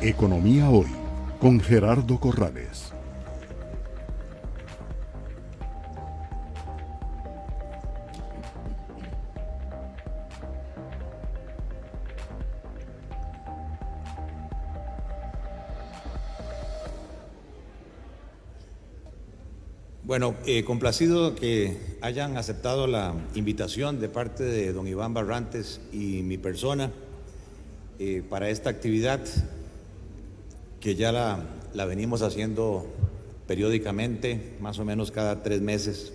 [0.00, 0.86] Economía Hoy
[1.40, 2.92] con Gerardo Corrales.
[20.04, 26.22] Bueno, eh, complacido que hayan aceptado la invitación de parte de don Iván Barrantes y
[26.22, 26.92] mi persona
[27.98, 29.20] eh, para esta actividad
[30.80, 31.44] que ya la,
[31.74, 32.86] la venimos haciendo
[33.46, 36.12] periódicamente, más o menos cada tres meses.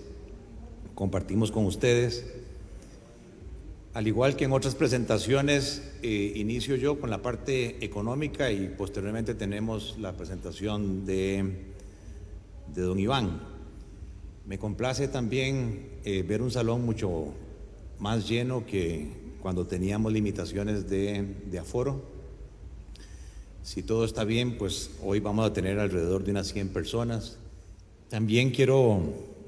[0.96, 2.26] Compartimos con ustedes.
[3.94, 9.36] Al igual que en otras presentaciones, eh, inicio yo con la parte económica y posteriormente
[9.36, 11.73] tenemos la presentación de,
[12.73, 13.42] de don Iván.
[14.45, 17.34] Me complace también eh, ver un salón mucho
[18.00, 22.02] más lleno que cuando teníamos limitaciones de, de, aforo.
[23.63, 27.38] Si todo está bien, pues hoy vamos a tener alrededor de unas 100 personas.
[28.09, 29.02] También quiero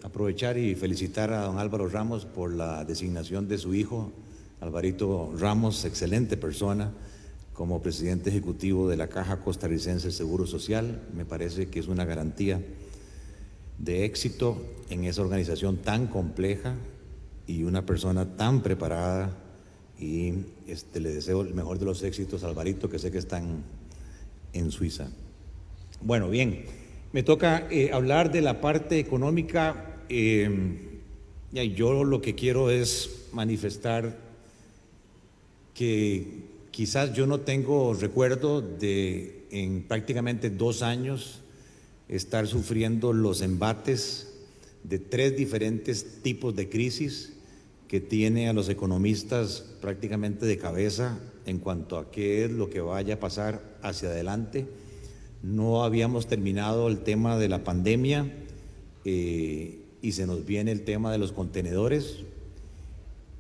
[0.04, 4.14] aprovechar y felicitar a don Álvaro Ramos por la designación de su hijo,
[4.62, 6.94] Alvarito Ramos, excelente persona,
[7.54, 11.02] como presidente ejecutivo de la Caja Costarricense de Seguro Social.
[11.14, 12.62] Me parece que es una garantía
[13.80, 16.76] de éxito en esa organización tan compleja
[17.48, 19.36] y una persona tan preparada
[20.00, 20.36] y
[20.68, 23.64] este, le deseo el mejor de los éxitos Alvarito, que sé que están
[24.56, 25.12] en Suiza.
[26.02, 26.66] Bueno, bien,
[27.14, 30.02] me toca eh, hablar de la parte económica.
[30.10, 30.50] Eh,
[31.76, 34.18] yo lo que quiero es manifestar
[35.74, 41.40] que quizás yo no tengo recuerdo de en prácticamente dos años
[42.10, 44.34] estar sufriendo los embates
[44.84, 47.34] de tres diferentes tipos de crisis
[47.88, 52.82] que tiene a los economistas prácticamente de cabeza en cuanto a qué es lo que
[52.82, 54.68] vaya a pasar hacia adelante.
[55.44, 58.32] No habíamos terminado el tema de la pandemia
[59.06, 62.18] eh, y se nos viene el tema de los contenedores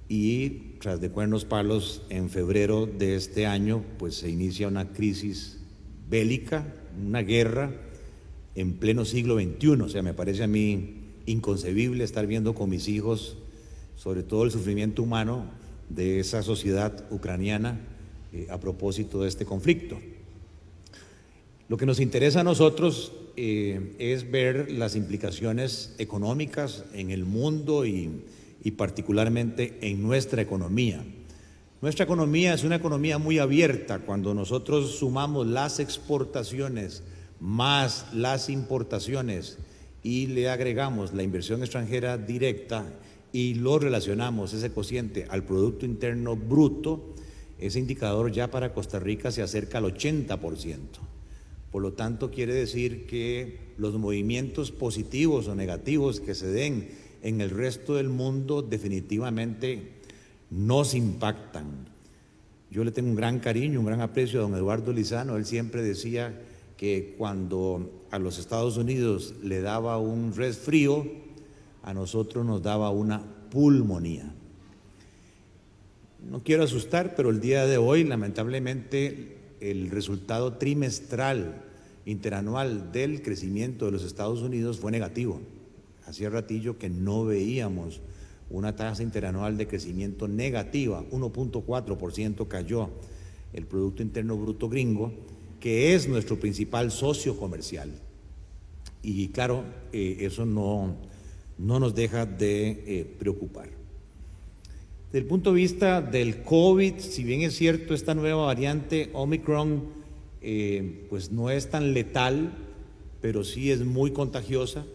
[0.07, 0.49] y
[0.79, 5.57] tras de cuernos palos en febrero de este año pues se inicia una crisis
[6.09, 6.73] bélica,
[7.03, 7.71] una guerra
[8.53, 9.81] en pleno siglo XXI.
[9.81, 13.38] O sea, me parece a mí inconcebible estar viendo con mis hijos
[13.95, 15.45] sobre todo el sufrimiento humano
[15.89, 17.79] de esa sociedad ucraniana
[18.35, 19.97] eh, a propósito de este conflicto.
[21.69, 27.85] Lo que nos interesa a nosotros eh, es ver las implicaciones económicas en el mundo
[27.85, 28.24] y,
[28.63, 31.03] y particularmente en nuestra economía.
[31.81, 34.00] Nuestra economía es una economía muy abierta.
[34.00, 37.03] Cuando nosotros sumamos las exportaciones,
[37.40, 39.57] más las importaciones
[40.03, 42.85] y le agregamos la inversión extranjera directa
[43.31, 47.16] y lo relacionamos ese cociente al Producto Interno Bruto,
[47.59, 50.79] ese indicador ya para Costa Rica se acerca al 80%.
[51.71, 56.89] Por lo tanto, quiere decir que los movimientos positivos o negativos que se den
[57.21, 59.94] en el resto del mundo definitivamente
[60.51, 61.89] nos impactan.
[62.71, 65.38] Yo le tengo un gran cariño, un gran aprecio a don Eduardo Lizano.
[65.38, 66.41] Él siempre decía
[66.77, 71.05] que cuando a los Estados Unidos le daba un resfrío,
[71.83, 74.33] a nosotros nos daba una pulmonía.
[76.30, 81.62] No quiero asustar, pero el día de hoy, lamentablemente, el resultado trimestral
[82.06, 85.40] interanual del crecimiento de los Estados Unidos fue negativo.
[86.08, 88.02] Hacía ratillo que no veíamos
[88.50, 92.90] una tasa interanual de crecimiento negativa, 1.4% cayó
[93.53, 95.12] el Producto Interno Bruto gringo
[95.59, 97.92] que es nuestro principal socio comercial.
[99.02, 99.63] Y claro,
[99.94, 100.96] eh, eso no,
[101.57, 103.69] no, nos deja de eh, preocupar.
[105.15, 109.85] Desde el punto de vista del COVID, si bien es cierto, esta nueva variante Omicron
[110.41, 112.51] eh, pues no es tan letal,
[113.21, 114.85] pero sí es muy contagiosa.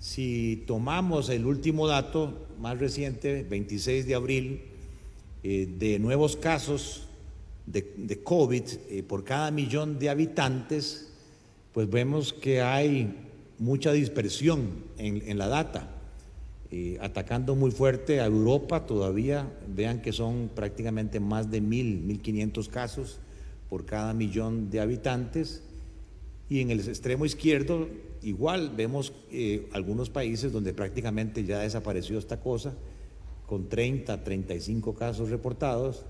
[0.00, 4.60] Si tomamos el último dato más reciente, 26 de abril,
[5.44, 7.06] de nuevos casos
[7.64, 11.12] de, COVID eh, por cada millón de habitantes,
[11.72, 13.14] pues vemos que hay
[13.60, 15.93] mucha dispersión en, la data,
[16.76, 22.20] eh, atacando muy fuerte a Europa todavía, vean que son prácticamente más de mil, mil
[22.20, 23.20] quinientos casos
[23.70, 25.62] por cada millón de habitantes,
[26.48, 27.86] y en el extremo izquierdo
[28.22, 32.74] igual vemos eh, algunos países donde prácticamente ya desapareció esta cosa,
[33.46, 36.04] con 30, 35 casos reportados,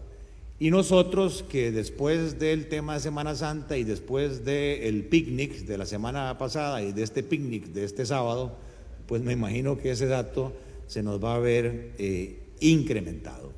[0.59, 5.85] y nosotros que después del tema de Semana Santa y después del picnic de la
[5.85, 8.64] semana pasada y de este picnic de este sábado,
[9.07, 10.53] pues me imagino que ese dato
[10.87, 13.53] se nos va a ver eh, incrementado.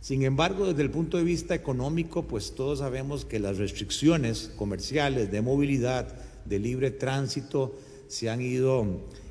[0.00, 5.30] Sin embargo, desde el punto de vista económico, pues todos sabemos que las restricciones comerciales
[5.32, 6.14] de movilidad,
[6.44, 7.74] de libre tránsito,
[8.08, 8.86] se han ido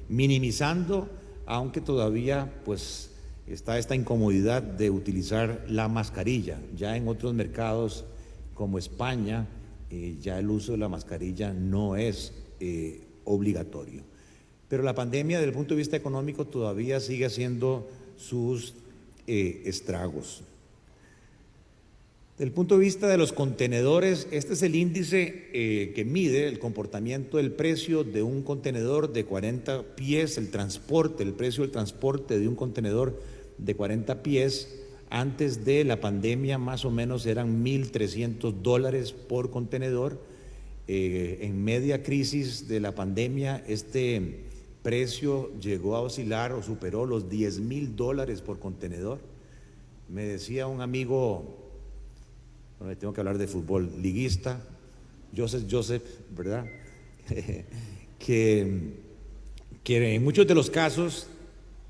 [0.09, 1.09] minimizando,
[1.45, 3.11] aunque todavía pues
[3.45, 6.59] está esta incomodidad de utilizar la mascarilla.
[6.75, 8.05] Ya en otros mercados
[8.55, 9.47] como España,
[9.89, 14.03] eh, ya el uso de la mascarilla no es eh, obligatorio.
[14.73, 17.87] Pero la pandemia, desde el punto de vista económico, todavía sigue haciendo
[18.17, 18.73] sus
[19.27, 20.41] eh, estragos.
[22.31, 26.47] Desde el punto de vista de los contenedores, este es el índice eh, que mide
[26.47, 31.69] el comportamiento del precio de un contenedor de 40 pies, el transporte, el precio del
[31.69, 33.21] transporte de un contenedor
[33.59, 34.79] de 40 pies.
[35.11, 40.19] Antes de la pandemia más o menos eran 1.300 dólares por contenedor.
[40.87, 44.51] Eh, en media crisis de la pandemia este
[44.83, 49.19] precio llegó a oscilar o superó los 10 mil dólares por contenedor.
[50.09, 51.63] Me decía un amigo
[52.99, 54.61] tengo que hablar de fútbol, liguista,
[55.35, 56.03] Joseph Joseph,
[56.35, 56.65] ¿verdad?
[58.19, 58.93] que,
[59.83, 61.27] que, en muchos de los casos,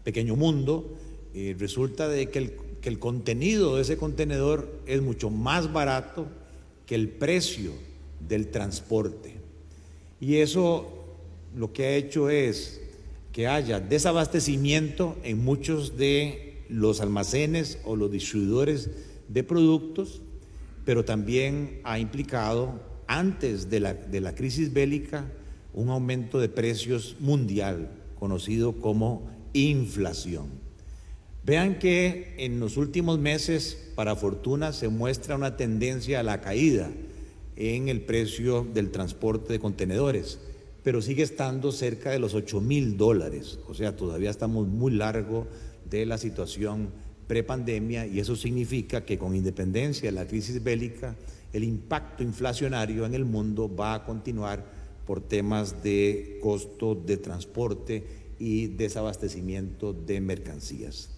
[0.03, 0.95] pequeño mundo,
[1.33, 6.27] eh, resulta de que el, que el contenido de ese contenedor es mucho más barato
[6.85, 7.71] que el precio
[8.19, 9.35] del transporte.
[10.21, 11.05] Y eso
[11.55, 12.81] lo que ha hecho es
[13.33, 18.89] que haya desabastecimiento en muchos de los almacenes o los distribuidores
[19.27, 20.21] de productos
[20.85, 25.25] pero también ha implicado, antes de la, de la crisis bélica,
[25.73, 30.47] un aumento de precios mundial, conocido como inflación.
[31.45, 36.89] Vean que en los últimos meses, para fortuna, se muestra una tendencia a la caída
[37.55, 40.39] en el precio del transporte de contenedores,
[40.83, 45.47] pero sigue estando cerca de los 8 mil dólares, o sea, todavía estamos muy largo
[45.89, 46.89] de la situación
[47.27, 51.15] prepandemia y eso significa que con independencia de la crisis bélica,
[51.53, 54.65] el impacto inflacionario en el mundo va a continuar
[55.05, 58.03] por temas de costo de transporte
[58.39, 61.09] y desabastecimiento de mercancías.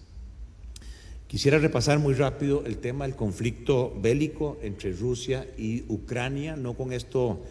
[1.26, 6.54] Quisiera repasar muy rápido el tema del conflicto bélico entre Rusia y Ucrania.
[6.54, 7.42] No con esto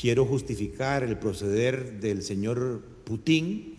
[0.00, 3.74] quiero justificar el proceder del señor Putin,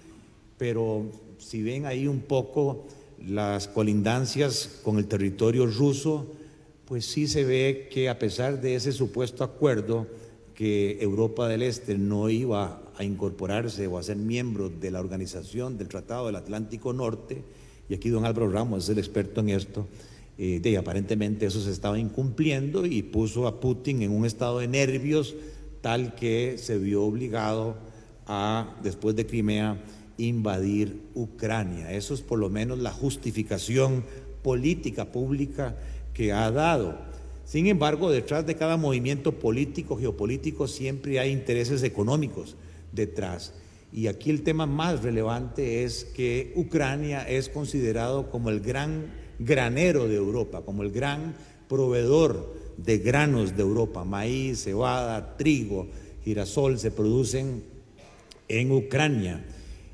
[0.58, 1.06] pero
[1.38, 2.86] si ven ahí un poco
[3.26, 6.28] las colindancias con el territorio ruso,
[6.86, 10.08] pues sí se ve que a pesar de ese supuesto acuerdo
[10.56, 15.78] que Europa del Este no iba a incorporarse o a ser miembro de la organización
[15.78, 17.44] del Tratado del Atlántico Norte,
[17.88, 19.88] y aquí don Álvaro Ramos es el experto en esto,
[20.38, 24.68] eh, de, aparentemente eso se estaba incumpliendo y puso a Putin en un estado de
[24.68, 25.36] nervios
[25.82, 27.78] tal que se vio obligado
[28.28, 29.82] a, después de Crimea,
[30.18, 31.92] invadir Ucrania.
[31.94, 34.04] Eso es por lo menos la justificación
[34.44, 35.76] política pública
[36.14, 36.98] que ha dado.
[37.46, 42.56] Sin embargo, detrás de cada movimiento político, geopolítico, siempre hay intereses económicos
[42.92, 43.54] detrás.
[43.92, 50.08] Y aquí el tema más relevante es que Ucrania es considerado como el gran granero
[50.08, 51.34] de Europa, como el gran
[51.68, 52.54] proveedor
[52.84, 54.04] de granos de Europa.
[54.04, 55.88] Maíz, cebada, trigo,
[56.24, 57.64] girasol se producen
[58.48, 59.46] en Ucrania.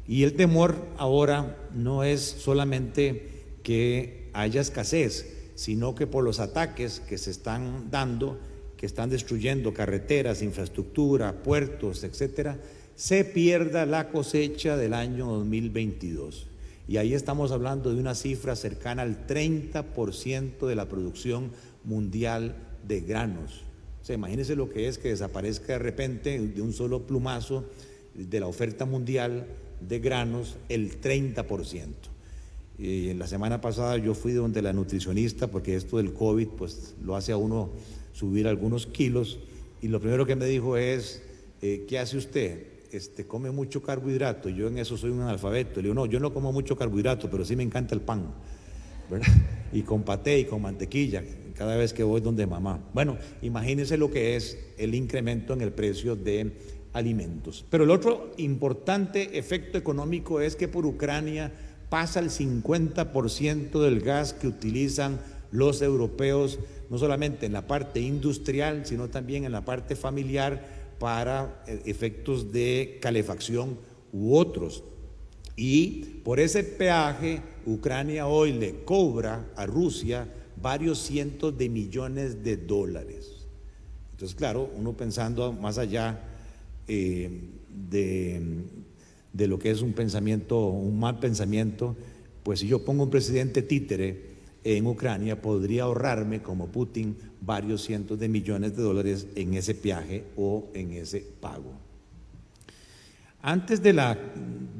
[0.08, 7.00] Y el temor ahora no es solamente que haya escasez, sino que por los ataques
[7.00, 8.40] que se están dando,
[8.78, 12.60] que están destruyendo carreteras, infraestructura, puertos, etcétera,
[12.96, 16.48] se pierda la cosecha del año 2022.
[16.88, 21.52] Y ahí estamos hablando de una cifra cercana al 30% de la producción
[21.84, 22.56] mundial
[22.88, 23.64] de granos.
[24.02, 27.66] O sea, imagínense lo que es que desaparezca de repente de un solo plumazo
[28.14, 29.48] de la oferta mundial
[29.82, 31.88] de granos el 30%.
[32.78, 36.96] Y en la semana pasada yo fui donde la nutricionista, porque esto del COVID pues
[37.04, 37.70] lo hace a uno
[38.14, 39.40] subir algunos kilos,
[39.82, 41.22] y lo primero que me dijo es,
[41.62, 42.68] eh, ¿qué hace usted?
[42.92, 45.76] Este, come mucho carbohidrato, yo en eso soy un analfabeto.
[45.78, 48.34] Le digo, no, yo no como mucho carbohidrato, pero sí me encanta el pan,
[49.74, 51.24] Y con paté y con mantequilla,
[51.56, 52.80] cada vez que voy donde mamá.
[52.94, 56.54] Bueno, imagínense lo que es el incremento en el precio de
[56.94, 57.66] alimentos.
[57.70, 61.52] Pero el otro importante efecto económico es que por Ucrania
[61.90, 65.20] pasa el 50% del gas que utilizan
[65.52, 66.60] los europeos,
[66.90, 70.66] no solamente en la parte industrial, sino también en la parte familiar
[71.00, 73.78] para eh, efectos de calefacción
[74.12, 74.84] u otros.
[75.56, 80.28] Y por ese peaje, Ucrania hoy le cobra a Rusia
[80.62, 83.48] varios cientos de millones de dólares.
[84.12, 86.22] Entonces, claro, uno pensando más allá,
[86.88, 87.30] eh,
[87.90, 91.96] de, lo que es un pensamiento, un mal pensamiento,
[92.44, 98.18] pues si yo pongo un presidente títere en Ucrania, podría ahorrarme, como Putin, varios cientos
[98.20, 101.85] de millones de dólares en ese viaje o en ese pago.
[103.48, 104.18] Antes de la,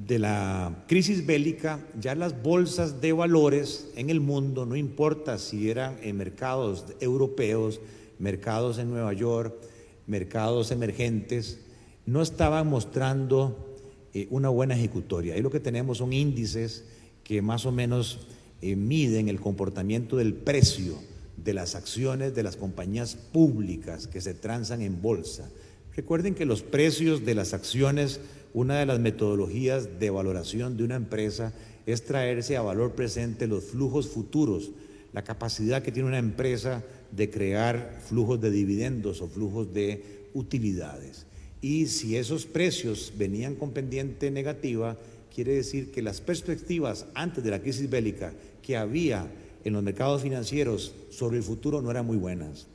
[0.08, 5.70] de la crisis bélica, ya las bolsas de valores en el mundo, no importa si
[5.70, 7.80] eran mercados europeos,
[8.18, 9.54] mercados en Nueva York,
[10.08, 11.60] mercados emergentes,
[12.08, 13.78] no estaban mostrando
[14.16, 15.36] eh, una buena ejecutoria.
[15.36, 16.86] Ahí lo que tenemos son índices
[17.24, 18.26] que más o menos
[18.64, 20.96] eh, miden el comportamiento del precio
[21.38, 25.52] de las acciones de las compañías públicas que se transan en bolsa.
[25.96, 28.20] Recuerden que los precios de las acciones,
[28.56, 31.52] una de las metodologías de valoración de una empresa
[31.86, 34.72] es traerse a valor presente los flujos futuros,
[35.12, 36.82] la capacidad que tiene una empresa
[37.12, 41.26] de crear flujos de dividendos o flujos de utilidades.
[41.62, 44.98] Y si esos precios venían con pendiente negativa,
[45.34, 48.32] quiere decir que las perspectivas antes de la crisis bélica
[48.62, 49.30] que había
[49.66, 52.68] en los mercados financieros sobre el futuro no eran muy buenas.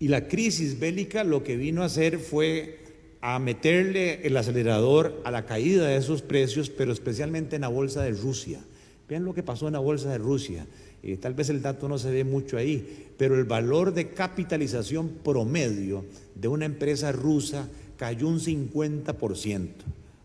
[0.00, 2.85] Y la crisis bélica lo que vino a hacer fue
[3.20, 8.02] a meterle el acelerador a la caída de esos precios, pero especialmente en la bolsa
[8.02, 8.60] de Rusia.
[9.08, 10.66] Vean lo que pasó en la bolsa de Rusia.
[11.02, 15.08] Eh, tal vez el dato no se ve mucho ahí, pero el valor de capitalización
[15.22, 16.04] promedio
[16.34, 19.68] de una empresa rusa cayó un 50%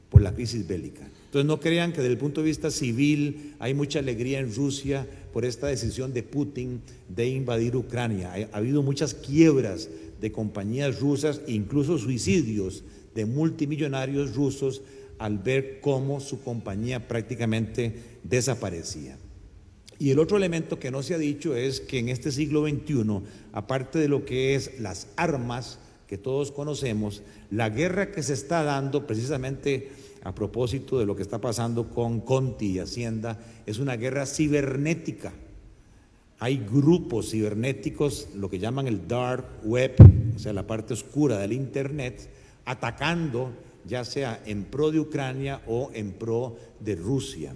[0.10, 1.08] por la crisis bélica.
[1.26, 5.08] Entonces no crean que desde el punto de vista civil hay mucha alegría en Rusia
[5.32, 8.34] por esta decisión de Putin de invadir Ucrania.
[8.34, 9.88] Ha, habido muchas quiebras
[10.22, 14.82] de compañías rusas, incluso suicidios de multimillonarios rusos
[15.18, 19.18] al ver cómo su compañía prácticamente desaparecía.
[20.00, 23.22] Y el otro elemento que no se ha dicho es que en este siglo XXI,
[23.52, 28.64] aparte de lo que es las armas que todos conocemos, la guerra que se está
[28.64, 29.92] dando precisamente
[30.24, 35.34] a propósito de lo que está pasando con Conti y Hacienda, es una guerra cibernética.
[36.44, 39.94] Hay grupos cibernéticos, lo que llaman el dark web,
[40.36, 42.32] o sea, la parte oscura del Internet,
[42.66, 43.52] atacando
[43.86, 47.54] ya sea en pro de Ucrania o en pro de Rusia.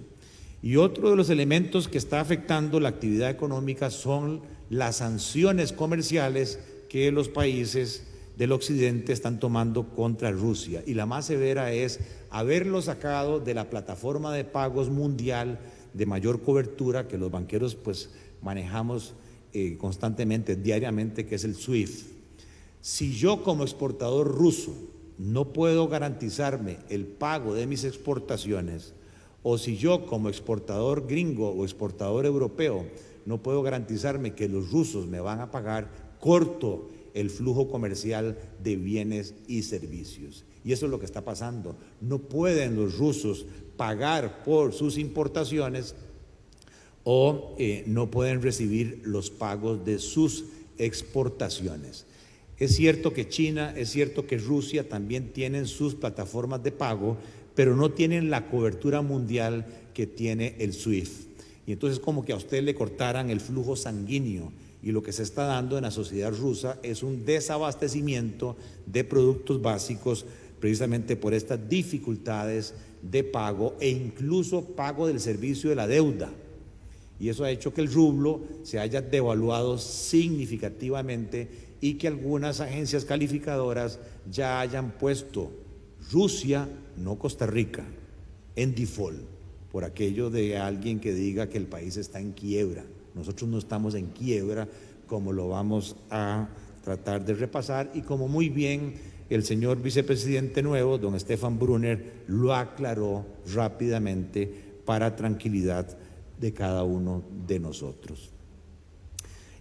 [0.62, 6.60] Y otro de los elementos que está afectando la actividad económica son las sanciones comerciales
[6.88, 10.84] que los países del occidente están tomando contra Rusia.
[10.86, 11.98] Y la más severa es
[12.30, 15.58] haberlo sacado de la plataforma de pagos mundial
[15.92, 18.10] de mayor cobertura que los banqueros pues
[18.46, 19.14] manejamos
[19.52, 22.06] eh, constantemente, diariamente, que es el SWIFT.
[22.80, 24.72] Si yo como exportador ruso
[25.18, 28.94] no puedo garantizarme el pago de mis exportaciones,
[29.42, 32.86] o si yo como exportador gringo o exportador europeo
[33.24, 38.76] no puedo garantizarme que los rusos me van a pagar, corto el flujo comercial de
[38.76, 40.44] bienes y servicios.
[40.64, 41.76] Y eso es lo que está pasando.
[42.00, 45.94] No pueden los rusos pagar por sus importaciones
[47.08, 50.46] o eh, no pueden recibir los pagos de sus
[50.76, 52.04] exportaciones.
[52.58, 57.16] Es cierto que China, es cierto que Rusia también tienen sus plataformas de pago,
[57.54, 61.28] pero no tienen la cobertura mundial que tiene el SWIFT.
[61.68, 64.50] Y entonces como que a usted le cortaran el flujo sanguíneo
[64.82, 69.62] y lo que se está dando en la sociedad rusa es un desabastecimiento de productos
[69.62, 70.26] básicos
[70.58, 76.32] precisamente por estas dificultades de pago e incluso pago del servicio de la deuda.
[77.18, 81.48] Y eso ha hecho que el rublo se haya devaluado significativamente
[81.80, 83.98] y que algunas agencias calificadoras
[84.30, 85.50] ya hayan puesto
[86.12, 87.84] Rusia no Costa Rica,
[88.54, 89.20] en default,
[89.72, 92.84] por aquello de alguien que diga que el país está en quiebra.
[93.14, 94.68] Nosotros no estamos en quiebra
[95.06, 96.48] como lo vamos a
[96.84, 98.94] tratar de repasar y como muy bien
[99.28, 104.48] el señor vicepresidente nuevo, don Stefan Brunner, lo aclaró rápidamente
[104.84, 105.98] para tranquilidad
[106.40, 108.30] de cada uno de nosotros.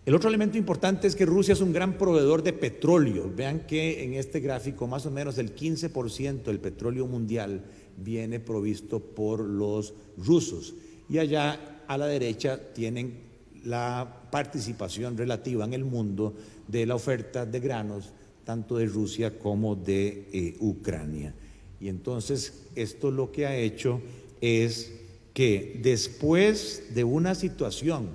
[0.05, 3.31] El otro elemento importante es que Rusia es un gran proveedor de petróleo.
[3.35, 7.63] Vean que en este gráfico más o menos el 15% del petróleo mundial
[7.97, 10.75] viene provisto por los rusos.
[11.09, 13.25] Y allá a la derecha tienen
[13.63, 16.35] la participación relativa en el mundo
[16.67, 18.13] de la oferta de granos,
[18.43, 21.33] tanto de Rusia como de eh, Ucrania.
[21.79, 24.01] Y entonces esto lo que ha hecho
[24.39, 24.91] es
[25.35, 28.07] que después de una situación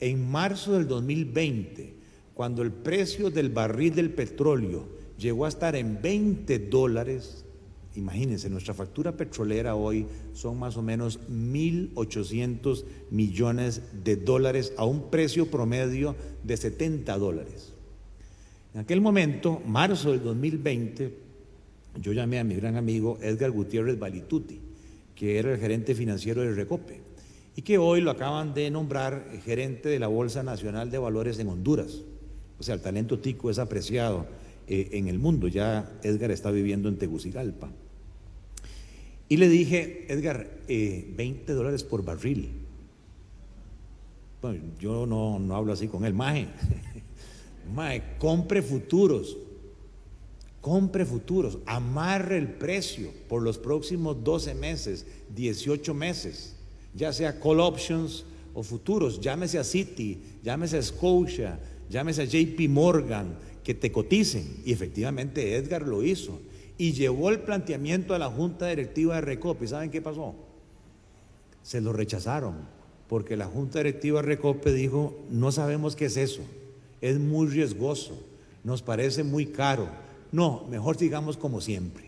[0.00, 1.94] en marzo del 2020,
[2.34, 7.44] cuando el precio del barril del petróleo llegó a estar en 20 dólares,
[7.94, 15.10] imagínense, nuestra factura petrolera hoy son más o menos 1.800 millones de dólares a un
[15.10, 17.72] precio promedio de 70 dólares.
[18.74, 21.18] En aquel momento, marzo del 2020,
[22.00, 24.66] yo llamé a mi gran amigo Edgar Gutiérrez Balituti,
[25.18, 27.00] que era el gerente financiero de Recope
[27.56, 31.48] y que hoy lo acaban de nombrar gerente de la Bolsa Nacional de Valores en
[31.48, 32.02] Honduras.
[32.60, 34.26] O sea, el talento tico es apreciado
[34.68, 35.48] eh, en el mundo.
[35.48, 37.68] Ya Edgar está viviendo en Tegucigalpa.
[39.28, 42.50] Y le dije, Edgar, 20 eh, dólares por barril.
[44.40, 46.46] Bueno, yo no, no hablo así con él, maje.
[47.74, 49.36] maje, compre futuros.
[50.60, 56.56] Compre futuros, amarre el precio por los próximos 12 meses, 18 meses,
[56.94, 58.24] ya sea call options
[58.54, 63.36] o futuros, llámese a Citi, llámese a Scotia, llámese a JP Morgan,
[63.68, 64.62] que te coticen.
[64.64, 66.40] Y efectivamente Edgar lo hizo.
[66.78, 69.68] Y llevó el planteamiento a la Junta Directiva de Recope.
[69.68, 70.34] ¿Saben qué pasó?
[71.62, 72.54] Se lo rechazaron,
[73.08, 76.40] porque la Junta Directiva de Recope dijo, no sabemos qué es eso,
[77.02, 78.18] es muy riesgoso,
[78.64, 79.86] nos parece muy caro.
[80.32, 82.04] No, mejor sigamos como siempre.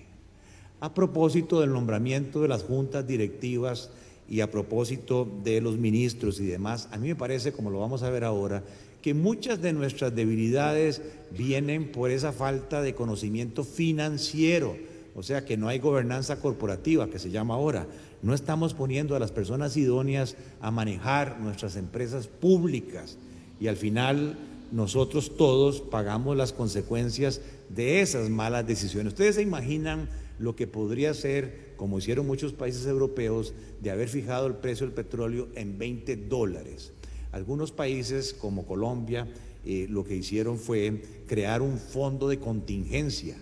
[0.80, 3.90] A propósito del nombramiento de las juntas directivas
[4.28, 8.02] y a propósito de los ministros y demás, a mí me parece, como lo vamos
[8.02, 8.62] a ver ahora,
[9.02, 11.02] que muchas de nuestras debilidades
[11.36, 14.76] vienen por esa falta de conocimiento financiero,
[15.14, 17.86] o sea que no hay gobernanza corporativa, que se llama ahora.
[18.22, 23.16] No estamos poniendo a las personas idóneas a manejar nuestras empresas públicas
[23.58, 24.36] y al final
[24.72, 27.40] nosotros todos pagamos las consecuencias
[27.74, 29.12] de esas malas decisiones.
[29.12, 30.08] Ustedes se imaginan
[30.38, 34.94] lo que podría ser, como hicieron muchos países europeos, de haber fijado el precio del
[34.94, 36.92] petróleo en 20 dólares.
[37.32, 39.28] Algunos países como Colombia
[39.64, 43.36] eh, lo que hicieron fue crear un fondo de contingencia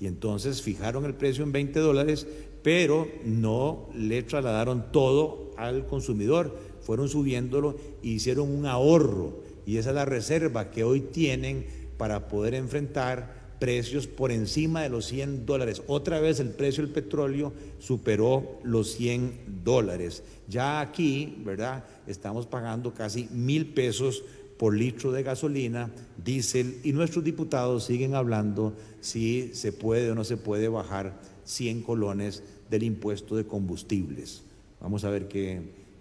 [0.00, 2.26] y entonces fijaron el precio en 20 dólares,
[2.62, 9.90] pero no le trasladaron todo al consumidor, fueron subiéndolo e hicieron un ahorro y esa
[9.90, 11.64] es la reserva que hoy tienen
[11.96, 15.82] para poder enfrentar precios por encima de los 100 dólares.
[15.86, 20.22] Otra vez el precio del petróleo superó los 100 dólares.
[20.48, 21.84] Ya aquí, ¿verdad?
[22.06, 24.24] Estamos pagando casi mil pesos
[24.58, 25.90] por litro de gasolina,
[26.24, 31.82] diésel, y nuestros diputados siguen hablando si se puede o no se puede bajar 100
[31.82, 34.42] colones del impuesto de combustibles.
[34.80, 35.60] Vamos a ver qué,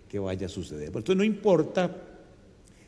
[0.10, 0.88] qué vaya a suceder.
[0.88, 1.96] Entonces no importa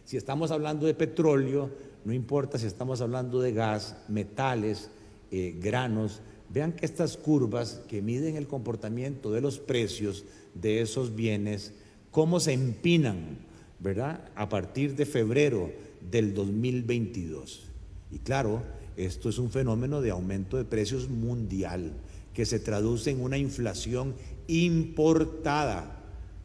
[0.05, 1.69] si estamos hablando de petróleo,
[2.07, 4.89] no importa si estamos hablando de gas, metales,
[5.29, 11.15] eh, granos, vean que estas curvas que miden el comportamiento de los precios de esos
[11.15, 11.73] bienes,
[12.09, 13.39] cómo se empinan,
[13.81, 14.31] ¿verdad?
[14.35, 15.69] A partir de febrero
[16.09, 17.65] del 2022.
[18.09, 18.63] Y claro,
[18.95, 21.91] esto es un fenómeno de aumento de precios mundial
[22.33, 24.15] que se traduce en una inflación
[24.47, 25.97] importada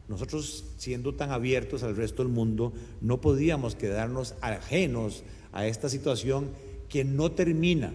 [0.07, 5.23] nosotros, siendo tan abiertos al resto del mundo, no podíamos quedarnos ajenos
[5.53, 6.49] a esta situación
[6.89, 7.93] que no termina,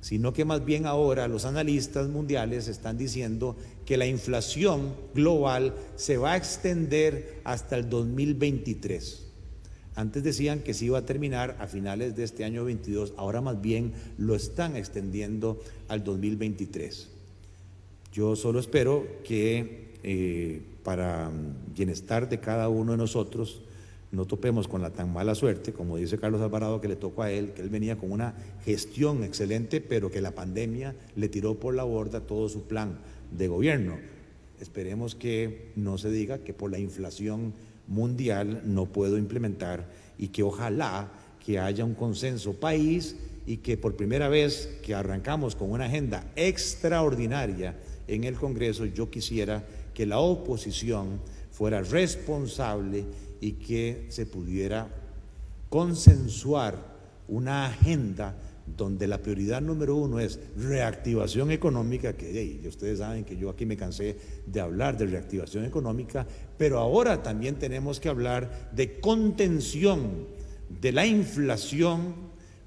[0.00, 6.16] sino que más bien ahora los analistas mundiales están diciendo que la inflación global se
[6.16, 9.26] va a extender hasta el 2023.
[9.96, 13.60] Antes decían que se iba a terminar a finales de este año 22, ahora más
[13.60, 17.08] bien lo están extendiendo al 2023.
[18.12, 23.60] Yo solo espero que eh, para mm, bienestar de cada uno de nosotros,
[24.12, 27.30] no topemos con la tan mala suerte, como dice Carlos Alvarado, que le tocó a
[27.30, 31.74] él, que él venía con una gestión excelente, pero que la pandemia le tiró por
[31.74, 32.98] la borda todo su plan
[33.30, 33.98] de gobierno.
[34.60, 37.54] Esperemos que no se diga que por la inflación
[37.86, 41.12] mundial no puedo implementar y que ojalá
[41.44, 46.30] que haya un consenso país y que por primera vez que arrancamos con una agenda
[46.36, 47.76] extraordinaria
[48.08, 51.20] en el Congreso, yo quisiera que la oposición
[51.50, 53.04] fuera responsable
[53.40, 54.88] y que se pudiera
[55.68, 56.76] consensuar
[57.28, 58.36] una agenda
[58.76, 63.76] donde la prioridad número uno es reactivación económica, que ustedes saben que yo aquí me
[63.76, 66.26] cansé de hablar de reactivación económica,
[66.56, 70.26] pero ahora también tenemos que hablar de contención
[70.80, 72.14] de la inflación,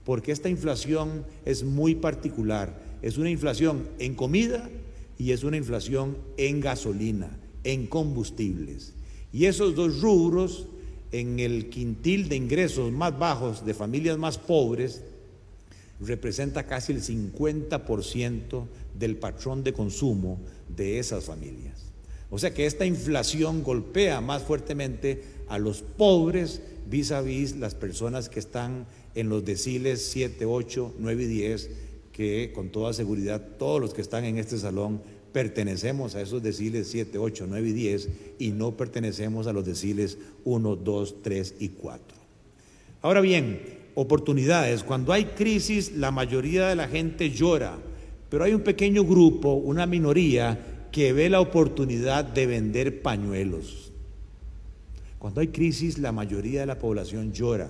[0.03, 4.69] porque esta inflación es muy particular, es una inflación en comida
[5.17, 8.93] y es una inflación en gasolina, en combustibles.
[9.33, 10.67] Y esos dos rubros,
[11.11, 15.01] en el quintil de ingresos más bajos de familias más pobres,
[15.99, 18.65] representa casi el 50%
[18.97, 21.93] del patrón de consumo de esas familias.
[22.29, 27.75] O sea que esta inflación golpea más fuertemente a los pobres vis a vis las
[27.75, 31.69] personas que están en los deciles 7, 8, 9 y 10
[32.11, 35.01] que con toda seguridad todos los que están en este salón
[35.33, 40.17] pertenecemos a esos deciles 7, 8, 9 y 10 y no pertenecemos a los deciles
[40.45, 42.17] 1, 2, 3 y 4.
[43.01, 43.59] Ahora bien,
[43.95, 44.83] oportunidades.
[44.83, 47.77] Cuando hay crisis, la mayoría de la gente llora,
[48.29, 53.91] pero hay un pequeño grupo, una minoría, que ve la oportunidad de vender pañuelos.
[55.17, 57.69] Cuando hay crisis, la mayoría de la población llora,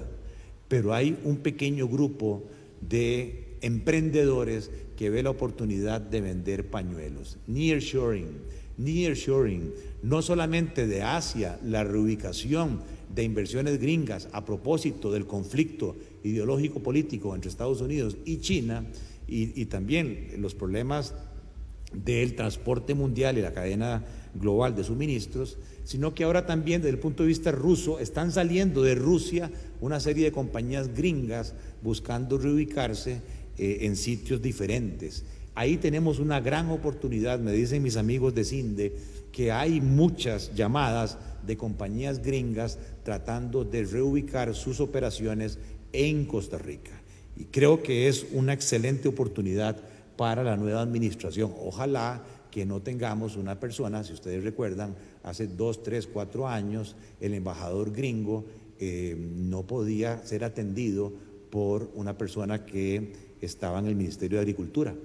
[0.68, 2.44] pero hay un pequeño grupo
[2.82, 7.38] de emprendedores que ve la oportunidad de vender pañuelos.
[7.48, 8.28] Nearshoring,
[8.78, 12.82] nearshoring, no solamente de Asia, la reubicación
[13.14, 18.86] de inversiones gringas a propósito del conflicto ideológico político entre Estados Unidos y China
[19.28, 21.14] y, y también los problemas
[21.94, 24.04] del transporte mundial y la cadena
[24.34, 28.82] global de suministros, sino que ahora también desde el punto de vista ruso están saliendo
[28.82, 31.54] de Rusia una serie de compañías gringas
[31.84, 33.22] buscando reubicarse
[33.58, 35.24] eh, en sitios diferentes.
[35.56, 38.94] Ahí tenemos una gran oportunidad, me dicen mis amigos de CINDE,
[39.32, 45.60] que hay muchas llamadas de compañías gringas tratando de reubicar sus operaciones
[45.92, 46.92] en Costa Rica.
[47.36, 49.78] Y creo que es una excelente oportunidad
[50.16, 51.52] para la nueva administración.
[51.60, 57.34] Ojalá que no tengamos una persona, si ustedes recuerdan, hace dos, tres, cuatro años el
[57.34, 58.46] embajador gringo
[58.80, 61.12] eh, no podía ser atendido
[61.50, 63.14] por una persona que
[63.46, 64.96] estaba en el Ministerio de Agricultura,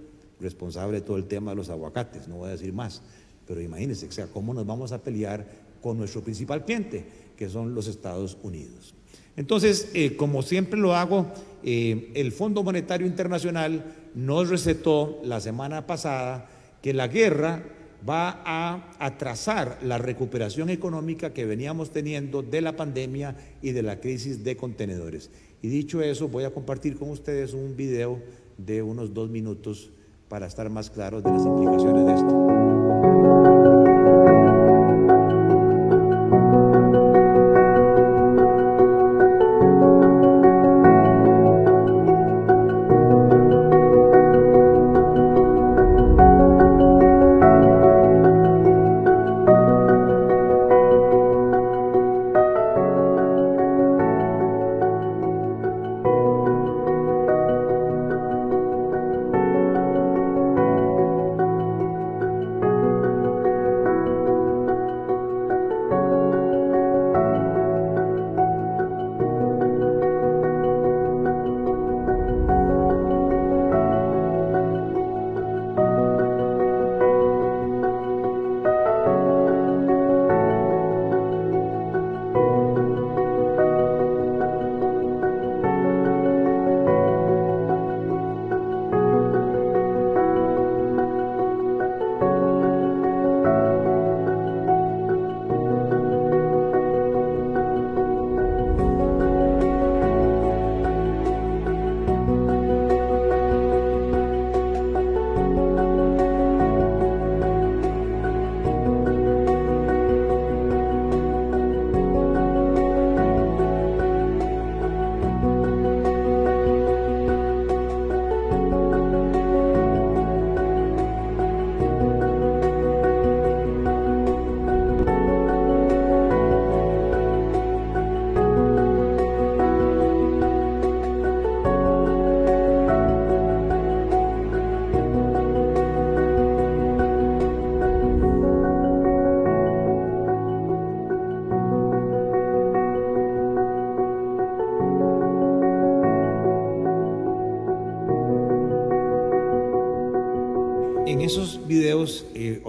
[0.40, 3.02] responsable de todo el tema de los aguacates, no voy a decir más,
[3.46, 5.46] pero imagínense, ¿cómo nos vamos a pelear
[5.80, 7.04] con nuestro principal cliente,
[7.36, 8.94] que son los Estados Unidos?
[9.36, 15.86] Entonces, eh, como siempre lo hago, eh, el Fondo Monetario Internacional nos recetó la semana
[15.86, 16.48] pasada
[16.82, 17.62] que la guerra
[18.08, 24.00] va a atrasar la recuperación económica que veníamos teniendo de la pandemia y de la
[24.00, 25.30] crisis de contenedores.
[25.62, 28.20] Y dicho eso, voy a compartir con ustedes un video
[28.56, 29.90] de unos dos minutos
[30.28, 32.57] para estar más claros de las implicaciones de esto.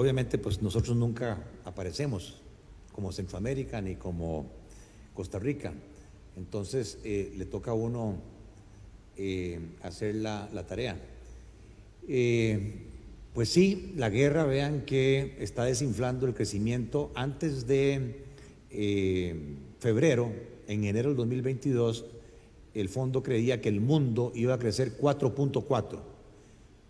[0.10, 2.42] Obviamente, pues nosotros nunca aparecemos
[2.92, 4.48] como Centroamérica ni como
[5.14, 5.72] Costa Rica.
[6.36, 8.16] Entonces, eh, le toca a uno
[9.18, 11.00] eh, hacer la, la tarea.
[13.34, 17.12] pues sí, la guerra, vean que está desinflando el crecimiento.
[17.14, 18.24] Antes de
[19.78, 20.34] febrero,
[20.68, 22.06] en enero del 2022,
[22.74, 26.19] el fondo creía que el mundo iba a crecer 4.4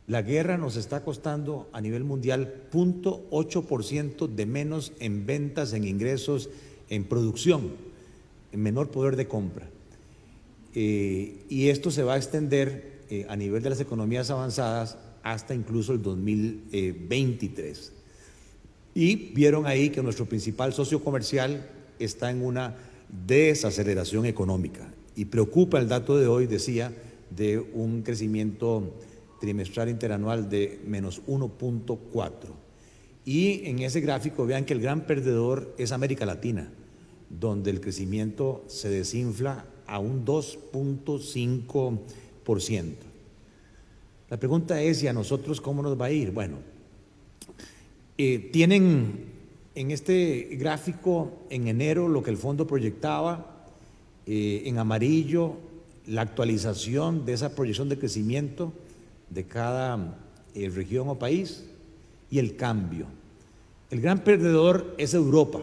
[0.09, 6.49] la guerra nos está costando a nivel mundial 0.8% de menos en ventas, en ingresos,
[6.89, 7.73] en producción,
[8.51, 9.69] en menor poder de compra.
[10.73, 15.53] Eh, y esto se va a extender eh, a nivel de las economías avanzadas hasta
[15.53, 17.91] incluso el 2023.
[18.95, 21.69] Y vieron ahí que nuestro principal socio comercial
[21.99, 22.75] está en una
[23.27, 24.91] desaceleración económica.
[25.15, 26.91] Y preocupa el dato de hoy, decía,
[27.29, 28.91] de un crecimiento
[29.39, 32.31] trimestral interanual de menos 1.4.
[33.25, 36.71] Y en ese gráfico vean que el gran perdedor es América Latina,
[37.29, 42.93] donde el crecimiento se desinfla a un 2.5%.
[44.29, 46.31] La pregunta es, ¿y a nosotros cómo nos va a ir?
[46.31, 46.57] Bueno,
[48.17, 49.25] eh, tienen
[49.75, 53.65] en este gráfico, en enero, lo que el fondo proyectaba,
[54.25, 55.55] eh, en amarillo,
[56.05, 58.73] la actualización de esa proyección de crecimiento
[59.29, 60.17] de cada
[60.55, 61.65] eh, región o país
[62.29, 63.07] y el cambio.
[63.89, 65.61] El gran perdedor es Europa.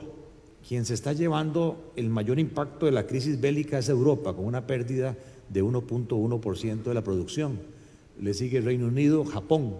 [0.66, 4.66] Quien se está llevando el mayor impacto de la crisis bélica es Europa, con una
[4.66, 5.16] pérdida
[5.48, 7.60] de 1.1% de la producción.
[8.20, 9.76] Le sigue Reino Unido, Japón.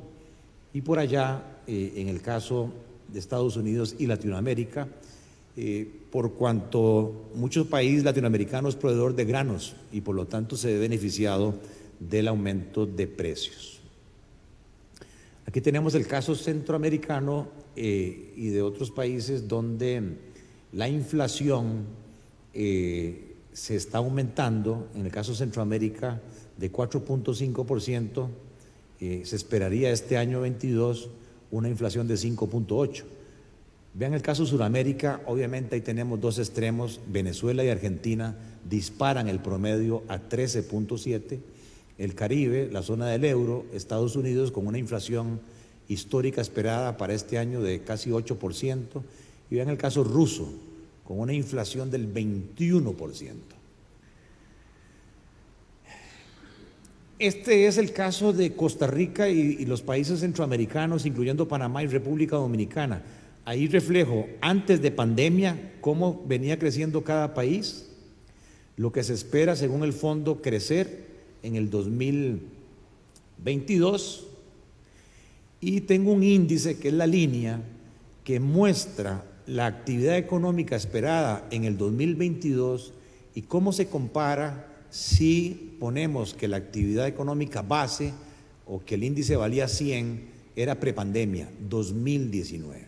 [0.72, 2.70] Y por allá, eh, en el caso
[3.12, 4.88] de Estados Unidos y Latinoamérica,
[5.56, 10.78] eh, por cuanto muchos países latinoamericanos proveedor de granos y por lo tanto se ve
[10.78, 11.54] beneficiado
[11.98, 13.75] del aumento de precios.
[15.46, 20.16] Aquí tenemos el caso centroamericano eh, y de otros países donde
[20.72, 21.84] la inflación
[22.52, 26.20] eh, se está aumentando, en el caso Centroamérica
[26.56, 28.28] de 4.5%,
[29.00, 31.10] eh, se esperaría este año 22
[31.50, 33.04] una inflación de 5.8%.
[33.94, 38.36] Vean el caso de Sudamérica, obviamente ahí tenemos dos extremos, Venezuela y Argentina
[38.68, 41.38] disparan el promedio a 13.7%,
[41.98, 45.40] el Caribe, la zona del euro, Estados Unidos con una inflación
[45.88, 49.02] histórica esperada para este año de casi 8%,
[49.50, 50.52] y vean el caso ruso,
[51.04, 53.56] con una inflación del 21%.
[57.18, 62.36] Este es el caso de Costa Rica y, los países centroamericanos, incluyendo Panamá y República
[62.36, 63.02] Dominicana.
[63.46, 67.88] Ahí reflejo, antes de pandemia, cómo venía creciendo cada país,
[68.76, 74.26] lo que se espera, según el fondo, crecer en el 2022.
[75.60, 77.60] Y tengo un índice que es la línea
[78.24, 82.92] que muestra la actividad económica esperada en el 2022
[83.34, 88.12] y cómo se compara si ponemos que la actividad económica base
[88.66, 92.84] o que el índice valía 100 era prepandemia, 2019.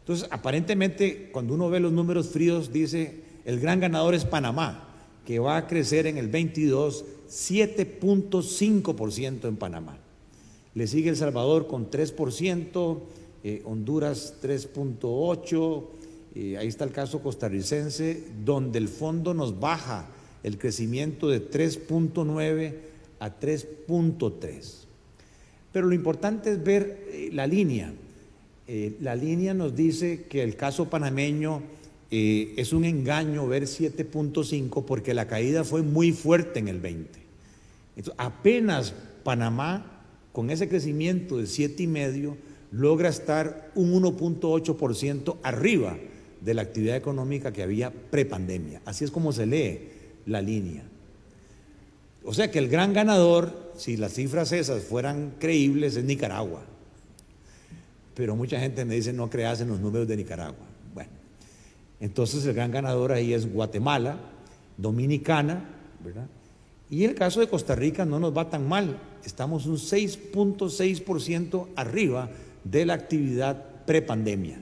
[0.00, 4.88] Entonces, aparentemente, cuando uno ve los números fríos, dice, el gran ganador es Panamá,
[5.24, 9.98] que va a crecer en el 22 7.5% en Panamá.
[10.74, 12.98] Le sigue El Salvador con 3%,
[13.42, 15.84] eh, Honduras 3.8,
[16.34, 20.10] eh, ahí está el caso costarricense, donde el fondo nos baja
[20.42, 22.74] el crecimiento de 3.9
[23.18, 24.84] a 3.3.
[25.72, 27.94] Pero lo importante es ver eh, la línea.
[29.00, 31.62] la línea nos dice que el caso panameño
[32.10, 37.21] es un engaño ver 7.5 porque la caída fue muy fuerte en el 20.
[37.96, 42.36] Entonces, apenas Panamá, con ese crecimiento de 7,5,
[42.72, 45.96] logra estar un 1.8% arriba
[46.40, 48.82] de la actividad económica que había prepandemia.
[48.84, 49.90] Así es como se lee
[50.26, 50.82] la línea.
[52.24, 56.62] O sea que el gran ganador, si las cifras esas fueran creíbles, es Nicaragua.
[58.14, 60.66] Pero mucha gente me dice no creas en los números de Nicaragua.
[60.94, 61.10] Bueno,
[62.00, 64.18] entonces el gran ganador ahí es Guatemala,
[64.76, 65.64] Dominicana,
[66.04, 66.26] ¿verdad?
[66.92, 72.28] Y el caso de Costa Rica no nos va tan mal, estamos un 6.6% arriba
[72.64, 74.60] de la actividad prepandemia.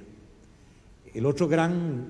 [1.12, 2.06] El otro gran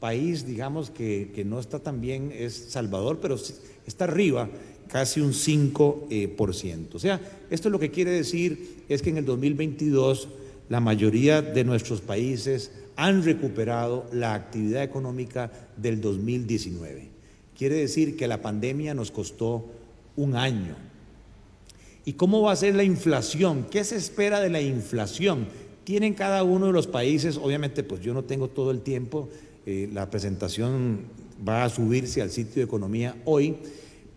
[0.00, 3.36] país, digamos, que, no está tan bien es Salvador, pero
[3.86, 4.48] está arriba,
[4.88, 6.06] casi un 5%.
[6.10, 10.30] Eh, o sea, esto lo que quiere decir es que en el 2022
[10.68, 17.09] la mayoría de nuestros países han recuperado la actividad económica del 2019.
[17.60, 19.66] Quiere decir que la pandemia nos costó
[20.16, 20.76] un año,
[22.06, 23.66] ¿Y cómo va a ser la inflación?
[23.70, 25.46] ¿Qué se espera de la inflación?
[25.84, 29.28] Tienen cada uno de los países, obviamente pues yo no tengo todo el tiempo,
[29.66, 31.00] eh, la presentación
[31.46, 33.56] va a subirse al sitio de economía hoy,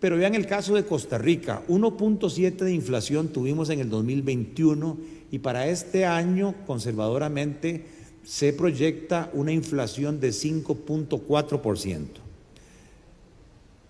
[0.00, 4.96] pero vean el caso de Costa Rica, 1.7 de inflación tuvimos en el 2021
[5.30, 7.84] y para este año conservadoramente
[8.24, 12.23] se proyecta una inflación de 5.4%.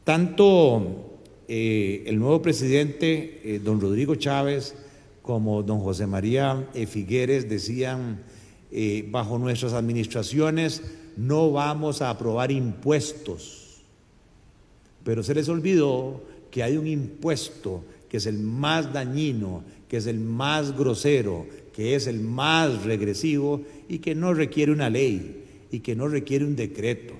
[0.05, 4.75] Tanto eh, el nuevo presidente, eh, don Rodrigo Chávez,
[5.23, 8.23] como don José María eh, Figueres, decían,
[9.11, 10.83] bajo nuestras administraciones
[11.17, 13.83] no vamos a aprobar impuestos,
[15.05, 20.07] pero se les olvidó que hay un impuesto que es el más dañino, que es
[20.07, 25.81] el más grosero, que es el más regresivo y que no requiere una ley y
[25.81, 27.15] que no requiere un decreto.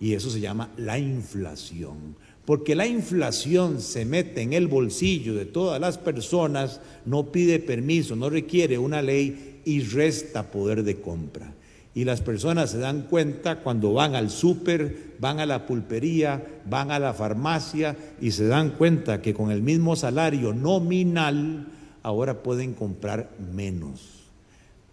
[0.00, 2.16] Y eso se llama la inflación
[2.48, 8.16] porque la inflación se mete en el bolsillo de todas las personas, no pide permiso,
[8.16, 11.52] no requiere una ley y resta poder de compra.
[11.94, 16.90] Y las personas se dan cuenta cuando van al súper, van a la pulpería, van
[16.90, 21.66] a la farmacia y se dan cuenta que con el mismo salario nominal
[22.02, 24.30] ahora pueden comprar menos.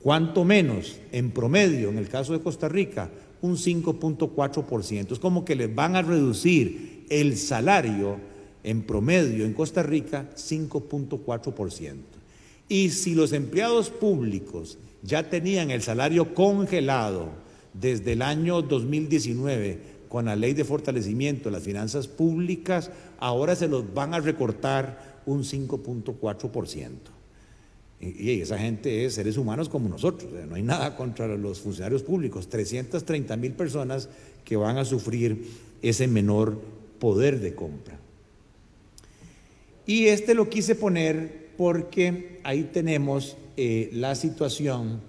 [0.01, 3.09] cuanto menos, en promedio, en el caso de Costa Rica,
[3.41, 5.11] un 5.4%.
[5.11, 8.17] Es como que les van a reducir el salario
[8.63, 11.95] en promedio en Costa Rica 5.4%.
[12.67, 17.29] Y si los empleados públicos ya tenían el salario congelado
[17.73, 23.67] desde el año 2019 con la ley de fortalecimiento de las finanzas públicas, ahora se
[23.67, 27.14] los van a recortar un 5.4%.
[28.05, 32.47] Y, esa gente es seres humanos como nosotros, no hay nada contra los funcionarios públicos,
[32.49, 34.09] 330 mil personas
[34.43, 35.47] que van a sufrir
[35.81, 36.61] ese menor
[36.99, 37.99] poder de compra.
[39.85, 45.01] Y este lo quise poner porque ahí tenemos eh, la situación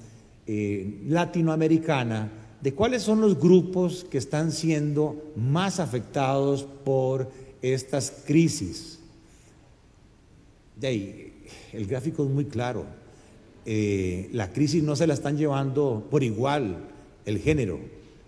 [0.46, 2.30] eh, latinoamericana
[2.60, 7.30] de cuáles son los grupos que están siendo más afectados por
[7.62, 8.98] estas crisis.
[10.76, 11.25] De ahí,
[11.76, 12.84] el gráfico es muy claro.
[13.64, 16.88] Eh, la crisis no se la están llevando por igual
[17.24, 17.78] el género.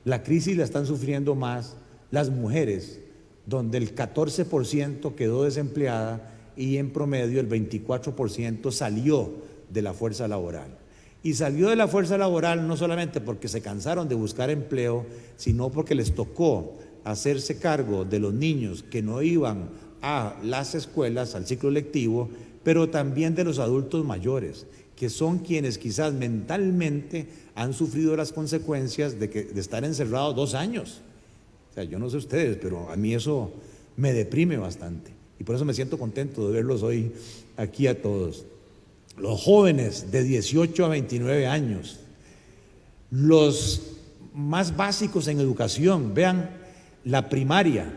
[0.04, 1.76] La crisis la están sufriendo más
[2.11, 3.00] las mujeres,
[3.46, 9.32] donde el 14% quedó desempleada y en promedio el 24% salió
[9.70, 10.76] de la fuerza laboral.
[11.22, 15.06] Y salió de la fuerza laboral no solamente porque se cansaron de buscar empleo,
[15.37, 19.70] sino porque les tocó hacerse cargo de los niños que no iban
[20.02, 22.28] a las escuelas, al ciclo lectivo,
[22.68, 29.18] pero también de los adultos mayores, que son quienes quizás mentalmente han sufrido las consecuencias
[29.18, 31.00] de, que, de estar encerrados dos años.
[31.70, 33.50] O sea, yo no sé ustedes, pero a mí eso
[33.96, 35.12] me deprime bastante.
[35.40, 37.11] Y por eso me siento contento de verlos hoy
[37.57, 38.44] aquí a todos.
[39.16, 42.00] Los jóvenes de 18 a 29 años,
[43.11, 43.96] los
[44.35, 46.50] más básicos en educación, vean
[47.07, 47.90] la primaria.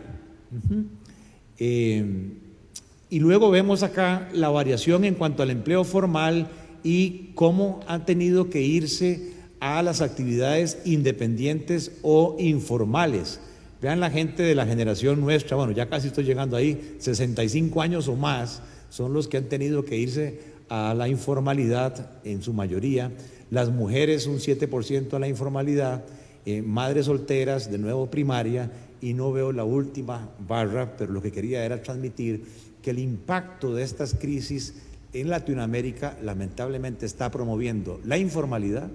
[1.58, 2.38] Eh,
[3.12, 6.48] y luego vemos acá la variación en cuanto al empleo formal
[6.82, 13.38] y cómo han tenido que irse a las actividades independientes o informales.
[13.82, 18.08] Vean la gente de la generación nuestra, bueno, ya casi estoy llegando ahí, 65 años
[18.08, 23.12] o más, son los que han tenido que irse a la informalidad en su mayoría.
[23.50, 26.02] Las mujeres un 7% a la informalidad,
[26.46, 28.70] eh, madres solteras, de nuevo primaria,
[29.02, 33.74] y no veo la última barra, pero lo que quería era transmitir que el impacto
[33.74, 34.74] de estas crisis
[35.12, 38.90] en Latinoamérica lamentablemente está promoviendo la informalidad,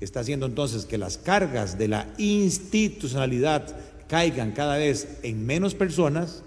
[0.00, 3.76] está haciendo entonces que las cargas de la institucionalidad
[4.08, 6.42] caigan cada vez en menos personas,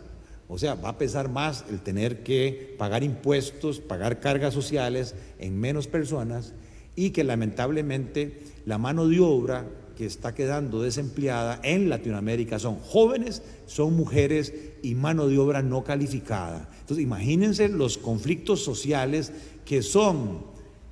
[0.48, 5.60] o sea, va a pesar más el tener que pagar impuestos, pagar cargas sociales en
[5.60, 6.54] menos personas
[6.96, 9.66] y que lamentablemente la mano de obra
[10.00, 15.84] que está quedando desempleada en Latinoamérica son jóvenes, son mujeres y mano de obra no
[15.84, 16.70] calificada.
[16.80, 19.34] Entonces, imagínense los conflictos sociales
[19.66, 20.46] que son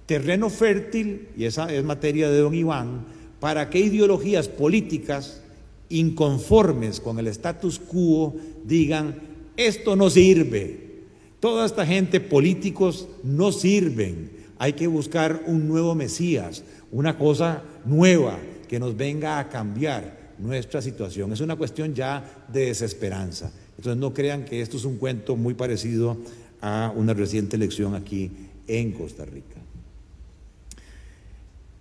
[0.07, 3.05] terreno fértil, y esa es materia de don Iván,
[3.39, 5.41] para que ideologías políticas
[5.87, 9.21] inconformes con el status quo digan,
[9.55, 11.05] esto no sirve,
[11.39, 18.37] toda esta gente políticos no sirven, hay que buscar un nuevo Mesías, una cosa nueva
[18.67, 21.31] que nos venga a cambiar nuestra situación.
[21.33, 23.51] Es una cuestión ya de desesperanza.
[23.77, 26.17] Entonces no crean que esto es un cuento muy parecido
[26.61, 28.31] a una reciente elección aquí
[28.67, 29.55] en Costa Rica.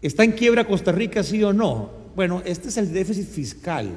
[0.03, 1.91] ¿Está en quiebra Costa Rica, sí o no?
[2.15, 3.91] Bueno, este es el déficit fiscal.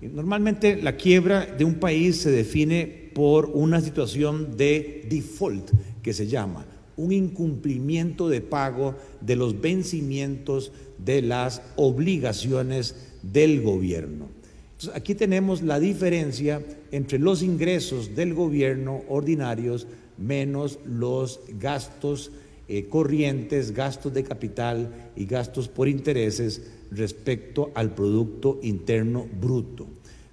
[0.00, 5.70] Normalmente la quiebra de un país se define por una situación de default,
[6.02, 14.28] que se llama, un incumplimiento de pago de los vencimientos de las obligaciones del gobierno.
[14.94, 22.30] Aquí tenemos la diferencia entre los ingresos del gobierno ordinarios menos los gastos
[22.68, 29.86] eh, corrientes, gastos de capital y gastos por intereses respecto al Producto Interno Bruto.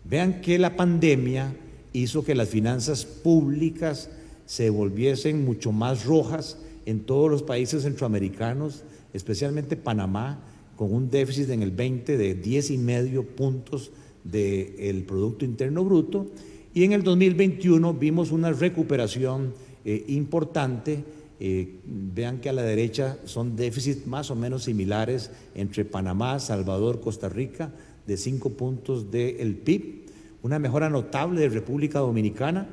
[0.04, 1.56] Vean que la pandemia
[1.94, 4.10] hizo que las finanzas públicas
[4.46, 10.40] se volviesen mucho más rojas en todos los países centroamericanos, especialmente Panamá,
[10.76, 13.92] con un déficit en el 20 de 10 y medio puntos
[14.24, 16.28] del Producto Interno Bruto.
[16.74, 19.54] Y en el 2021 vimos una recuperación
[19.86, 21.04] eh, importante
[21.38, 27.02] eh, vean que a la derecha son déficits más o menos similares entre Panamá, Salvador,
[27.02, 27.72] Costa Rica,
[28.08, 30.06] de cinco puntos del PIB,
[30.44, 32.70] una mejora notable de República Dominicana,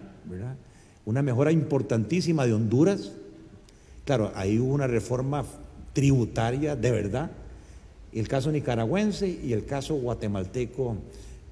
[1.04, 3.12] una mejora importantísima de Honduras.
[4.04, 5.44] Claro, ahí hubo una reforma
[5.92, 7.32] tributaria de verdad.
[8.12, 10.96] El caso nicaragüense y el caso guatemalteco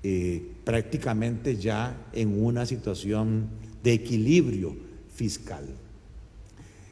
[0.02, 3.48] eh, prácticamente ya en una situación
[3.82, 4.74] de equilibrio
[5.14, 5.64] fiscal.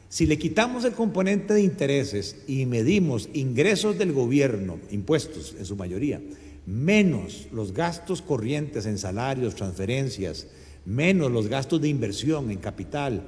[0.09, 5.75] Si le quitamos el componente de intereses y medimos ingresos del gobierno, impuestos en su
[5.75, 6.19] mayoría,
[6.65, 10.47] menos los gastos corrientes en salarios, transferencias,
[10.85, 13.23] menos los gastos de inversión en capital,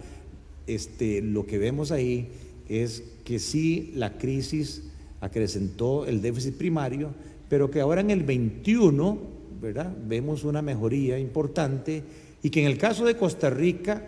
[0.68, 2.30] este, lo que vemos ahí
[2.68, 4.84] es que sí la crisis
[5.22, 7.14] acrecentó el déficit primario,
[7.48, 9.18] pero que ahora en el 21,
[9.62, 9.96] ¿verdad?
[10.06, 12.04] Vemos una mejoría importante
[12.44, 14.08] y que en el caso de Costa Rica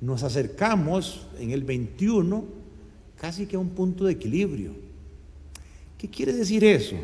[0.00, 2.44] nos acercamos en el 21
[3.20, 4.72] casi que a un punto de equilibrio.
[5.98, 6.96] ¿Qué quiere decir eso?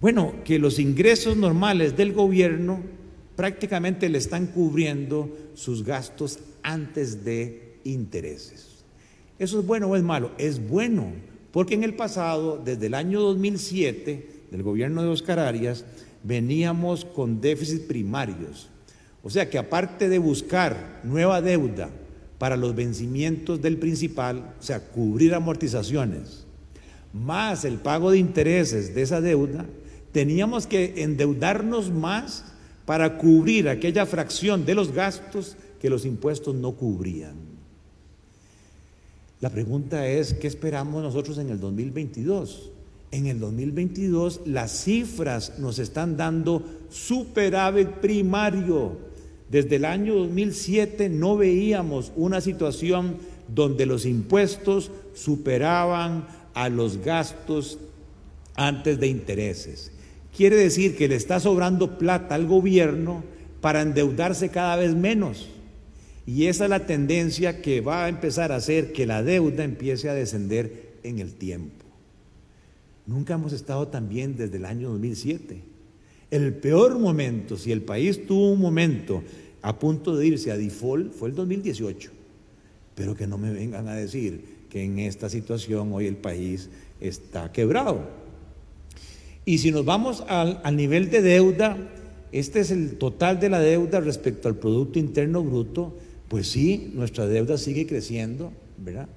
[0.00, 2.80] Bueno, que los ingresos normales del gobierno
[3.36, 8.84] prácticamente le están cubriendo sus gastos antes de intereses.
[9.38, 10.32] ¿Eso es bueno o es malo?
[10.38, 11.12] Es bueno,
[11.52, 15.84] porque en el pasado, desde el año 2007, del gobierno de Oscar Arias,
[16.22, 18.70] veníamos con déficits primarios
[19.22, 21.90] o sea que aparte de buscar nueva deuda
[22.38, 26.46] para los vencimientos del principal, o sea, cubrir amortizaciones,
[27.12, 29.66] más el pago de intereses de esa deuda,
[30.12, 32.44] teníamos que endeudarnos más
[32.86, 37.49] para cubrir aquella fracción de los gastos que los impuestos no cubrían.
[39.40, 42.70] La pregunta es, ¿qué esperamos nosotros en el 2022?
[43.12, 49.10] En el 2022 las cifras nos están dando superávit primario
[49.50, 53.16] desde el año 2007 no veíamos una situación
[53.48, 57.78] donde los impuestos superaban a los gastos
[58.54, 59.90] antes de intereses.
[60.36, 63.24] Quiere decir que le está sobrando plata al gobierno
[63.60, 65.48] para endeudarse cada vez menos.
[66.30, 70.08] Y esa es la tendencia que va a empezar a hacer que la deuda empiece
[70.08, 71.84] a descender en el tiempo.
[73.04, 75.60] Nunca hemos estado tan bien desde el año 2007.
[76.30, 79.24] El peor momento, si el país tuvo un momento
[79.60, 82.12] a punto de irse a default, fue el 2018.
[82.94, 86.70] Pero que no me vengan a decir que en esta situación hoy el país
[87.00, 88.08] está quebrado.
[89.44, 91.76] Y si nos vamos al, al nivel de deuda,
[92.30, 95.96] este es el total de la deuda respecto al Producto Interno Bruto,
[96.30, 99.08] pues sí, nuestra deuda sigue creciendo, ¿verdad?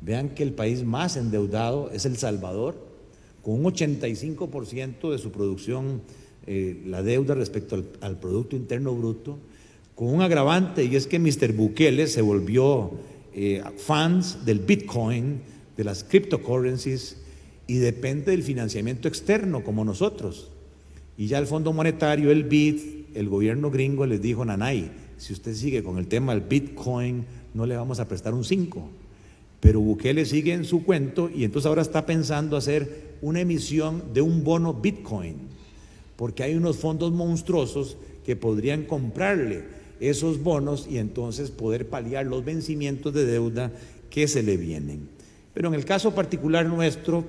[0.00, 2.78] Vean que el país más endeudado es El Salvador,
[3.42, 6.00] con un 85% de su producción,
[6.46, 9.38] eh, la deuda respecto al, Producto Interno Bruto,
[9.94, 11.52] con un agravante, y es que Mr.
[11.52, 12.92] Bukele se volvió
[13.34, 15.42] eh, fans del Bitcoin,
[15.76, 17.18] de las cryptocurrencies,
[17.66, 20.50] y depende del financiamiento externo, como nosotros.
[21.18, 25.54] Y ya el Fondo Monetario, el BIT, el gobierno gringo les dijo, Nanay, si usted
[25.54, 28.88] sigue con el tema del Bitcoin, no le vamos a prestar un 5.
[29.60, 34.20] Pero Bukele sigue en su cuento y entonces ahora está pensando hacer una emisión de
[34.20, 35.36] un bono Bitcoin,
[36.16, 37.96] porque hay unos fondos monstruosos
[38.26, 39.62] que podrían comprarle
[40.00, 43.70] esos bonos y entonces poder paliar los vencimientos de deuda
[44.10, 45.08] que se le vienen.
[45.54, 47.24] Pero en el caso particular nuestro,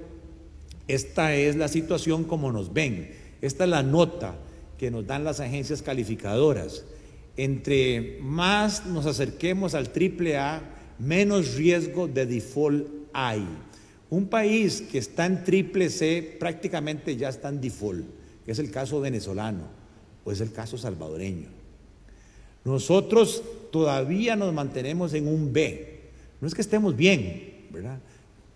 [0.88, 3.12] esta es la situación como nos ven,
[3.44, 4.34] esta es la nota
[4.80, 6.86] que nos dan las agencias calificadoras.
[7.36, 10.62] Entre más nos acerquemos al triple A,
[11.00, 13.46] menos riesgo de default hay.
[14.10, 18.06] Un país que está en triple C prácticamente ya está en default,
[18.46, 19.64] que es el caso venezolano
[20.24, 21.48] o es el caso salvadoreño.
[22.64, 26.02] Nosotros todavía nos mantenemos en un B.
[26.40, 28.00] No es que estemos bien, ¿verdad?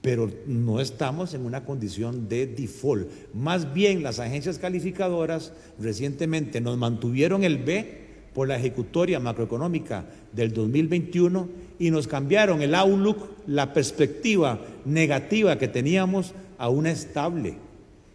[0.01, 3.09] Pero no estamos en una condición de default.
[3.33, 8.06] Más bien las agencias calificadoras recientemente nos mantuvieron el B
[8.37, 13.17] por la ejecutoria macroeconómica del 2021 y nos cambiaron el outlook,
[13.47, 17.55] la perspectiva negativa que teníamos a una estable.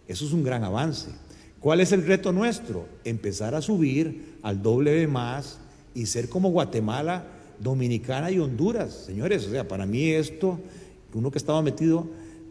[0.06, 1.10] Eso es un gran avance.
[1.58, 2.86] ¿Cuál es el reto nuestro?
[3.02, 5.58] Empezar a subir al doble más
[5.92, 7.24] y ser como Guatemala,
[7.58, 8.92] Dominicana y Honduras.
[8.92, 10.60] Señores, o sea, para mí esto,
[11.14, 12.06] uno que estaba metido,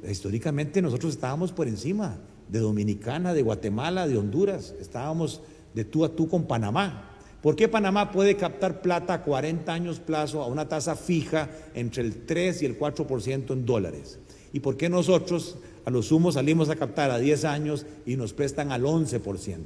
[0.06, 2.18] históricamente nosotros estábamos por encima
[2.50, 5.40] de Dominicana, de Guatemala, de Honduras, estábamos
[5.74, 7.08] de tú a tú con Panamá.
[7.42, 12.04] ¿Por qué Panamá puede captar plata a 40 años plazo a una tasa fija entre
[12.04, 14.20] el 3 y el 4% en dólares?
[14.54, 18.34] ¿Y por qué nosotros a lo sumo salimos a captar a 10 años y nos
[18.34, 19.58] prestan al 11%?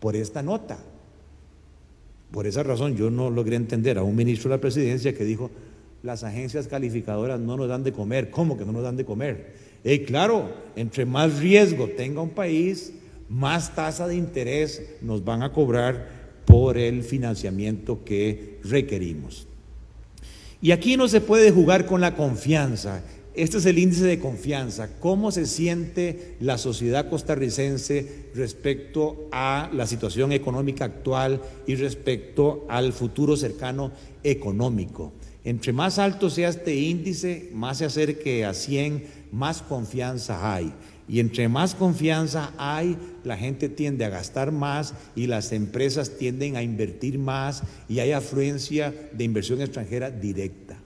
[0.00, 0.78] Por esta nota.
[2.32, 5.52] Por esa razón yo no logré entender a un ministro de la presidencia que dijo,
[6.02, 8.30] las agencias calificadoras no nos dan de comer.
[8.30, 9.54] ¿Cómo que no nos dan de comer?
[9.84, 12.92] Y claro, entre más riesgo tenga un país,
[13.28, 19.46] más tasa de interés nos van a cobrar por el financiamiento que requerimos.
[20.60, 23.02] Y aquí no se puede jugar con la confianza
[23.34, 25.00] este es el índice de confianza.
[25.00, 32.92] ¿Cómo se siente la sociedad costarricense respecto a la situación económica actual y respecto al
[32.92, 33.90] futuro cercano
[34.22, 35.12] económico?
[35.42, 40.72] Entre más alto sea este índice, más se acerque a 100, más confianza hay.
[41.06, 46.56] Y entre más confianza hay, la gente tiende a gastar más y las empresas tienden
[46.56, 50.78] a invertir más y hay afluencia de inversión extranjera directa.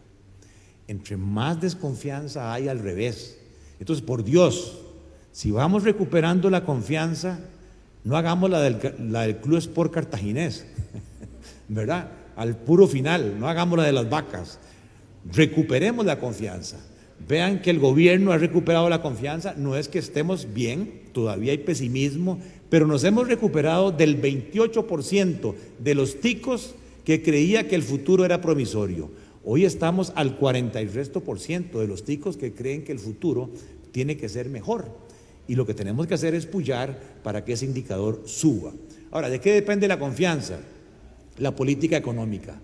[0.88, 3.38] Entre más desconfianza hay al revés.
[3.78, 4.78] Entonces, por Dios,
[5.30, 7.38] si vamos recuperando la confianza,
[8.02, 10.66] no hagamos la del, Club Sport Cartaginés,
[11.68, 12.08] ¿verdad?
[12.34, 14.58] Al puro final, no hagamos la de las vacas.
[15.30, 16.78] Recuperemos la confianza.
[17.26, 21.58] Vean que el gobierno ha recuperado la confianza, no es que estemos bien, todavía hay
[21.58, 22.38] pesimismo,
[22.70, 28.40] pero nos hemos recuperado del 28% de los ticos que creía que el futuro era
[28.40, 29.10] promisorio.
[29.44, 32.98] Hoy estamos al 40 y resto por ciento de los ticos que creen que el
[32.98, 33.50] futuro
[33.92, 34.90] tiene que ser mejor.
[35.46, 38.72] Y lo que tenemos que hacer es pullar para que ese indicador suba.
[39.10, 40.60] Ahora, ¿de qué depende la confianza?
[41.38, 42.60] La política económica.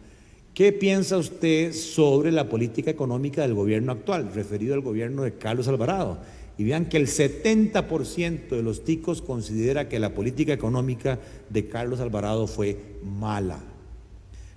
[0.54, 5.66] ¿Qué piensa usted sobre la política económica del gobierno actual, referido al gobierno de Carlos
[5.66, 6.18] Alvarado?
[6.56, 11.18] Y vean que el 70% de los ticos considera que la política económica
[11.50, 13.58] de Carlos Alvarado fue mala.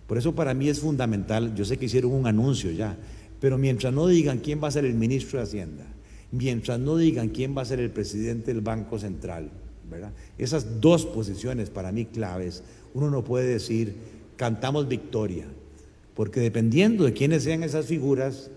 [0.05, 2.95] Por eso para mí es fundamental, yo sé que hicieron un anuncio ya,
[3.41, 5.87] pero mientras no digan quién va a ser el ministro de Hacienda,
[6.31, 9.49] mientras no digan quién va a ser el presidente del Banco Central,
[9.89, 10.11] ¿verdad?
[10.37, 12.61] Esas dos posiciones para mí claves,
[12.93, 13.95] uno no puede decir
[14.35, 15.47] cantamos victoria
[16.18, 18.49] porque dependiendo de quiénes sean esas figuras,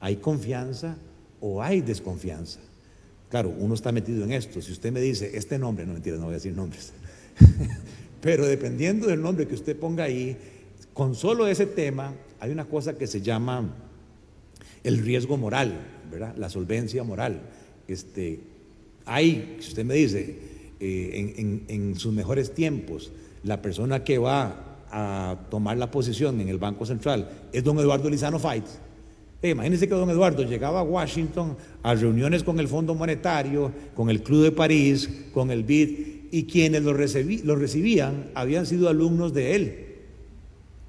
[0.00, 0.96] hay confianza
[1.42, 2.58] o hay desconfianza.
[3.28, 4.62] Claro, uno está metido en esto.
[4.62, 6.94] Si usted me dice este nombre, no mentira, no voy a decir nombres.
[8.22, 10.38] Pero dependiendo del nombre que usted ponga ahí,
[10.94, 13.76] con solo ese tema hay una cosa que se llama
[14.82, 16.34] el riesgo moral, ¿verdad?
[16.38, 17.42] La solvencia moral.
[17.88, 18.40] Este,
[19.04, 20.38] hay, si usted me dice,
[20.80, 23.12] eh, en, en sus mejores tiempos,
[23.44, 28.10] la persona que va a tomar la posición en el Banco Central es don Eduardo
[28.10, 28.78] Lizano Fights.
[29.42, 34.08] Eh, imagínense que don Eduardo llegaba a Washington a reuniones con el Fondo Monetario, con
[34.08, 39.54] el Club de París, con el BID, y quienes lo, recibían habían sido alumnos de
[39.56, 39.86] él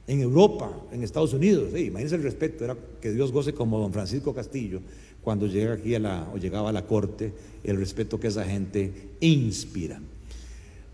[0.06, 1.70] en Europa, en Estados Unidos.
[1.72, 4.82] imagínense el respeto, era que Dios goce como don Francisco Castillo
[5.24, 7.34] cuando llega aquí a la, o llegaba a la corte,
[7.64, 10.00] el respeto que esa gente inspira.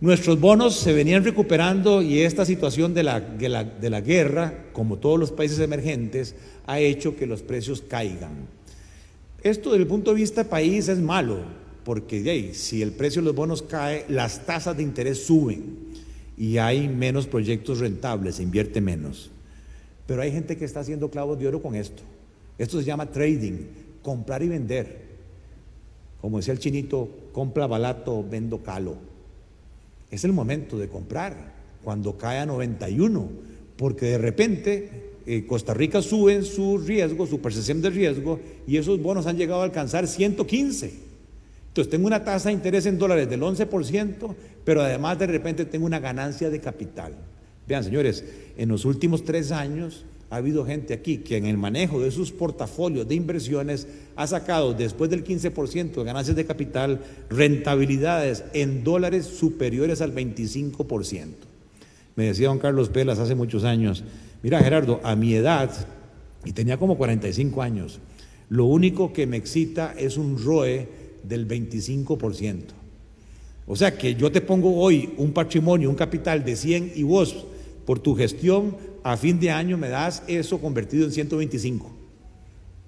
[0.01, 5.19] Nuestros bonos se venían recuperando y esta situación de la, de la, guerra, como todos
[5.19, 6.35] los países emergentes,
[6.67, 8.47] ha hecho que los precios caigan.
[9.43, 11.39] Esto desde el punto de vista país es malo,
[11.83, 15.65] porque si el precio de los bonos cae, las tasas de interés suben
[16.37, 19.29] y hay menos proyectos rentables, se invierte menos.
[20.07, 22.03] Pero hay gente que está haciendo clavos de oro con esto.
[22.57, 23.65] Esto se llama trading,
[24.01, 25.09] comprar y vender.
[26.21, 29.08] Como decía el chinito, compra barato, vendo calo
[30.11, 31.53] es el momento de comprar
[31.83, 33.29] cuando cae a 91,
[33.77, 38.77] porque de repente eh, Costa Rica sube en su riesgo, su percepción de riesgo, y
[38.77, 41.09] esos bonos han llegado a alcanzar 115.
[41.67, 44.35] Entonces tengo una tasa de interés en dólares del 11%,
[44.65, 47.13] pero además de repente tengo una ganancia de capital.
[47.67, 48.25] Vean, señores,
[48.57, 52.31] en los últimos tres años ha habido gente aquí que en el manejo de sus
[52.31, 59.25] portafolios de inversiones ha sacado después del 15% de ganancias de capital rentabilidades en dólares
[59.25, 61.27] superiores al 25%.
[62.15, 64.03] Me decía don Carlos Pelas hace muchos años,
[64.43, 65.71] mira Gerardo, a mi edad,
[66.45, 67.99] y tenía como 45 años,
[68.49, 70.87] lo único que me excita es un ROE
[71.23, 72.63] del 25%.
[73.67, 77.45] O sea que yo te pongo hoy un patrimonio, un capital de 100 y vos
[77.85, 81.91] por tu gestión a fin de año me das eso convertido en 125.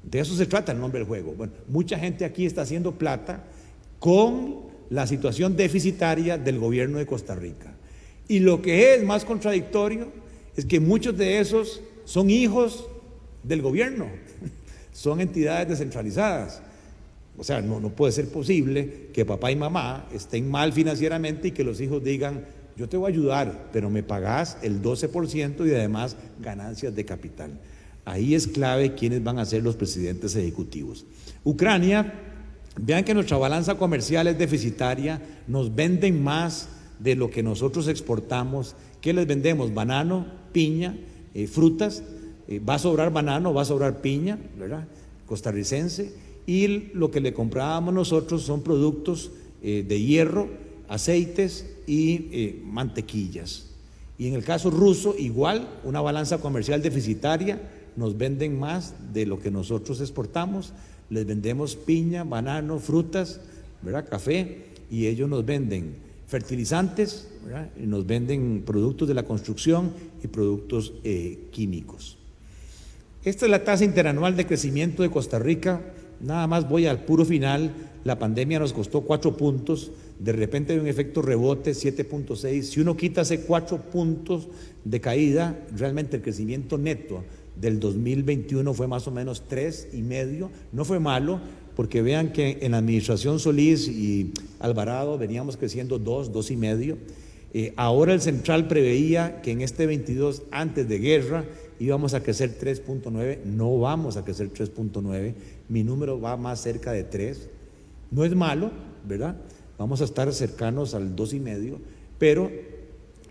[0.03, 1.33] De eso se trata el nombre del juego.
[1.33, 3.43] Bueno, mucha gente aquí está haciendo plata
[3.99, 7.73] con la situación deficitaria del gobierno de Costa Rica.
[8.27, 10.11] Y lo que es más contradictorio
[10.55, 12.87] es que muchos de esos son hijos
[13.43, 14.07] del gobierno,
[14.93, 16.61] son entidades descentralizadas.
[17.37, 21.51] O sea, no, no puede ser posible que papá y mamá estén mal financieramente y
[21.51, 22.45] que los hijos digan,
[22.77, 27.59] yo te voy a ayudar, pero me pagás el 12% y además ganancias de capital.
[28.05, 31.05] Ahí es clave quiénes van a ser los presidentes ejecutivos.
[31.43, 32.13] Ucrania,
[32.79, 36.69] vean que nuestra balanza comercial es deficitaria, nos venden más
[36.99, 38.75] de lo que nosotros exportamos.
[39.01, 39.73] ¿Qué les vendemos?
[39.73, 40.95] Banano, piña,
[41.33, 42.03] eh, frutas.
[42.47, 44.87] Eh, va a sobrar banano, va a sobrar piña, ¿verdad?
[45.25, 46.13] Costarricense.
[46.45, 49.31] Y lo que le comprábamos nosotros son productos
[49.63, 50.49] eh, de hierro,
[50.91, 53.67] aceites y eh, mantequillas.
[54.17, 57.61] Y en el caso ruso, igual, una balanza comercial deficitaria,
[57.95, 60.73] nos venden más de lo que nosotros exportamos,
[61.09, 63.39] les vendemos piña, banano, frutas,
[63.81, 64.07] ¿verdad?
[64.07, 65.95] café, y ellos nos venden
[66.27, 67.29] fertilizantes,
[67.81, 72.17] y nos venden productos de la construcción y productos eh, químicos.
[73.23, 75.81] Esta es la tasa interanual de crecimiento de Costa Rica.
[76.19, 77.71] Nada más voy al puro final.
[78.03, 79.91] La pandemia nos costó cuatro puntos.
[80.21, 82.61] De repente hay un efecto rebote, 7.6.
[82.61, 84.49] Si uno quita ese cuatro puntos
[84.85, 87.23] de caída, realmente el crecimiento neto
[87.59, 90.51] del 2021 fue más o menos tres y medio.
[90.71, 91.41] No fue malo,
[91.75, 96.99] porque vean que en la administración Solís y Alvarado veníamos creciendo dos, dos y medio.
[97.55, 101.45] Eh, ahora el central preveía que en este 22, antes de guerra,
[101.79, 105.33] íbamos a crecer 3.9, no vamos a crecer 3.9,
[105.67, 107.49] mi número va más cerca de 3.
[108.11, 108.69] No es malo,
[109.07, 109.35] ¿verdad?
[109.81, 111.79] Vamos a estar cercanos al 2,5,
[112.19, 112.51] pero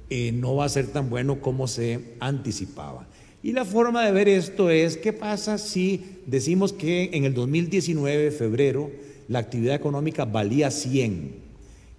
[0.08, 3.06] eh, no va a ser tan bueno como se anticipaba.
[3.40, 8.32] Y la forma de ver esto es, ¿qué pasa si decimos que en el 2019,
[8.32, 8.90] febrero,
[9.28, 11.34] la actividad económica valía 100?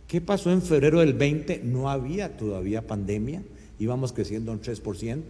[0.05, 1.61] ¿Qué pasó en febrero del 20?
[1.63, 3.43] No había todavía pandemia,
[3.79, 5.21] íbamos creciendo un 3%.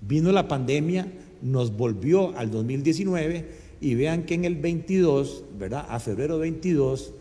[0.00, 1.12] Vino la pandemia,
[1.42, 3.44] nos volvió al 2019
[3.82, 5.84] y vean que en el 22, ¿verdad?
[5.90, 7.12] A febrero 22,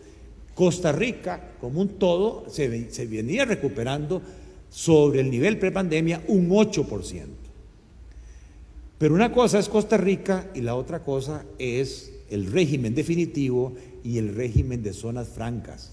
[0.56, 4.22] Costa Rica, como un todo, se, venía recuperando
[4.70, 7.26] sobre el nivel prepandemia un 8%.
[8.98, 13.74] Pero una cosa es Costa Rica y la otra cosa es el régimen definitivo
[14.04, 15.92] y el régimen de zonas francas.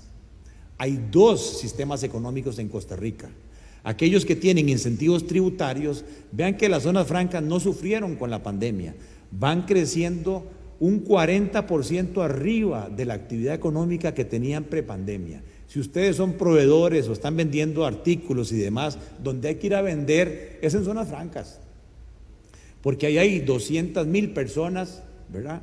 [0.76, 3.30] Hay dos sistemas económicos en Costa Rica.
[3.82, 8.94] Aquellos que tienen incentivos tributarios, vean que las zonas francas no sufrieron con la pandemia,
[9.30, 10.46] van creciendo
[10.80, 15.42] un 40% arriba de la actividad económica que tenían prepandemia.
[15.66, 19.82] Si ustedes son proveedores o están vendiendo artículos y demás, donde hay que ir a
[19.82, 21.60] vender es en zonas francas,
[22.82, 25.02] porque ahí hay 200 mil personas,
[25.32, 25.62] ¿verdad?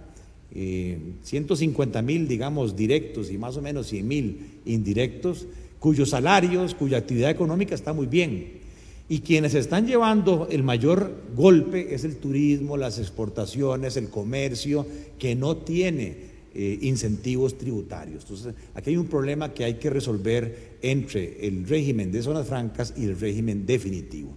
[1.24, 5.47] 150 mil, digamos, directos y más o menos 100 mil indirectos,
[5.80, 8.64] cuyos salarios, cuya actividad económica está muy bien.
[9.08, 14.86] Y quienes están llevando el mayor golpe es el turismo, las exportaciones, el comercio,
[15.20, 18.24] que no tiene eh, incentivos tributarios.
[18.24, 22.93] Entonces, aquí hay un problema que hay que resolver entre el régimen de zonas francas
[22.97, 24.36] y el régimen definitivo.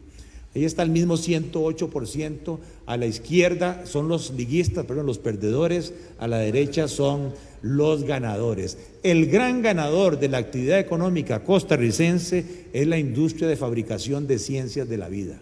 [0.54, 2.58] Ahí está el mismo 108%.
[2.88, 5.92] A la izquierda son los liguistas, perdón, los perdedores.
[6.18, 8.78] A la derecha son los ganadores.
[9.02, 14.88] El gran ganador de la actividad económica costarricense es la industria de fabricación de ciencias
[14.88, 15.38] de la vida.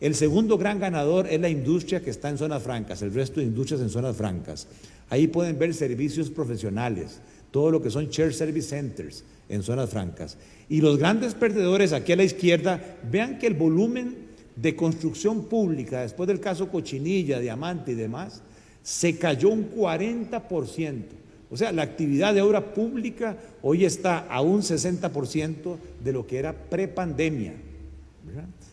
[0.00, 3.46] El segundo gran ganador es la industria que está en zonas francas, el resto de
[3.46, 4.68] industrias en zonas francas.
[5.10, 7.18] Ahí pueden ver servicios profesionales,
[7.50, 10.36] todo lo que son share service centers en zonas francas.
[10.68, 14.27] Y los grandes perdedores aquí a la izquierda, vean que el volumen
[14.60, 18.42] de construcción pública, después del caso Cochinilla, Diamante y demás,
[18.82, 21.02] se cayó un 40%.
[21.50, 26.38] O sea, la actividad de obra pública hoy está a un 60% de lo que
[26.38, 27.54] era prepandemia.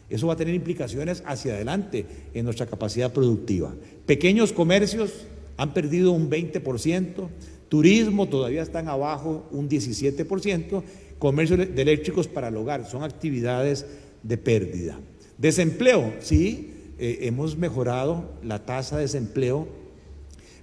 [0.10, 3.74] Eso va a tener implicaciones hacia adelante en nuestra capacidad productiva.
[4.06, 5.12] Pequeños comercios
[5.58, 7.28] han perdido un 20%,
[7.70, 10.84] turismo todavía están abajo un 17%,
[11.18, 13.86] comercio de eléctricos para el hogar son actividades
[14.22, 15.00] de pérdida.
[15.38, 19.68] Desempleo, sí, eh, hemos mejorado la tasa de desempleo,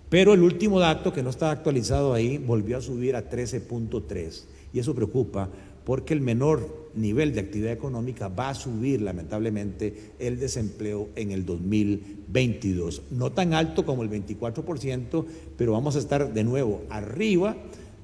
[0.09, 4.79] pero el último dato que no está actualizado ahí volvió a subir a 13.3 y
[4.79, 5.51] eso preocupa
[5.85, 11.45] porque el menor nivel de actividad económica va a subir lamentablemente el desempleo en el
[11.45, 13.03] 2022.
[13.11, 15.25] No tan alto como el 24%,
[15.57, 17.57] pero vamos a estar de nuevo arriba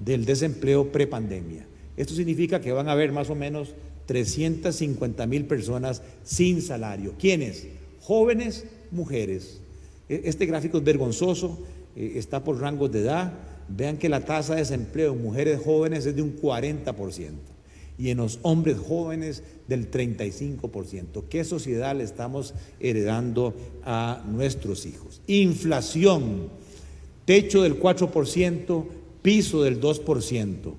[0.05, 1.67] del desempleo prepandemia.
[1.97, 3.75] Esto significa que van a haber más o menos
[4.09, 7.15] 350 mil personas sin salario.
[7.19, 7.67] ¿Quiénes?
[8.01, 9.61] Jóvenes, mujeres.
[10.09, 11.59] E, este gráfico es vergonzoso,
[11.95, 13.35] e, está por rangos de edad.
[13.69, 17.33] Vean que la tasa de desempleo en mujeres jóvenes es de un 40%
[17.99, 21.25] y en los hombres jóvenes del 35%.
[21.29, 23.55] ¿Qué sociedad le estamos heredando
[23.85, 25.21] a nuestros hijos?
[25.27, 26.49] Inflación,
[27.27, 28.87] techo del 4%,
[29.21, 30.73] piso del 2%,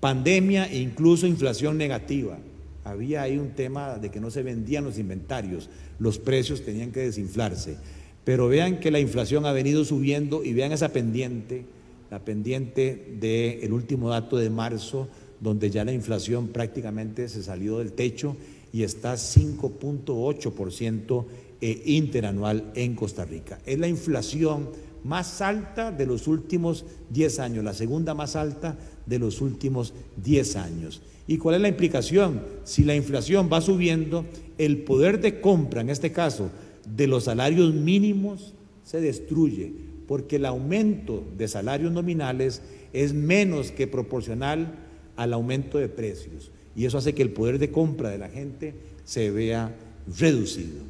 [0.00, 2.36] pandemia e incluso inflación negativa
[2.84, 7.00] había ahí un tema de que no se vendían los inventarios, los precios tenían que
[7.00, 7.76] desinflarse.
[8.24, 11.64] Pero vean que la inflación ha venido subiendo y vean esa pendiente,
[12.10, 15.08] la pendiente del último dato de marzo,
[15.40, 18.36] donde ya la inflación prácticamente se salió del techo
[18.72, 21.24] y está 5.8%
[21.60, 23.58] eh, interanual en Costa Rica.
[23.66, 24.68] Es la inflación
[25.04, 30.56] más alta de los últimos 10 años, la segunda más alta de los últimos 10
[30.56, 31.02] años.
[31.26, 32.42] ¿Y cuál es la implicación?
[32.64, 34.26] Si la inflación va subiendo,
[34.58, 36.50] el poder de compra, en este caso,
[36.86, 39.72] de los salarios mínimos, se destruye,
[40.06, 44.74] porque el aumento de salarios nominales es menos que proporcional
[45.16, 46.50] al aumento de precios.
[46.76, 48.74] Y eso hace que el poder de compra de la gente
[49.04, 49.74] se vea
[50.18, 50.82] reducido.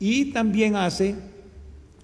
[0.00, 1.14] Y también hace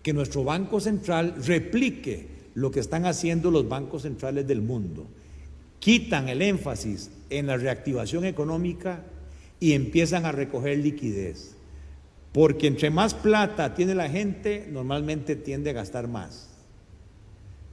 [0.02, 5.06] que nuestro Banco Central replique lo que están haciendo los bancos centrales del mundo.
[5.80, 9.04] Quitan el énfasis en la reactivación económica
[9.60, 11.54] y empiezan a recoger liquidez.
[12.32, 16.48] Porque entre más plata tiene la gente, normalmente tiende a gastar más.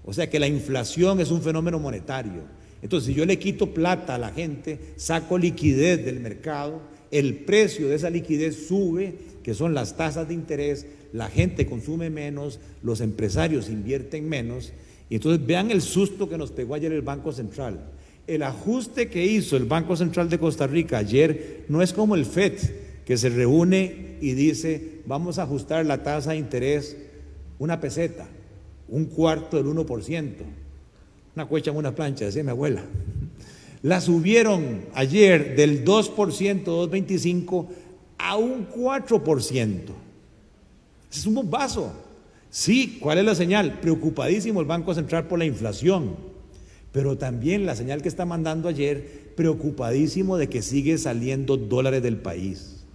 [0.06, 2.43] O sea que la inflación es un fenómeno monetario.
[2.82, 7.88] Entonces, si yo le quito plata a la gente, saco liquidez del mercado, el precio
[7.88, 13.01] de esa liquidez sube, que son las tasas de interés, la gente consume menos, los
[13.01, 14.74] empresarios invierten menos,
[15.10, 17.80] y entonces vean el susto que nos pegó ayer el Banco Central.
[18.28, 22.26] El ajuste que hizo el Banco Central de Costa Rica ayer no es como el
[22.26, 22.60] FED,
[23.06, 26.97] que se reúne y dice, vamos a ajustar la tasa de interés
[27.60, 28.28] una peseta,
[28.89, 30.34] un cuarto del 1%.
[31.36, 32.84] Una cuecha en una plancha, decía mi abuela.
[33.82, 37.68] La subieron ayer del 2%, 2.25
[38.18, 39.80] a un 4%.
[41.12, 41.93] Es un bombazo.
[42.58, 43.82] Sí, ¿cuál es la señal?
[43.82, 46.16] Preocupadísimo el Banco Central por la inflación,
[46.93, 52.16] pero también la señal que está mandando ayer, preocupadísimo de que sigue saliendo dólares del
[52.16, 52.86] país.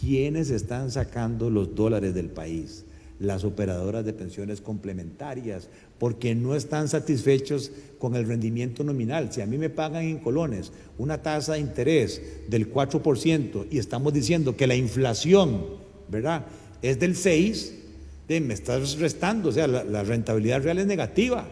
[0.00, 2.84] ¿Quiénes están sacando los dólares del país?
[3.18, 9.32] Las operadoras de pensiones complementarias, porque no están satisfechos con el rendimiento nominal.
[9.32, 14.12] Si a mí me pagan en colones una tasa de interés del 4% y estamos
[14.12, 15.64] diciendo que la inflación,
[16.08, 16.46] ¿verdad?
[16.82, 17.74] es del 6,
[18.38, 21.48] me estás restando, o sea, la, rentabilidad real es negativa.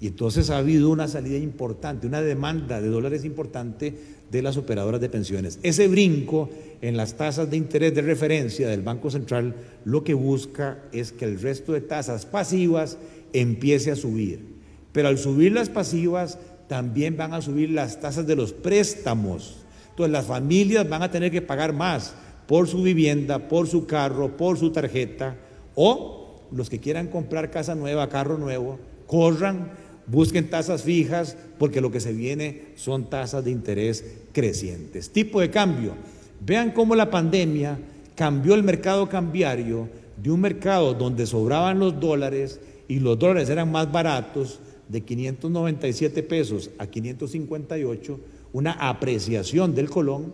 [0.00, 3.94] Y entonces ha habido una salida importante, una demanda de dólares importante
[4.30, 5.58] de las operadoras de pensiones.
[5.62, 6.48] Ese brinco
[6.80, 9.54] en las tasas de interés de referencia del Banco Central
[9.84, 12.98] lo que busca es que el resto de tasas pasivas
[13.32, 14.56] empiece a subir.
[14.92, 19.56] Pero al subir las pasivas también van a subir las tasas de los préstamos.
[19.90, 22.14] Entonces las familias van a tener que pagar más
[22.46, 25.36] por su vivienda, por su carro, por su tarjeta,
[25.76, 29.70] o los que quieran comprar casa nueva, carro nuevo, corran,
[30.08, 35.10] busquen tasas fijas, porque lo que se viene son tasas de interés crecientes.
[35.10, 35.94] Tipo de cambio.
[36.44, 37.78] Vean cómo la pandemia
[38.16, 39.88] cambió el mercado cambiario
[40.22, 46.22] de un mercado donde sobraban los dólares y los dólares eran más baratos, de 597
[46.22, 48.20] pesos a 558,
[48.52, 50.32] una apreciación del colón,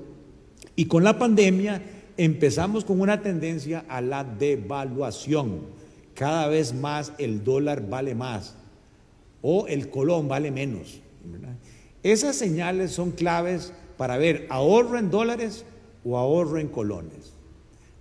[0.77, 1.83] y con la pandemia
[2.17, 5.61] empezamos con una tendencia a la devaluación.
[6.15, 8.55] Cada vez más el dólar vale más
[9.41, 11.01] o el colón vale menos.
[12.03, 15.65] Esas señales son claves para ver ahorro en dólares
[16.05, 17.33] o ahorro en colones.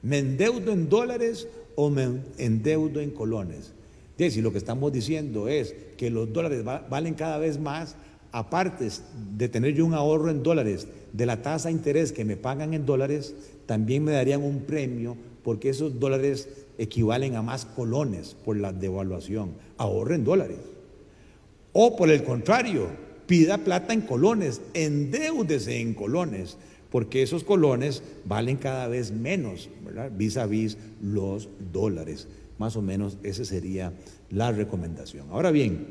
[0.01, 3.73] ¿Me endeudo en dólares o me endeudo en colones?
[4.17, 7.95] Es si lo que estamos diciendo es que los dólares valen cada vez más,
[8.31, 8.87] aparte
[9.35, 12.75] de tener yo un ahorro en dólares, de la tasa de interés que me pagan
[12.75, 13.33] en dólares,
[13.71, 15.15] también me darían un premio
[15.45, 19.51] porque esos dólares equivalen a más colones por la devaluación.
[19.77, 20.57] Ahorren dólares.
[21.71, 22.89] O por el contrario,
[23.27, 26.57] pida plata en colones, endeúdese en colones,
[26.89, 30.11] porque esos colones valen cada vez menos, ¿verdad?
[30.13, 32.27] Vis a vis los dólares.
[32.59, 33.93] Más o menos esa sería
[34.31, 35.27] la recomendación.
[35.31, 35.87] Ahora bien,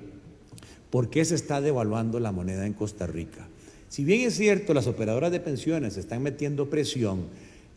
[0.90, 3.48] ¿por qué se está devaluando la moneda en Costa Rica?
[3.88, 7.24] Si bien es cierto, las operadoras de pensiones están metiendo presión,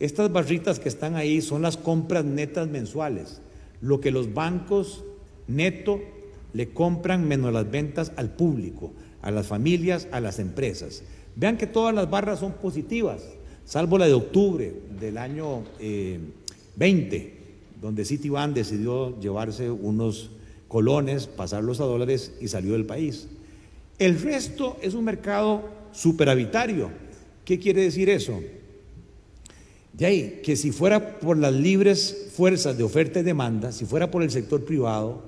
[0.00, 3.40] estas barritas que están ahí son las compras netas mensuales,
[3.80, 5.04] lo que los bancos
[5.46, 6.00] neto
[6.52, 8.92] le compran menos las ventas al público,
[9.22, 11.02] a las familias, a las empresas.
[11.36, 13.22] Vean que todas las barras son positivas,
[13.64, 15.62] salvo la de octubre del año
[16.76, 17.34] 20, eh,
[17.80, 20.30] donde Citibank decidió llevarse unos
[20.68, 23.28] colones, pasarlos a dólares y salió del país.
[23.98, 26.90] El resto es un mercado superavitario.
[27.44, 28.40] ¿Qué quiere decir eso?
[29.96, 34.10] De ahí que si fuera por las libres fuerzas de oferta y demanda, si fuera
[34.10, 35.22] por el sector privado,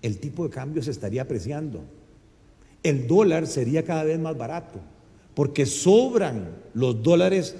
[0.00, 1.82] el tipo de cambio se estaría apreciando.
[2.84, 4.78] El dólar sería cada vez más barato,
[5.34, 7.56] porque sobran los dólares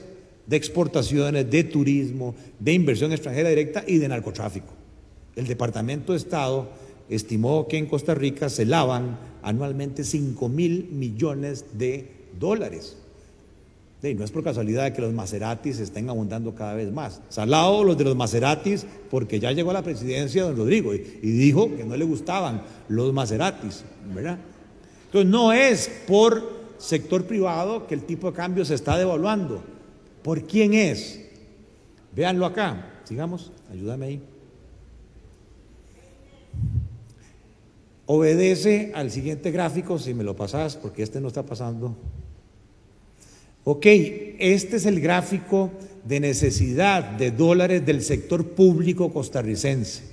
[0.47, 4.73] de exportaciones, de turismo, de inversión extranjera directa y de narcotráfico.
[5.35, 6.69] El Departamento de Estado
[7.09, 12.97] estimó que en Costa Rica se lavan anualmente 5 mil millones de dólares
[14.01, 17.21] no es por casualidad que los Maseratis estén abundando cada vez más.
[17.29, 21.75] Salado los de los Maseratis porque ya llegó a la presidencia don Rodrigo y, dijo
[21.77, 23.85] que no le gustaban los Maseratis,
[24.15, 24.39] ¿verdad?
[25.07, 29.65] Entonces no es por sector privado que el tipo de cambio se está devaluando.
[30.23, 31.21] ¿Por quién es?
[32.15, 33.01] Véanlo acá.
[33.03, 34.23] Sigamos, ayúdame ahí.
[38.07, 41.97] Obedece al siguiente gráfico, si me lo pasas, porque este no está pasando.
[43.71, 45.71] Ok, este es el gráfico
[46.07, 50.05] de necesidad de dólares del sector público costarricense.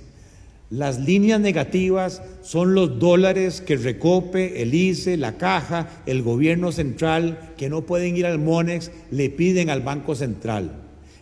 [0.68, 7.54] Las líneas negativas son los dólares que recope el ICE, la caja, el gobierno central,
[7.56, 10.72] que no pueden ir al MONEX, le piden al Banco Central.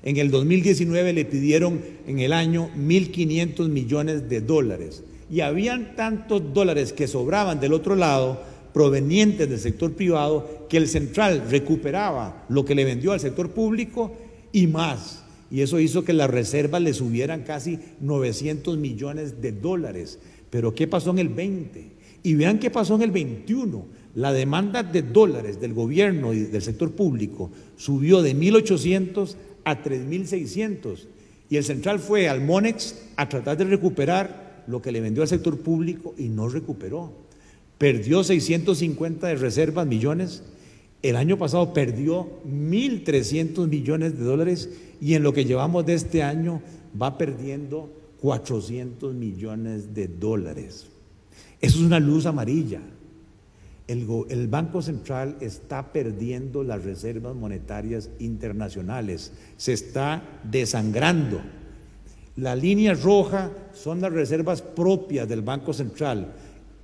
[0.02, 5.04] En el 2019 le pidieron en el año 1.500 millones de dólares.
[5.30, 8.42] Y habían tantos dólares que sobraban del otro lado,
[8.74, 14.12] provenientes del sector privado, que el central recuperaba lo que le vendió al sector público
[14.52, 20.18] y más y eso hizo que las reservas le subieran casi 900 millones de dólares.
[20.50, 21.92] Pero ¿qué pasó en el 20?
[22.24, 23.86] Y vean qué pasó en el 21.
[24.16, 31.06] La demanda de dólares del gobierno y del sector público subió de 1.800 a 3.600.
[31.50, 35.28] Y el central fue al Monex a tratar de recuperar lo que le vendió al
[35.28, 37.12] sector público y no recuperó.
[37.84, 40.42] Perdió 650 de reservas millones
[41.02, 44.70] el año pasado perdió 1.300 millones de dólares
[45.02, 46.62] y en lo que llevamos de este año
[46.98, 50.86] va perdiendo 400 millones de dólares.
[51.60, 52.80] Eso es una luz amarilla.
[53.86, 61.42] El, el, Banco Central está perdiendo las reservas monetarias internacionales, se está desangrando.
[62.36, 66.32] La línea roja son las reservas propias del Banco Central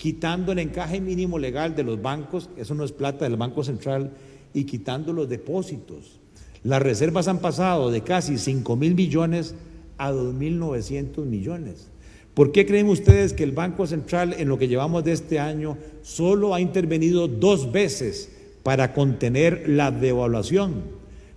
[0.00, 4.12] quitando el encaje mínimo legal de los bancos, eso no es plata del Banco Central,
[4.54, 6.18] y quitando los depósitos.
[6.64, 9.54] Las reservas han pasado de casi 5 mil millones
[9.98, 11.88] a 2.900 millones.
[12.32, 15.76] ¿Por qué creen ustedes que el Banco Central en lo que llevamos de este año
[16.00, 18.32] solo ha intervenido dos veces
[18.62, 20.82] para contener la devaluación?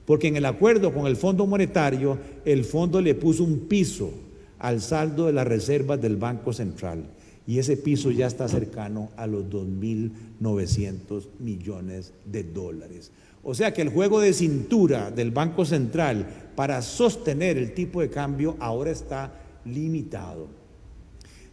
[0.06, 4.14] Porque en el acuerdo con el Fondo Monetario, el fondo le puso un piso
[4.58, 7.04] al saldo de las reservas del Banco Central
[7.46, 13.12] y ese piso ya está cercano a los 2.900 millones de dólares.
[13.44, 16.26] O sea que el juego de cintura del Banco Central
[16.56, 19.34] para sostener el tipo de cambio ahora está
[19.66, 20.48] limitado.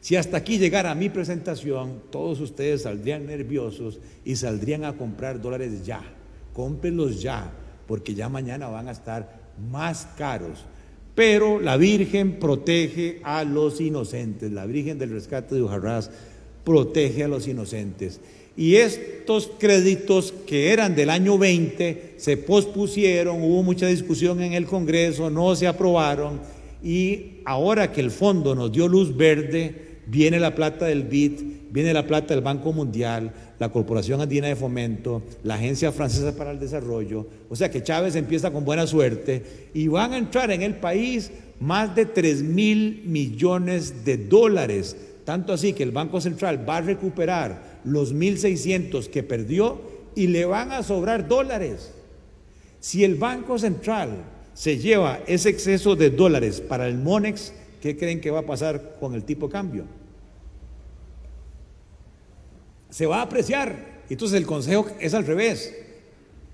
[0.01, 5.85] Si hasta aquí llegara mi presentación, todos ustedes saldrían nerviosos y saldrían a comprar dólares
[5.85, 6.01] ya.
[6.55, 7.53] Cómprenlos ya,
[7.87, 10.65] porque ya mañana van a estar más caros
[11.21, 16.11] pero la Virgen protege a los inocentes, la Virgen del Rescate de Ujarrás
[16.65, 18.23] protege a los inocentes.
[18.57, 24.65] Y estos créditos que eran del año 20 se pospusieron, hubo mucha discusión en el
[24.65, 26.41] Congreso, no se aprobaron
[26.83, 31.33] y ahora que el fondo nos dio luz verde, viene la plata del BID,
[31.71, 33.31] viene la plata del Banco Mundial,
[33.61, 37.27] la Corporación Andina de Fomento, la Agencia Francesa para el Desarrollo.
[37.51, 41.31] O sea que Chávez empieza con buena suerte y van a entrar en el país
[41.61, 44.97] más de 3 mil millones de dólares.
[45.27, 49.79] Tanto así que el Banco Central va a recuperar los 1.600 que perdió
[50.15, 51.93] y le van a sobrar dólares.
[52.81, 57.53] Si el Banco Central se lleva ese exceso de dólares para el MONEX,
[57.83, 60.00] ¿qué creen que va a pasar con el tipo de cambio?
[62.91, 64.03] Se va a apreciar.
[64.09, 65.75] Entonces el consejo es al revés.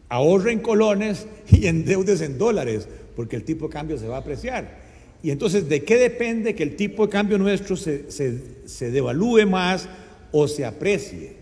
[0.08, 4.86] Ahorren colones y endeudes en dólares, porque el tipo de cambio se va a apreciar.
[5.22, 9.88] Y entonces, ¿de qué depende que el tipo de cambio nuestro se, se devalúe más
[10.30, 11.36] o se aprecie?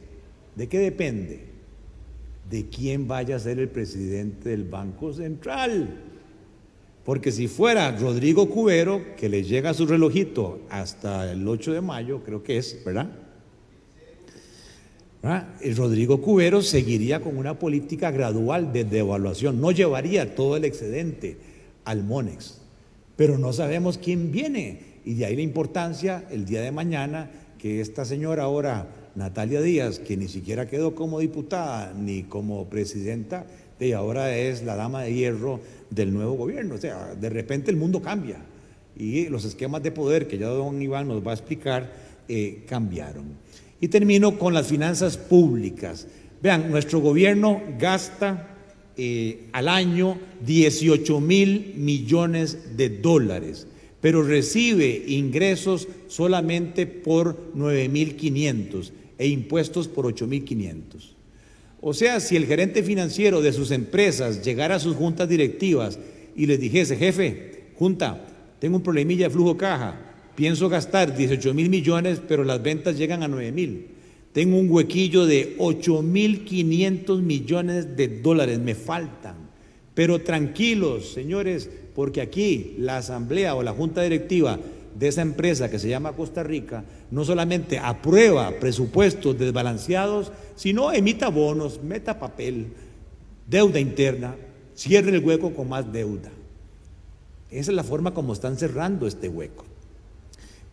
[0.55, 1.41] ¿De qué depende?
[2.49, 6.03] De quién vaya a ser el presidente del Banco Central.
[7.05, 12.23] Porque si fuera Rodrigo Cubero, que le llega su relojito hasta el 8 de mayo,
[12.25, 13.11] creo que es, ¿verdad?
[15.63, 21.39] El Rodrigo Cubero seguiría con una política gradual de devaluación, no llevaría todo el excedente
[21.87, 22.59] al Monex,
[23.17, 24.95] pero no sabemos quién viene.
[25.07, 29.99] Y de ahí la importancia el día de mañana que esta señora ahora, Natalia Díaz,
[29.99, 33.47] que ni siquiera quedó como diputada ni como presidenta,
[33.79, 36.75] de ahora es la dama de hierro del nuevo gobierno.
[36.75, 38.37] O sea, de repente el mundo cambia.
[38.97, 41.91] Y los esquemas de poder que ya don Iván nos va a explicar
[42.29, 43.25] eh, cambiaron.
[43.85, 46.07] Y termino con las finanzas públicas.
[46.43, 48.57] Vean, nuestro gobierno gasta
[48.97, 53.67] eh, al año 18 mil millones de dólares,
[54.01, 61.15] pero recibe ingresos solamente por 9 mil 500 e impuestos por 8 mil 500.
[61.83, 65.99] O sea, si el gerente financiero de sus empresas llegara a sus juntas directivas
[66.35, 68.25] y les dijese, jefe, junta,
[68.61, 73.23] tengo un problemilla de flujo caja, Pienso gastar 18 mil millones, pero las ventas llegan
[73.23, 73.87] a 9 mil.
[74.33, 79.37] Tengo un huequillo de 8 mil 500 millones de dólares, me faltan.
[79.95, 84.59] Pero tranquilos, señores, porque aquí la asamblea o la junta directiva
[84.99, 91.29] de esa empresa que se llama Costa Rica no solamente aprueba presupuestos desbalanceados, sino emita
[91.29, 92.73] bonos, meta papel,
[93.49, 94.35] deuda interna,
[94.75, 96.31] cierre el hueco con más deuda.
[97.53, 99.65] Esa es la forma como están cerrando este hueco.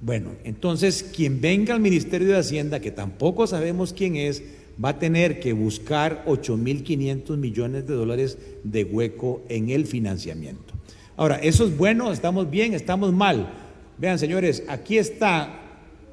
[0.01, 4.41] Bueno, entonces quien venga al Ministerio de Hacienda, que tampoco sabemos quién es,
[4.83, 10.73] va a tener que buscar 8.500 millones de dólares de hueco en el financiamiento.
[11.17, 12.11] Ahora, ¿eso es bueno?
[12.11, 12.73] ¿Estamos bien?
[12.73, 13.53] ¿Estamos mal?
[13.99, 15.59] Vean, señores, aquí está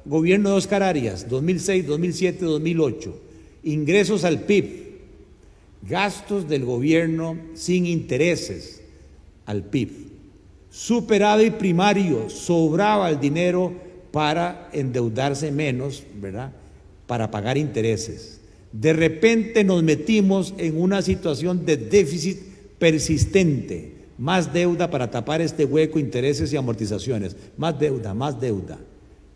[0.05, 3.21] gobierno de Oscar Arias, 2006, 2007, 2008.
[3.63, 4.99] Ingresos al PIB,
[5.89, 8.83] gastos del gobierno sin intereses
[9.47, 10.08] al PIB.
[10.79, 13.73] Superávit primario, sobraba el dinero
[14.13, 16.53] para endeudarse menos, ¿verdad?
[17.05, 18.39] Para pagar intereses.
[18.71, 22.39] De repente nos metimos en una situación de déficit
[22.79, 28.79] persistente, más deuda para tapar este hueco, intereses y amortizaciones, más deuda, más deuda.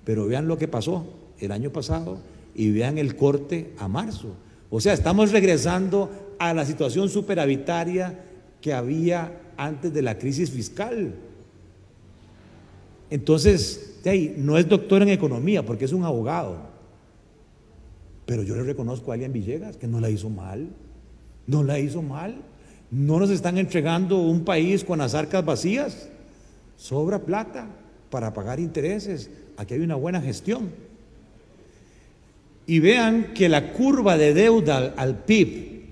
[0.06, 1.06] Pero vean lo que pasó
[1.40, 2.20] el año pasado
[2.56, 4.30] y vean el corte a marzo.
[4.70, 8.24] O sea, estamos regresando a la situación superavitaria
[8.62, 11.14] que había antes de la crisis fiscal.
[13.14, 14.00] Entonces,
[14.38, 16.58] no es doctor en economía porque es un abogado.
[18.26, 20.70] Pero yo le reconozco a Alian Villegas que no la hizo mal.
[21.46, 22.42] No la hizo mal.
[22.90, 26.10] No nos están entregando un país con las arcas vacías.
[26.76, 27.68] Sobra plata
[28.10, 29.30] para pagar intereses.
[29.58, 30.72] Aquí hay una buena gestión.
[32.66, 35.84] Y vean que la curva de deuda al PIB,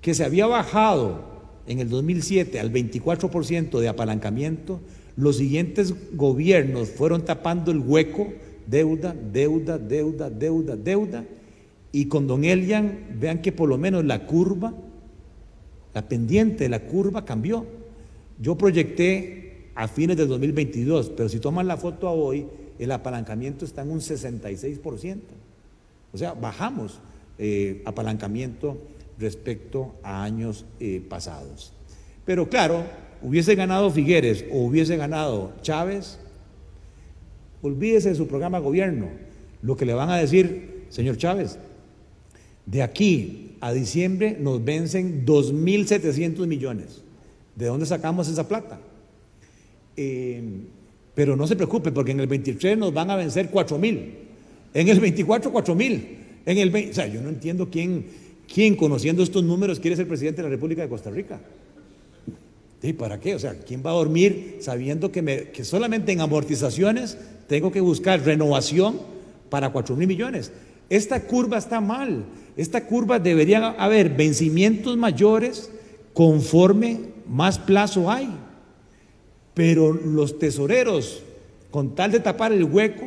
[0.00, 1.20] que se había bajado
[1.66, 4.80] en el 2007 al 24% de apalancamiento,
[5.16, 8.32] los siguientes gobiernos fueron tapando el hueco,
[8.66, 11.24] deuda, deuda, deuda, deuda, deuda,
[11.92, 14.72] y con don Elian, vean que por lo menos la curva,
[15.92, 17.66] la pendiente de la curva cambió.
[18.40, 22.46] Yo proyecté a fines del 2022, pero si toman la foto a hoy,
[22.78, 25.18] el apalancamiento está en un 66%.
[26.12, 26.98] O sea, bajamos
[27.38, 28.78] eh, apalancamiento
[29.18, 31.72] respecto a años eh, pasados.
[32.24, 32.84] Pero claro,
[33.22, 36.18] hubiese ganado Figueres o hubiese ganado Chávez,
[37.62, 39.08] olvídese de su programa de gobierno.
[39.62, 41.58] Lo que le van a decir, señor Chávez,
[42.66, 47.02] de aquí a diciembre nos vencen 2.700 millones.
[47.54, 48.80] ¿De dónde sacamos esa plata?
[49.96, 50.42] Eh,
[51.14, 54.10] pero no se preocupe, porque en el 23 nos van a vencer 4.000.
[54.74, 56.02] En el 24, 4.000.
[56.46, 58.06] En el o sea, yo no entiendo quién,
[58.52, 61.40] quién, conociendo estos números, quiere ser presidente de la República de Costa Rica.
[62.82, 63.34] ¿Y para qué?
[63.34, 67.16] O sea, ¿quién va a dormir sabiendo que, me, que solamente en amortizaciones
[67.46, 69.00] tengo que buscar renovación
[69.48, 70.50] para 4 mil millones?
[70.90, 72.24] Esta curva está mal.
[72.56, 75.70] Esta curva debería haber vencimientos mayores
[76.12, 78.28] conforme más plazo hay.
[79.54, 81.22] Pero los tesoreros,
[81.70, 83.06] con tal de tapar el hueco,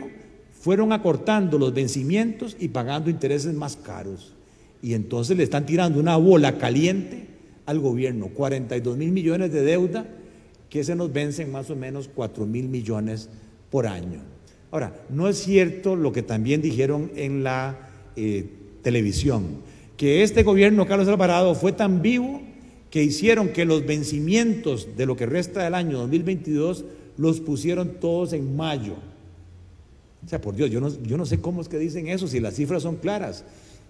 [0.59, 4.33] fueron acortando los vencimientos y pagando intereses más caros.
[4.81, 7.34] Y entonces le están tirando una bola caliente
[7.65, 10.05] al gobierno, 42 mil millones de deuda
[10.69, 13.29] que se nos vencen más o menos 4 mil millones
[13.69, 14.19] por año.
[14.71, 18.45] Ahora, no es cierto lo que también dijeron en la eh,
[18.81, 19.61] televisión,
[19.95, 22.41] que este gobierno, Carlos Alvarado, fue tan vivo
[22.89, 26.85] que hicieron que los vencimientos de lo que resta del año 2022
[27.17, 28.95] los pusieron todos en mayo.
[30.25, 32.39] O sea, por Dios, yo no, yo no sé cómo es que dicen eso, si
[32.39, 33.45] las cifras son claras.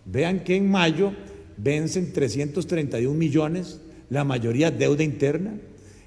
[0.06, 1.14] Vean que en mayo
[1.58, 3.80] vencen 331 millones,
[4.10, 5.54] la mayoría deuda interna.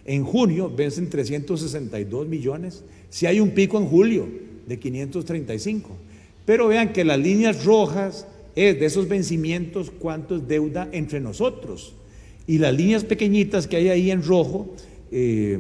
[0.05, 2.85] En junio vencen 362 millones.
[3.11, 4.29] Si hay un pico en julio
[4.67, 5.91] de 535.
[6.45, 8.27] Pero vean que las líneas rojas
[8.57, 11.95] es de esos vencimientos cuánto es deuda entre nosotros.
[12.47, 14.75] Y las líneas pequeñitas que hay ahí en rojo,
[15.11, 15.59] eh,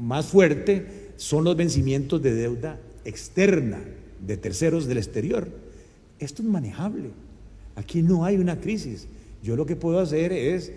[0.00, 3.80] más fuerte, son los vencimientos de deuda externa,
[4.26, 5.48] de terceros del exterior.
[6.18, 7.10] Esto es manejable.
[7.76, 9.06] Aquí no hay una crisis.
[9.44, 10.72] Yo lo que puedo hacer es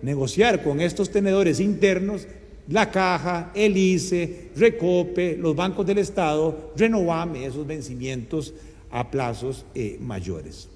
[0.00, 2.26] negociar con estos tenedores internos,
[2.66, 8.54] la caja, el ICE, Recope, los bancos del Estado, renovarme esos vencimientos
[8.90, 10.70] a plazos eh, mayores.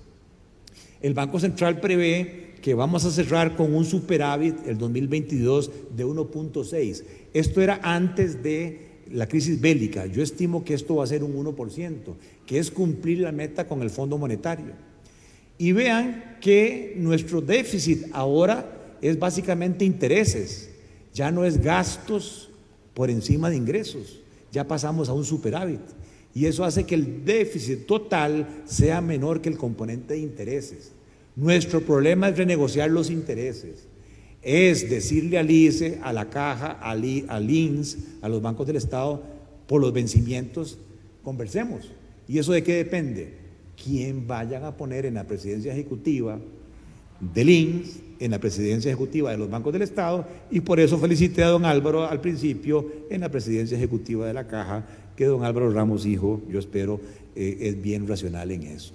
[1.01, 7.05] El Banco Central prevé que vamos a cerrar con un superávit el 2022 de 1.6.
[7.33, 10.05] Esto era antes de la crisis bélica.
[10.05, 11.97] Yo estimo que esto va a ser un 1%,
[12.45, 14.94] que es cumplir la meta con el Fondo Monetario.
[15.59, 20.71] Y vean que nuestro déficit ahora es básicamente intereses,
[21.13, 22.51] ya no es gastos
[22.95, 25.81] por encima de ingresos, ya pasamos a un superávit.
[26.35, 30.93] Y eso hace que el déficit total sea menor que el componente de intereses.
[31.37, 33.87] Nuestro problema es renegociar los intereses,
[34.43, 39.23] es decirle al ICE, a la Caja, al, INS, a los bancos del Estado,
[39.67, 40.79] por los vencimientos,
[41.23, 41.91] conversemos.
[42.29, 43.44] ¿Y eso de qué depende?
[43.85, 46.39] Quién vayan a poner en la presidencia ejecutiva
[47.21, 51.43] del INS, en la presidencia ejecutiva de los bancos del Estado, y por eso felicité
[51.43, 55.71] a don Álvaro al principio en la presidencia ejecutiva de la Caja que don Álvaro
[55.71, 57.01] Ramos, hijo, yo espero,
[57.37, 58.95] eh, es bien racional en eso.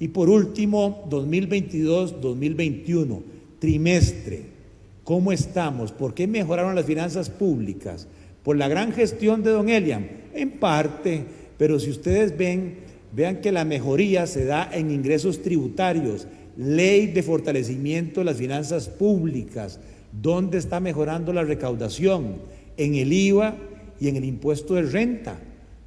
[0.00, 3.22] Y por último, 2022-2021,
[3.58, 4.58] trimestre.
[5.02, 5.90] ¿Cómo estamos?
[5.90, 8.06] ¿Por qué mejoraron las finanzas públicas?
[8.44, 10.08] ¿Por la gran gestión de don Elian?
[10.34, 11.24] En parte,
[11.56, 17.22] pero si ustedes ven, vean que la mejoría se da en ingresos tributarios, ley de
[17.22, 19.80] fortalecimiento de las finanzas públicas,
[20.12, 22.36] ¿dónde está mejorando la recaudación?
[22.76, 23.56] En el IVA
[24.00, 25.38] y en el impuesto de renta.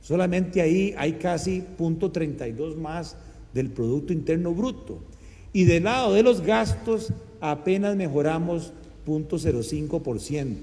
[0.02, 3.16] Solamente ahí hay casi 0.32 más
[3.54, 5.00] del Producto Interno Bruto.
[5.54, 8.74] Y del lado de los gastos apenas mejoramos
[9.06, 10.54] 0.05%,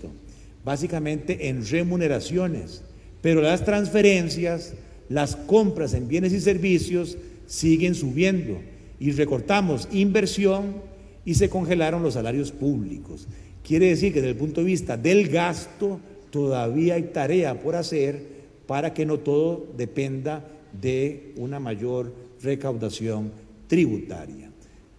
[0.65, 2.83] básicamente en remuneraciones.
[3.21, 4.75] Pero las transferencias,
[5.09, 8.59] las compras en bienes y servicios siguen subiendo
[9.01, 10.77] y recortamos inversión
[11.25, 13.27] y se congelaron los salarios públicos.
[13.63, 16.01] Quiere decir que desde el punto de vista del gasto
[16.31, 20.45] todavía hay tarea por hacer para que no todo dependa
[20.81, 23.33] de una mayor recaudación
[23.67, 24.51] tributaria.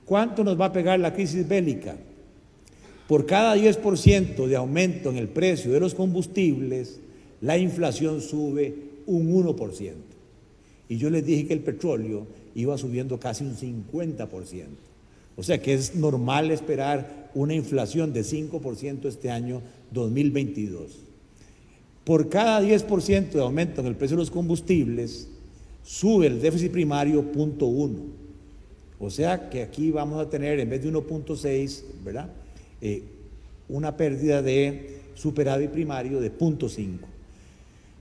[0.05, 1.95] ¿Cuánto nos va a pegar la crisis bélica?
[3.07, 6.99] Por cada 10% de aumento en el precio de los combustibles,
[7.41, 9.93] la inflación sube un 1%.
[10.87, 14.65] Y yo les dije que el petróleo iba subiendo casi un 50%.
[15.35, 20.99] O sea que es normal esperar una inflación de 5% este año 2022.
[22.03, 25.27] Por cada 10% de aumento en el precio de los combustibles,
[25.83, 27.95] sube el déficit primario 0.1.
[28.99, 32.29] O sea que aquí vamos a tener, en vez de 1.6, ¿verdad?
[32.81, 33.03] Eh,
[33.69, 37.08] una pérdida de superávit primario de 0.5.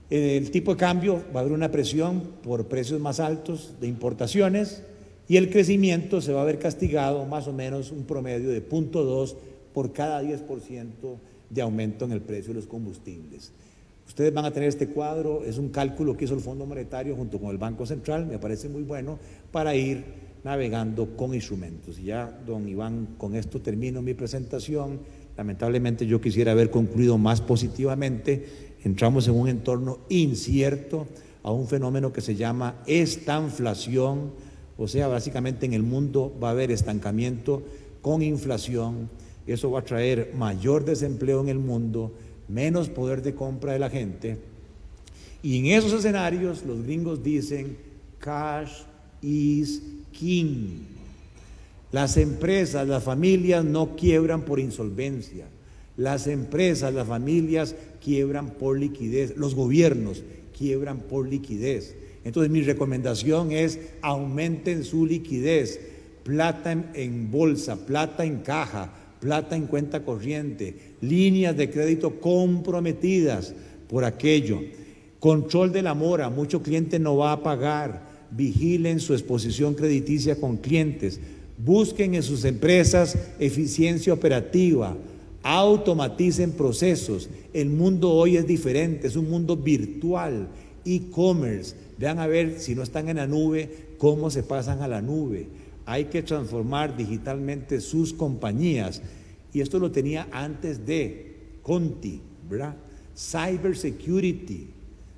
[0.09, 4.81] El tipo de cambio va a haber una presión por precios más altos de importaciones
[5.27, 9.35] y el crecimiento se va a ver castigado más o menos un promedio de 0.2
[9.73, 10.87] por cada 10%
[11.51, 13.51] de aumento en el precio de los combustibles.
[14.07, 17.39] Ustedes van a tener este cuadro, es un cálculo que hizo el Fondo Monetario junto
[17.39, 19.19] con el Banco Central, me parece muy bueno,
[19.51, 20.03] para ir
[20.43, 21.99] navegando con instrumentos.
[21.99, 24.99] Y ya, don Iván, con esto termino mi presentación.
[25.37, 31.07] Lamentablemente yo quisiera haber concluido más positivamente entramos en un entorno incierto,
[31.43, 34.31] a un fenómeno que se llama estanflación,
[34.77, 37.63] o sea, básicamente en el mundo va a haber estancamiento
[38.01, 39.09] con inflación,
[39.47, 42.13] eso va a traer mayor desempleo en el mundo,
[42.47, 44.37] menos poder de compra de la gente,
[45.41, 47.77] y en esos escenarios los gringos dicen,
[48.19, 48.81] cash
[49.21, 50.81] is king.
[51.91, 55.45] Las empresas, las familias no quiebran por insolvencia.
[55.97, 60.23] Las empresas, las familias quiebran por liquidez, los gobiernos
[60.57, 61.95] quiebran por liquidez.
[62.23, 65.79] Entonces mi recomendación es aumenten su liquidez,
[66.23, 73.53] plata en, bolsa, plata en caja, plata en cuenta corriente, líneas de crédito comprometidas
[73.87, 74.59] por aquello.
[75.19, 78.07] Control de la mora, mucho cliente no va a pagar.
[78.31, 81.19] Vigilen su exposición crediticia con clientes.
[81.57, 84.95] Busquen en sus empresas eficiencia operativa
[85.43, 87.29] automaticen procesos.
[87.53, 90.49] El mundo hoy es diferente, es un mundo virtual,
[90.85, 91.75] e-commerce.
[91.97, 95.47] Vean a ver si no están en la nube, cómo se pasan a la nube.
[95.85, 99.01] Hay que transformar digitalmente sus compañías.
[99.53, 102.75] Y esto lo tenía antes de Conti, ¿verdad?
[103.15, 104.67] Cyber security.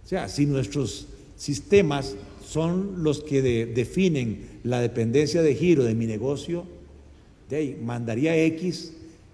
[0.04, 2.16] O sea, si nuestros sistemas
[2.46, 6.66] son los que definen la dependencia de giro de mi negocio,
[7.50, 8.94] de mandaría X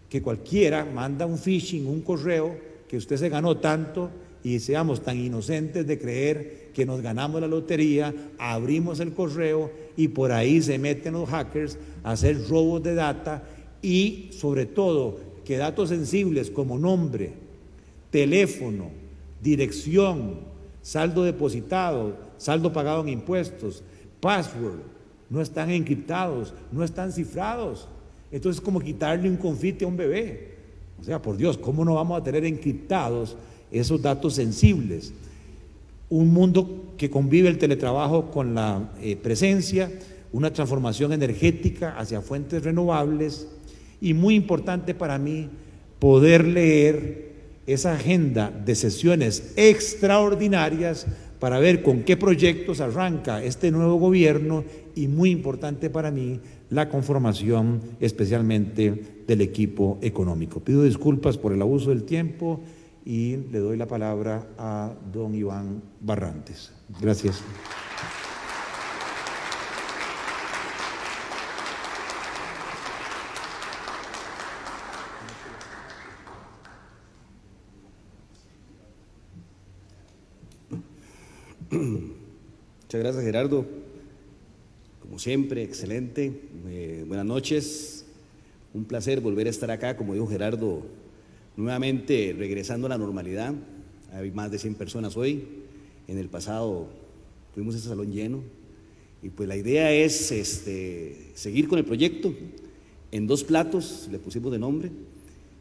[0.09, 2.55] que cualquiera manda un phishing, un correo,
[2.87, 4.09] que usted se ganó tanto
[4.43, 10.07] y seamos tan inocentes de creer que nos ganamos la lotería, abrimos el correo y
[10.09, 13.43] por ahí se meten los hackers a hacer robos de data
[13.81, 17.33] y sobre todo que datos sensibles como nombre,
[18.11, 18.91] teléfono,
[19.41, 20.39] dirección,
[20.81, 23.83] saldo depositado, saldo pagado en impuestos,
[24.21, 24.79] password,
[25.29, 27.87] no están encriptados, no están cifrados.
[28.31, 30.55] Entonces es como quitarle un confite a un bebé.
[30.99, 33.35] O sea, por Dios, ¿cómo no vamos a tener encriptados
[33.71, 35.13] esos datos sensibles?
[36.09, 39.91] Un mundo que convive el teletrabajo con la eh, presencia,
[40.31, 43.47] una transformación energética hacia fuentes renovables
[44.01, 45.49] y muy importante para mí
[45.99, 47.27] poder leer
[47.65, 51.05] esa agenda de sesiones extraordinarias
[51.39, 54.63] para ver con qué proyectos arranca este nuevo gobierno
[54.95, 56.39] y muy importante para mí
[56.69, 60.59] la conformación especialmente del equipo económico.
[60.59, 62.61] Pido disculpas por el abuso del tiempo
[63.05, 66.73] y le doy la palabra a don Iván Barrantes.
[66.99, 67.41] Gracias.
[81.69, 83.86] Muchas gracias, Gerardo.
[85.07, 86.33] Como siempre, excelente.
[86.67, 88.05] Eh, buenas noches.
[88.73, 90.85] Un placer volver a estar acá, como dijo Gerardo,
[91.55, 93.53] nuevamente regresando a la normalidad.
[94.11, 95.47] Hay más de 100 personas hoy.
[96.09, 96.89] En el pasado
[97.55, 98.43] tuvimos ese salón lleno.
[99.23, 102.33] Y pues la idea es este, seguir con el proyecto
[103.13, 104.91] en dos platos, le pusimos de nombre,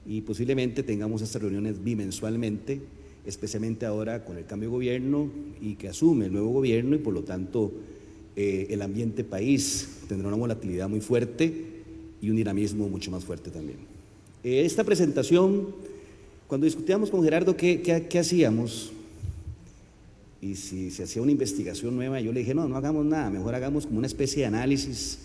[0.05, 2.81] y posiblemente tengamos estas reuniones bimensualmente
[3.27, 5.29] especialmente ahora con el cambio de gobierno
[5.61, 7.73] y que asume el nuevo gobierno y por lo tanto
[8.37, 11.53] eh, el ambiente país tendrá una volatilidad muy fuerte
[12.21, 13.79] y un dinamismo mucho más fuerte también.
[14.45, 15.69] Eh, esta presentación,
[16.47, 18.93] cuando discutíamos con Gerardo qué, qué, hacíamos
[20.43, 23.55] y si se hacía una investigación nueva, yo le dije, no, no hagamos nada, mejor
[23.55, 25.19] hagamos como una especie de análisis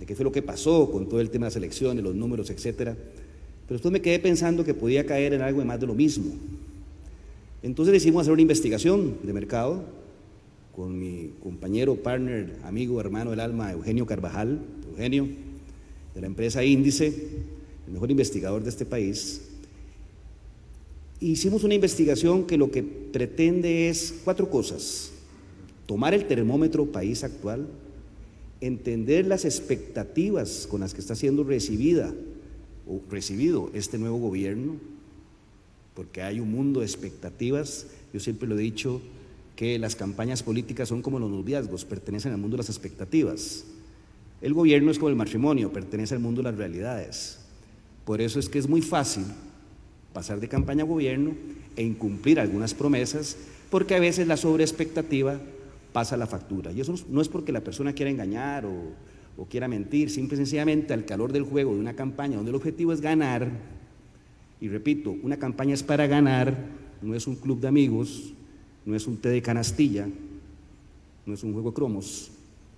[0.00, 2.48] de qué fue lo que pasó con todo el tema de las elecciones, los números,
[2.48, 2.96] etcétera.
[3.66, 6.32] Pero después me quedé pensando que podía caer en algo de más de lo mismo.
[7.62, 9.84] Entonces decidimos hacer una investigación de mercado
[10.74, 14.60] con mi compañero, partner, amigo, hermano del alma, Eugenio Carvajal,
[14.90, 15.28] Eugenio,
[16.14, 17.06] de la empresa Índice,
[17.86, 19.42] el mejor investigador de este país.
[21.20, 25.12] Hicimos una investigación que lo que pretende es cuatro cosas.
[25.86, 27.68] Tomar el termómetro país actual,
[28.60, 32.12] entender las expectativas con las que está siendo recibida
[32.88, 34.76] o recibido este nuevo gobierno,
[35.94, 37.86] porque hay un mundo de expectativas.
[38.12, 39.00] Yo siempre lo he dicho
[39.56, 43.64] que las campañas políticas son como los noviazgos, pertenecen al mundo de las expectativas.
[44.40, 47.38] El gobierno es como el matrimonio, pertenece al mundo de las realidades.
[48.04, 49.24] Por eso es que es muy fácil
[50.12, 51.32] pasar de campaña a gobierno
[51.76, 53.36] e incumplir algunas promesas,
[53.70, 55.40] porque a veces la sobreexpectativa
[55.92, 56.72] pasa la factura.
[56.72, 58.92] Y eso no es porque la persona quiera engañar o,
[59.36, 62.56] o quiera mentir, simple y sencillamente al calor del juego de una campaña donde el
[62.56, 63.48] objetivo es ganar,
[64.60, 66.56] y repito, una campaña es para ganar,
[67.02, 68.32] no es un club de amigos,
[68.84, 70.08] no es un té de canastilla,
[71.26, 72.30] no es un juego de cromos,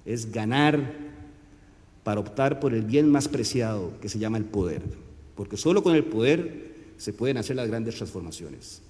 [0.05, 0.95] es ganar
[2.05, 4.83] para optar por el bien más preciado que se llama el poder.
[5.35, 8.81] Porque solo con el poder se pueden hacer las grandes transformaciones.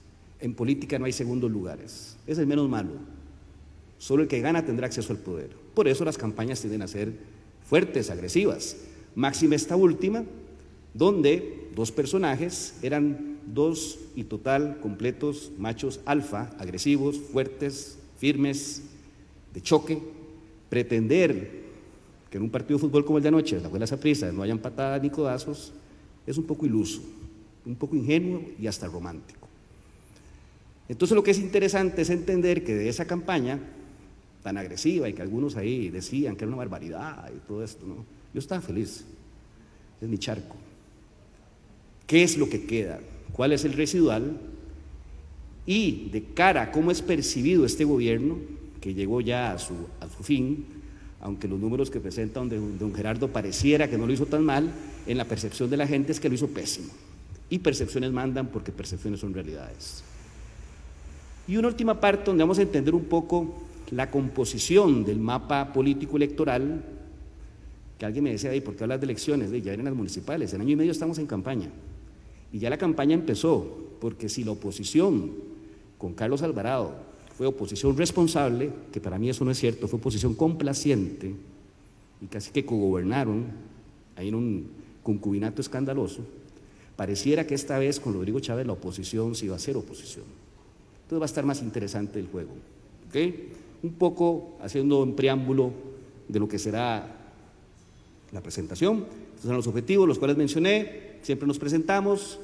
[0.41, 2.91] En política no hay segundos lugares, es el menos malo.
[3.99, 5.51] Solo el que gana tendrá acceso al poder.
[5.75, 7.13] Por eso las campañas tienden a ser
[7.67, 8.77] fuertes, agresivas.
[9.15, 10.25] Máxima esta última,
[10.93, 18.83] donde dos personajes eran dos y total completos machos alfa, agresivos, fuertes, firmes,
[19.55, 19.99] de choque.
[20.69, 21.65] Pretender
[22.31, 24.59] que en un partido de fútbol como el de anoche, la abuela Saprisa, no hayan
[24.59, 25.73] patadas ni codazos,
[26.27, 27.03] es un poco iluso,
[27.65, 29.47] un poco ingenuo y hasta romántico.
[30.89, 33.61] Entonces lo que es interesante es entender que de esa campaña
[34.43, 38.05] tan agresiva y que algunos ahí decían que era una barbaridad y todo esto, ¿no?
[38.33, 39.05] yo estaba feliz,
[40.01, 40.57] es mi charco.
[42.07, 43.01] ¿Qué es lo que queda?
[43.37, 44.39] ¿Cuál es el residual?
[45.67, 48.39] Y de cara a cómo es percibido este gobierno,
[48.81, 50.65] que llegó ya a su, a su fin,
[51.21, 54.73] aunque los números que presenta don, don Gerardo pareciera que no lo hizo tan mal,
[55.07, 56.89] en la percepción de la gente es que lo hizo pésimo.
[57.51, 60.03] Y percepciones mandan porque percepciones son realidades.
[61.47, 66.17] Y una última parte donde vamos a entender un poco la composición del mapa político
[66.17, 66.83] electoral,
[67.99, 69.51] que alguien me decía, ¿y por qué hablas de elecciones?
[69.51, 71.69] ya vienen las municipales, en año y medio estamos en campaña.
[72.53, 73.67] Y ya la campaña empezó,
[74.01, 75.33] porque si la oposición
[75.99, 76.95] con Carlos Alvarado
[77.37, 81.35] fue oposición responsable, que para mí eso no es cierto, fue oposición complaciente,
[82.21, 83.45] y casi que cogobernaron
[84.17, 84.69] ahí en un
[85.03, 86.23] concubinato escandaloso,
[86.97, 90.25] pareciera que esta vez con Rodrigo Chávez la oposición se iba a hacer oposición.
[91.03, 92.51] Entonces va a estar más interesante el juego.
[93.83, 95.73] Un poco haciendo un preámbulo
[96.29, 97.17] de lo que será
[98.33, 99.07] la presentación.
[99.35, 101.16] Estos son los objetivos, los cuales mencioné.
[101.23, 102.39] Siempre nos presentamos,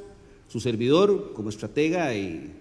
[0.48, 2.52] su servidor como estratega y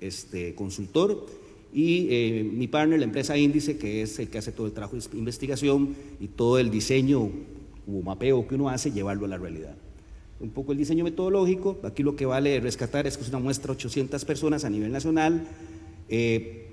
[0.00, 1.26] este, consultor,
[1.72, 4.96] y eh, mi partner, la empresa Índice, que es el que hace todo el trabajo
[4.96, 9.76] de investigación y todo el diseño o mapeo que uno hace, llevarlo a la realidad.
[10.40, 13.72] Un poco el diseño metodológico, aquí lo que vale rescatar es que es una muestra
[13.72, 15.46] de 800 personas a nivel nacional,
[16.08, 16.66] eh,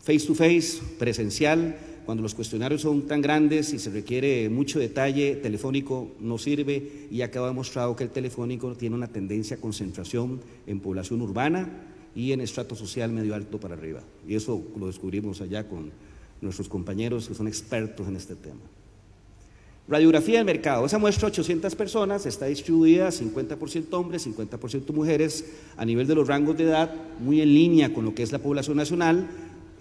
[0.00, 5.36] face to face, presencial, cuando los cuestionarios son tan grandes y se requiere mucho detalle,
[5.36, 10.80] telefónico no sirve y quedado demostrado que el telefónico tiene una tendencia a concentración en
[10.80, 11.68] población urbana
[12.14, 14.00] y en estrato social medio alto para arriba.
[14.26, 15.90] Y eso lo descubrimos allá con
[16.40, 18.60] nuestros compañeros que son expertos en este tema.
[19.88, 20.86] Radiografía del mercado.
[20.86, 25.44] Esa muestra 800 personas, está distribuida 50% hombres, 50% mujeres,
[25.76, 28.38] a nivel de los rangos de edad, muy en línea con lo que es la
[28.38, 29.28] población nacional,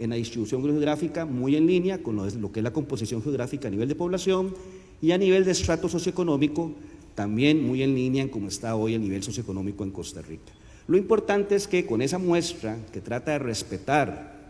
[0.02, 3.72] en la distribución geográfica muy en línea con lo, que es la composición geográfica a
[3.72, 4.56] nivel de población
[5.00, 6.72] y a nivel de estrato socioeconómico
[7.14, 10.52] también muy en línea en cómo está hoy el nivel socioeconómico en Costa Rica.
[10.88, 14.42] Lo importante es que con esa muestra que trata de respetar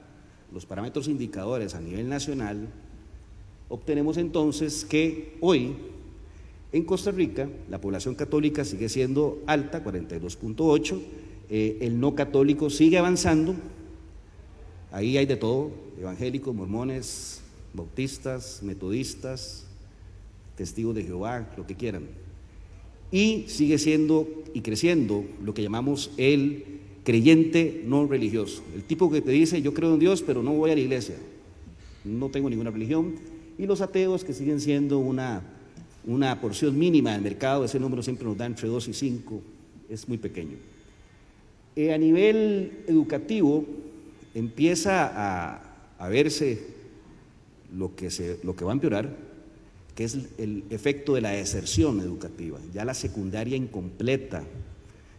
[0.54, 2.70] los parámetros indicadores a nivel nacional,
[3.68, 5.76] obtenemos entonces que hoy
[6.72, 11.00] en Costa Rica la población católica sigue siendo alta, 42.8,
[11.50, 13.54] eh, el no católico sigue avanzando,
[14.92, 17.42] ahí hay de todo, evangélicos, mormones,
[17.74, 19.66] bautistas, metodistas,
[20.56, 22.04] testigos de Jehová, lo que quieran.
[23.12, 29.22] Y sigue siendo y creciendo lo que llamamos el creyente no religioso, el tipo que
[29.22, 31.16] te dice yo creo en Dios pero no voy a la iglesia,
[32.06, 33.16] no tengo ninguna religión,
[33.58, 35.42] y los ateos que siguen siendo una,
[36.06, 39.42] una porción mínima del mercado, ese número siempre nos da entre 2 y 5,
[39.90, 40.58] es muy pequeño.
[41.76, 43.66] Eh, a nivel educativo
[44.34, 45.60] empieza
[45.98, 46.60] a, verse
[47.76, 49.16] lo que, se, lo que va a empeorar,
[49.96, 52.60] que es el efecto de la deserción educativa.
[52.74, 54.44] Ya la secundaria incompleta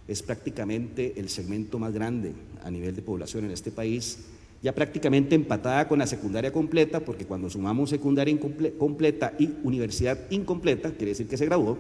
[0.09, 2.33] es prácticamente el segmento más grande
[2.65, 4.19] a nivel de población en este país,
[4.63, 8.39] ya prácticamente empatada con la secundaria completa, porque cuando sumamos secundaria
[8.79, 11.79] completa y universidad incompleta, quiere decir que se graduó,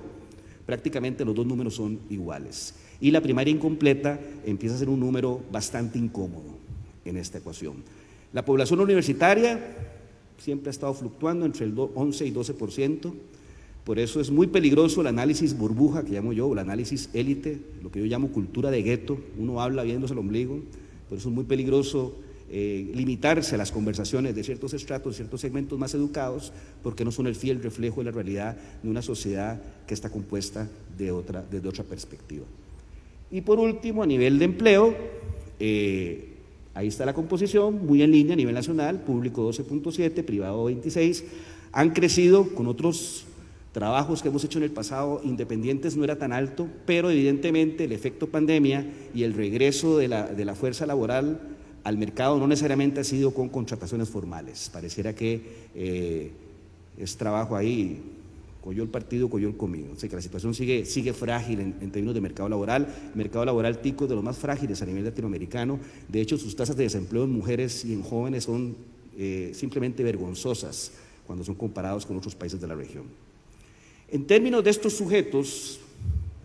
[0.67, 2.75] prácticamente los dos números son iguales.
[3.01, 6.52] Y la primaria incompleta empieza a ser un número bastante incómodo
[7.05, 7.77] en esta ecuación.
[8.33, 9.61] La población universitaria
[10.39, 13.12] siempre ha estado fluctuando entre el 11 y 12%.
[13.85, 17.61] Por eso es muy peligroso el análisis burbuja, que llamo yo, o el análisis élite,
[17.83, 19.19] lo que yo llamo cultura de gueto.
[19.39, 20.61] Uno habla viéndose el ombligo,
[21.09, 22.15] por eso es muy peligroso
[22.51, 26.53] eh, limitarse a las conversaciones de ciertos estratos, de ciertos segmentos más educados,
[26.83, 30.69] porque no son el fiel reflejo de la realidad de una sociedad que está compuesta
[30.97, 32.45] de otra, desde otra perspectiva.
[33.31, 34.95] Y por último, a nivel de empleo,
[35.59, 36.32] eh,
[36.74, 41.24] Ahí está la composición, muy en línea a nivel nacional, público 12.7, privado 26.
[41.73, 43.27] Han crecido con otros
[43.73, 47.93] trabajos que hemos hecho en el pasado independientes no era tan alto, pero evidentemente el
[47.93, 51.40] efecto pandemia y el regreso de la, de la fuerza laboral
[51.85, 54.70] al mercado no necesariamente ha sido con contrataciones formales.
[54.73, 55.43] Pareciera que
[55.74, 56.31] eh,
[56.99, 58.01] es trabajo ahí
[58.71, 59.93] el partido, el comido.
[59.93, 62.87] O sea que la situación sigue, sigue frágil en, términos de mercado laboral.
[63.15, 65.79] Mercado laboral tico es de los más frágiles a nivel latinoamericano.
[66.09, 68.77] De hecho, sus tasas de desempleo en mujeres y en jóvenes son
[69.19, 70.93] eh, simplemente vergonzosas
[71.27, 73.05] cuando son comparados con otros países de la región.
[74.09, 75.81] En términos de estos sujetos,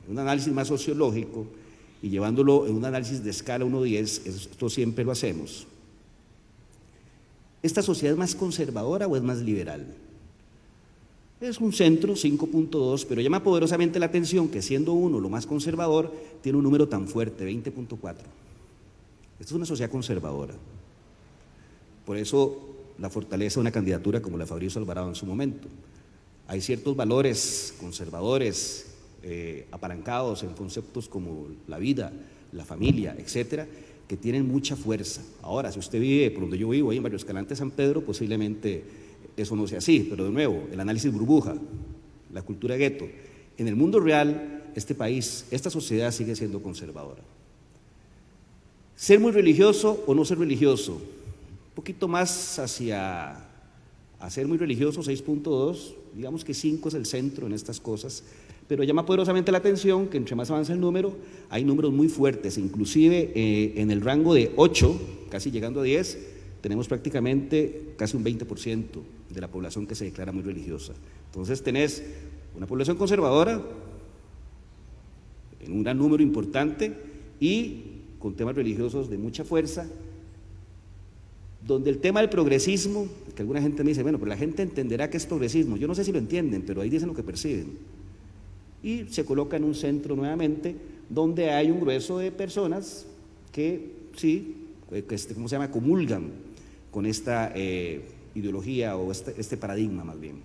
[0.07, 1.45] un análisis más sociológico
[2.01, 5.67] y llevándolo en un análisis de escala 1-10, esto siempre lo hacemos.
[7.61, 9.93] ¿Esta sociedad es más conservadora o es más liberal?
[11.39, 16.11] Es un centro, 5.2, pero llama poderosamente la atención que siendo uno lo más conservador,
[16.41, 18.15] tiene un número tan fuerte, 20.4.
[19.39, 20.55] Esta es una sociedad conservadora.
[22.05, 22.57] Por eso
[22.97, 25.67] la fortaleza de una candidatura como la de Fabrizio Alvarado en su momento.
[26.47, 28.87] Hay ciertos valores conservadores,
[29.21, 32.11] eh, apalancados en conceptos como la vida,
[32.51, 33.67] la familia, etcétera,
[34.07, 35.21] que tienen mucha fuerza.
[35.43, 39.06] Ahora, si usted vive por donde yo vivo, ahí en Barrio Escalante San Pedro, posiblemente
[39.37, 41.55] eso no sea así, pero de nuevo, el análisis burbuja,
[42.33, 43.07] la cultura gueto.
[43.57, 47.21] En el mundo real, este país, esta sociedad sigue siendo conservadora.
[48.95, 53.47] Ser muy religioso o no ser religioso, un poquito más hacia
[54.29, 58.23] ser muy religioso, 6.2, digamos que 5 es el centro en estas cosas,
[58.67, 61.15] pero llama poderosamente la atención que entre más avanza el número,
[61.49, 64.99] hay números muy fuertes, inclusive eh, en el rango de 8,
[65.29, 66.17] casi llegando a 10,
[66.67, 68.83] tenemos prácticamente casi un 20%
[69.29, 70.91] de la población que se declara muy religiosa.
[71.27, 72.03] Entonces tenés
[72.57, 73.61] una población conservadora
[75.61, 76.93] en un gran número importante
[77.39, 77.83] y
[78.19, 79.87] con temas religiosos de mucha fuerza,
[81.65, 85.09] donde el tema del progresismo, que alguna gente me dice, bueno, pero la gente entenderá
[85.09, 87.77] que es progresismo, yo no sé si lo entienden, pero ahí dicen lo que perciben.
[88.83, 90.75] Y se coloca en un centro nuevamente
[91.09, 93.05] donde hay un grueso de personas
[93.53, 96.46] que sí, que, este, ¿cómo se llama?, comulgan
[96.97, 98.01] con esta eh,
[98.33, 100.37] ideología o este, este, paradigma más bien.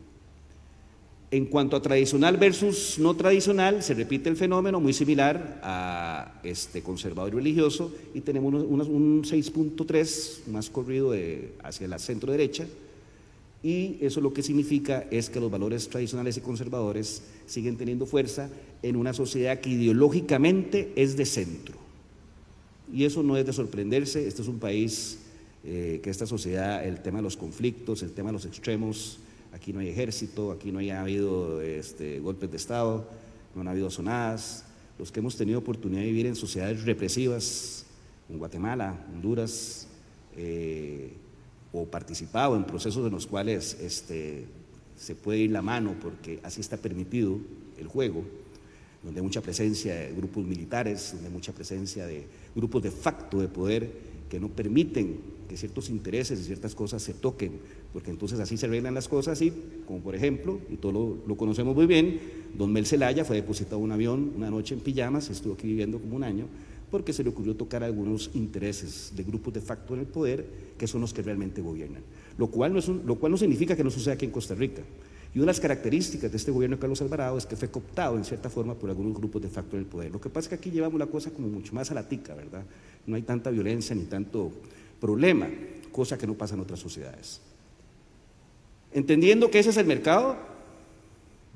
[1.30, 6.82] En cuanto a tradicional versus no tradicional, se repite el fenómeno muy similar a este
[6.82, 11.14] conservador religioso y tenemos un 6.3 más corrido
[11.62, 12.66] hacia la centro derecha
[13.62, 18.50] y eso lo que significa es que los valores tradicionales y conservadores siguen teniendo fuerza
[18.82, 21.76] en una sociedad que ideológicamente es de centro.
[22.92, 25.16] Y eso no es de sorprenderse, este es un país
[25.64, 29.18] eh, que esta sociedad, el tema de los conflictos, el tema de los extremos,
[29.52, 33.08] aquí no hay ejército, aquí no ha habido este, golpes de Estado,
[33.54, 34.64] no han habido sonadas,
[34.98, 37.86] los que hemos tenido oportunidad de vivir en sociedades represivas,
[38.28, 39.86] en Guatemala, Honduras,
[40.36, 41.12] eh,
[41.72, 44.46] o participado en procesos en los cuales este,
[44.96, 47.38] se puede ir la mano porque así está permitido
[47.78, 48.24] el juego,
[49.02, 53.40] donde hay mucha presencia de grupos militares, donde hay mucha presencia de grupos de facto
[53.40, 53.90] de poder
[54.28, 55.20] que no permiten
[55.52, 57.60] que ciertos intereses y ciertas cosas se toquen,
[57.92, 59.52] porque entonces así se arreglan las cosas y,
[59.86, 62.20] como por ejemplo, y todo lo, conocemos muy bien,
[62.56, 65.98] don Mel Zelaya fue depositado en un avión una noche en pijamas, estuvo aquí viviendo
[65.98, 66.46] como un año,
[66.90, 70.46] porque se le ocurrió tocar algunos intereses de grupos de facto en el poder
[70.78, 72.00] que son los que realmente gobiernan,
[72.38, 74.80] lo cual no, es lo cual no significa que no suceda aquí en Costa Rica.
[75.34, 78.16] Y una de las características de este gobierno de Carlos Alvarado es que fue cooptado
[78.16, 80.10] en cierta forma por algunos grupos de facto en el poder.
[80.10, 82.34] Lo que pasa es que aquí llevamos la cosa como mucho más a la tica,
[82.34, 82.64] ¿verdad?
[83.06, 84.52] No hay tanta violencia ni tanto
[85.02, 85.48] problema,
[85.90, 87.40] cosa que no pasa en otras sociedades.
[88.92, 90.36] Entendiendo que ese es el mercado,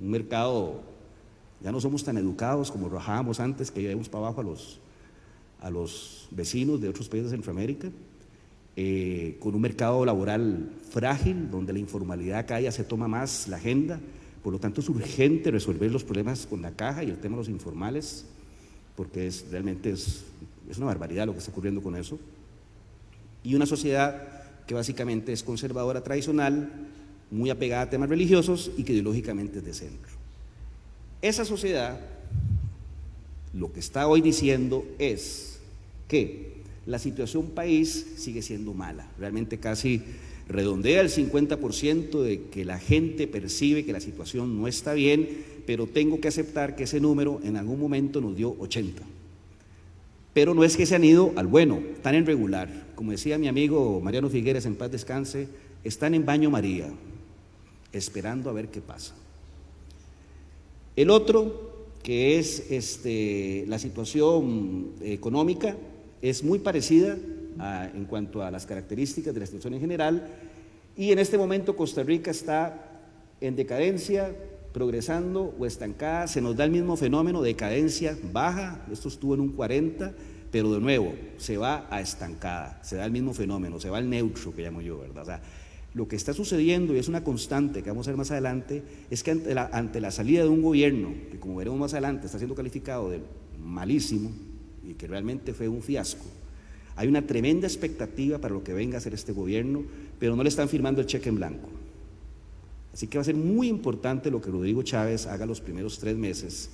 [0.00, 0.80] un mercado,
[1.62, 4.80] ya no somos tan educados como rajábamos antes, que llevamos para abajo a los,
[5.60, 7.88] a los vecinos de otros países de Centroamérica,
[8.74, 13.58] eh, con un mercado laboral frágil, donde la informalidad cada día se toma más la
[13.58, 14.00] agenda,
[14.42, 17.42] por lo tanto es urgente resolver los problemas con la caja y el tema de
[17.42, 18.26] los informales,
[18.96, 20.24] porque es, realmente es,
[20.68, 22.18] es una barbaridad lo que está ocurriendo con eso.
[23.46, 24.26] Y una sociedad
[24.66, 26.68] que básicamente es conservadora tradicional,
[27.30, 30.10] muy apegada a temas religiosos y que ideológicamente es de centro.
[31.22, 32.00] Esa sociedad
[33.54, 35.60] lo que está hoy diciendo es
[36.08, 36.56] que
[36.86, 40.02] la situación país sigue siendo mala, realmente casi
[40.48, 45.86] redondea el 50% de que la gente percibe que la situación no está bien, pero
[45.86, 49.02] tengo que aceptar que ese número en algún momento nos dio 80.
[50.34, 52.85] Pero no es que se han ido al bueno, están en regular.
[52.96, 55.48] Como decía mi amigo Mariano Figueres, en paz descanse,
[55.84, 56.88] están en baño María,
[57.92, 59.14] esperando a ver qué pasa.
[60.96, 65.76] El otro, que es este, la situación económica,
[66.22, 67.18] es muy parecida
[67.94, 70.28] en cuanto a las características de la situación en general
[70.96, 73.02] y en este momento Costa Rica está
[73.42, 74.34] en decadencia,
[74.72, 79.52] progresando o estancada, se nos da el mismo fenómeno, decadencia baja, esto estuvo en un
[79.52, 80.14] 40,
[80.50, 84.08] pero de nuevo se va a estancada, se da el mismo fenómeno, se va al
[84.08, 85.22] neutro que llamo yo, ¿verdad?
[85.22, 85.42] O sea,
[85.94, 89.22] lo que está sucediendo, y es una constante que vamos a ver más adelante, es
[89.22, 92.38] que ante la, ante la salida de un gobierno, que como veremos más adelante está
[92.38, 93.20] siendo calificado de
[93.64, 94.30] malísimo,
[94.84, 96.26] y que realmente fue un fiasco,
[96.96, 99.84] hay una tremenda expectativa para lo que venga a hacer este gobierno,
[100.18, 101.68] pero no le están firmando el cheque en blanco.
[102.92, 106.16] Así que va a ser muy importante lo que Rodrigo Chávez haga los primeros tres
[106.16, 106.70] meses,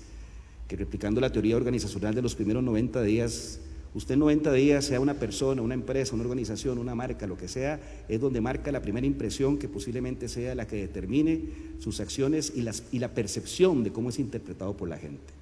[0.77, 3.61] replicando la teoría organizacional de los primeros 90 días,
[3.95, 7.47] Usted en 90 días, sea una persona, una empresa, una organización, una marca, lo que
[7.47, 7.79] sea,
[8.09, 11.43] es donde marca la primera impresión que posiblemente sea la que determine
[11.79, 15.35] sus acciones y, las, y la percepción de cómo es interpretado por la gente.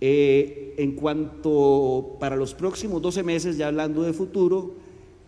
[0.00, 4.74] Eh, en cuanto para los próximos 12 meses, ya hablando de futuro,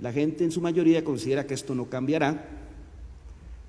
[0.00, 2.55] la gente en su mayoría considera que esto no cambiará.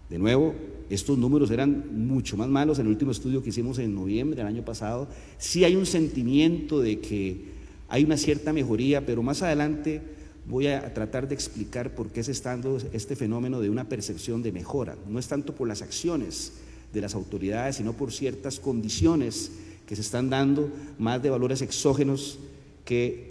[0.09, 0.55] De nuevo,
[0.89, 4.47] estos números eran mucho más malos en el último estudio que hicimos en noviembre del
[4.47, 5.07] año pasado.
[5.37, 7.57] Sí hay un sentimiento de que
[7.89, 10.01] hay una cierta mejoría, pero más adelante
[10.47, 14.41] voy a tratar de explicar por qué se está dando este fenómeno de una percepción
[14.41, 14.95] de mejora.
[15.09, 16.53] No es tanto por las acciones
[16.93, 19.51] de las autoridades, sino por ciertas condiciones
[19.85, 22.39] que se están dando, más de valores exógenos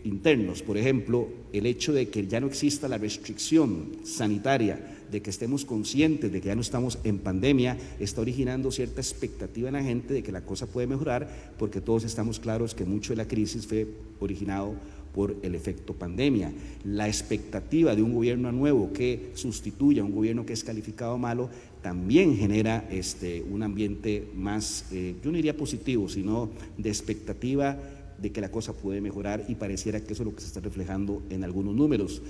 [0.04, 0.62] internos.
[0.62, 5.64] Por ejemplo, el hecho de que ya no exista la restricción sanitaria de que estemos
[5.64, 10.14] conscientes de que ya no estamos en pandemia, está originando cierta expectativa en la gente
[10.14, 13.66] de que la cosa puede mejorar, porque todos estamos claros que mucho de la crisis
[13.66, 13.86] fue
[14.20, 14.74] originado
[15.14, 16.52] por el efecto pandemia.
[16.84, 21.48] La expectativa de un gobierno nuevo que sustituya a un gobierno que es calificado malo
[21.82, 27.78] también genera este, un ambiente más, eh, yo no diría positivo, sino de expectativa
[28.18, 30.60] de que la cosa puede mejorar y pareciera que eso es lo que se está
[30.60, 32.22] reflejando en algunos números.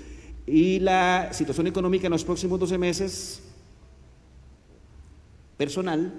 [0.45, 3.41] Y la situación económica en los próximos 12 meses,
[5.57, 6.13] personal,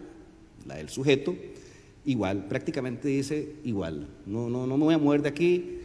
[0.66, 1.34] la del sujeto,
[2.04, 4.06] igual, prácticamente dice igual.
[4.26, 5.78] No, no, no me voy a mover de aquí,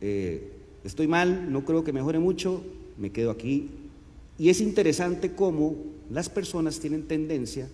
[0.00, 0.52] eh,
[0.84, 2.62] estoy mal, no creo que mejore mucho,
[2.98, 3.70] me quedo aquí.
[4.38, 5.76] Y es interesante cómo
[6.10, 7.68] las personas tienen tendencia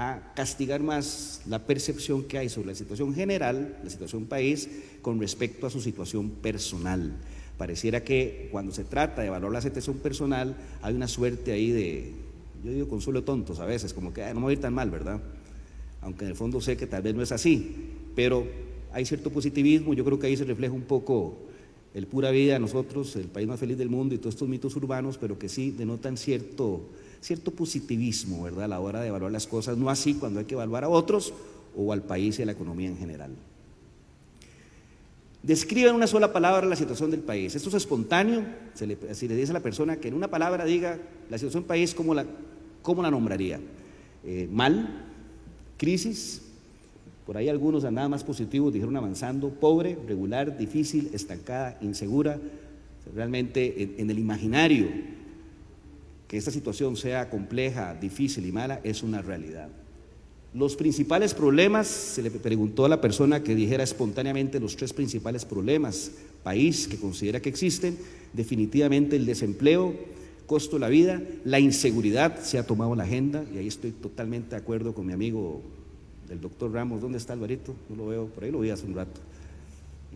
[0.00, 4.66] a castigar más la percepción que hay sobre la situación general, la situación país,
[5.02, 7.12] con respecto a su situación personal.
[7.58, 12.14] Pareciera que cuando se trata de evaluar la situación personal, hay una suerte ahí de,
[12.64, 14.90] yo digo consuelo tontos a veces, como que no me voy a ir tan mal,
[14.90, 15.20] ¿verdad?
[16.00, 18.46] Aunque en el fondo sé que tal vez no es así, pero
[18.92, 21.36] hay cierto positivismo, yo creo que ahí se refleja un poco
[21.92, 24.74] el pura vida de nosotros, el país más feliz del mundo y todos estos mitos
[24.76, 26.88] urbanos, pero que sí denotan cierto,
[27.20, 28.64] cierto positivismo, ¿verdad?
[28.64, 31.32] A la hora de evaluar las cosas, no así cuando hay que evaluar a otros
[31.76, 33.30] o al país y a la economía en general.
[35.42, 37.54] Describe en una sola palabra la situación del país.
[37.54, 38.44] Esto es espontáneo,
[38.74, 38.86] si
[39.28, 40.98] le dice a la persona que en una palabra diga
[41.30, 42.26] la situación del país, ¿cómo la,
[42.82, 43.58] cómo la nombraría?
[44.24, 45.06] Eh, mal,
[45.78, 46.42] crisis,
[47.24, 52.38] Por ahí algunos andaban más positivos, dijeron avanzando, pobre, regular, difícil, estancada, insegura.
[53.14, 54.88] Realmente en, el imaginario
[56.30, 59.68] que esta situación sea compleja, difícil y mala es una realidad.
[60.54, 65.44] Los principales problemas, se le preguntó a la persona que dijera espontáneamente los tres principales
[65.44, 66.12] problemas,
[66.44, 67.98] país que considera que existen,
[68.32, 69.92] definitivamente el desempleo,
[70.46, 74.50] costo de la vida, la inseguridad se ha tomado la agenda y ahí estoy totalmente
[74.50, 75.62] de acuerdo con mi amigo
[76.28, 77.00] el doctor Ramos.
[77.00, 77.74] ¿Dónde está Alvarito?
[77.88, 79.20] No lo veo, por ahí lo vi hace un rato.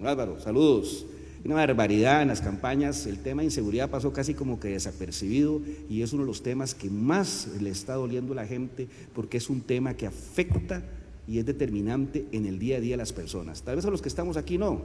[0.01, 1.07] Álvaro, saludos.
[1.45, 5.61] Una barbaridad en las campañas, el tema de inseguridad pasó casi como que desapercibido
[5.91, 9.37] y es uno de los temas que más le está doliendo a la gente porque
[9.37, 10.83] es un tema que afecta
[11.29, 13.61] y es determinante en el día a día de las personas.
[13.61, 14.81] Tal vez a los que estamos aquí no,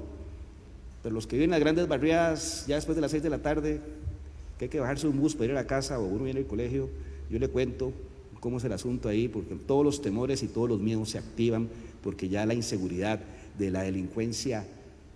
[1.02, 3.42] pero los que viven en las grandes barriadas ya después de las seis de la
[3.42, 3.80] tarde,
[4.58, 6.46] que hay que bajarse un bus para ir a la casa o uno viene al
[6.46, 6.90] colegio,
[7.30, 7.94] yo le cuento
[8.42, 11.70] cómo es el asunto ahí, porque todos los temores y todos los miedos se activan,
[12.04, 13.22] porque ya la inseguridad
[13.58, 14.66] de la delincuencia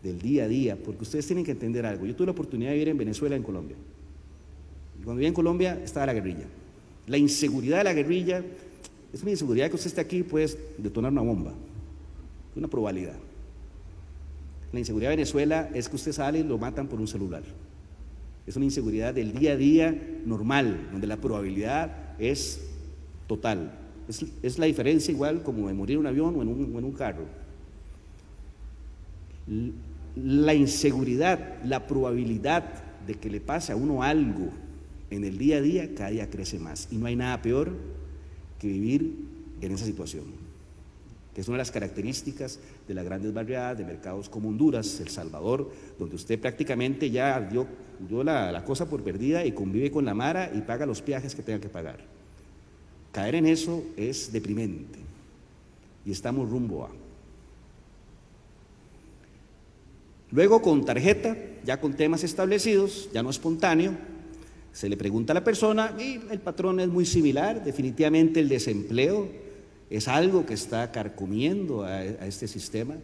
[0.03, 2.05] del día a día, porque ustedes tienen que entender algo.
[2.05, 3.77] Yo tuve la oportunidad de vivir en Venezuela, en Colombia.
[4.99, 6.45] Y cuando vivía en Colombia estaba la guerrilla.
[7.07, 8.43] La inseguridad de la guerrilla
[9.13, 11.53] es una inseguridad que usted esté aquí puede detonar una bomba,
[12.55, 13.15] una probabilidad.
[14.73, 17.43] La inseguridad de Venezuela es que usted sale y lo matan por un celular.
[18.45, 22.59] Es una inseguridad del día a día normal, donde la probabilidad es
[23.27, 23.79] total.
[24.41, 26.91] Es, la diferencia igual como de morir en un avión o en un, en un
[26.91, 27.25] carro.
[30.15, 32.63] La inseguridad, la probabilidad
[33.05, 34.49] de que le pase a uno algo
[35.09, 36.87] en el día a día cada día crece más.
[36.91, 37.71] Y no hay nada peor
[38.59, 39.15] que vivir
[39.61, 40.23] en esa situación,
[41.33, 45.09] que es una de las características de las grandes barriadas, de mercados como Honduras, El
[45.09, 47.67] Salvador, donde usted prácticamente ya dio,
[48.23, 51.43] la, la cosa por perdida y convive con la Mara y paga los viajes que
[51.43, 51.99] tenga que pagar.
[53.11, 54.99] Caer en eso es deprimente
[56.05, 57.02] y estamos rumbo a.
[60.33, 63.95] Luego con tarjeta, ya con temas establecidos, ya no espontáneo,
[64.71, 69.27] se le pregunta a la persona y el patrón es muy similar, definitivamente el desempleo
[69.91, 72.95] es algo que está carcomiendo a, este sistema.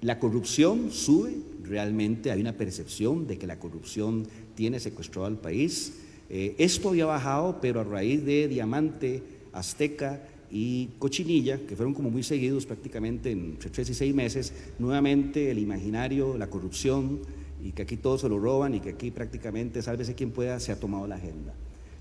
[0.00, 4.26] La corrupción sube, realmente hay una percepción de que la corrupción
[4.56, 5.92] tiene secuestrado al país.
[6.28, 9.22] Eh, esto había bajado, pero a raíz de Diamante,
[9.52, 10.20] Azteca
[10.54, 15.58] y Cochinilla, que fueron como muy seguidos prácticamente entre tres y seis meses, nuevamente el
[15.58, 17.18] imaginario, la corrupción
[17.60, 20.70] y que aquí todos se lo roban y que aquí prácticamente, sálvese quien pueda, se
[20.70, 21.52] ha tomado la agenda.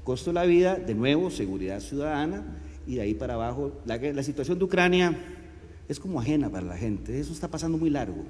[0.04, 4.22] Costo de la vida, de nuevo, seguridad ciudadana y de ahí para abajo, la, la
[4.22, 5.18] situación de Ucrania
[5.90, 8.24] es como ajena para la gente, eso está pasando muy largo.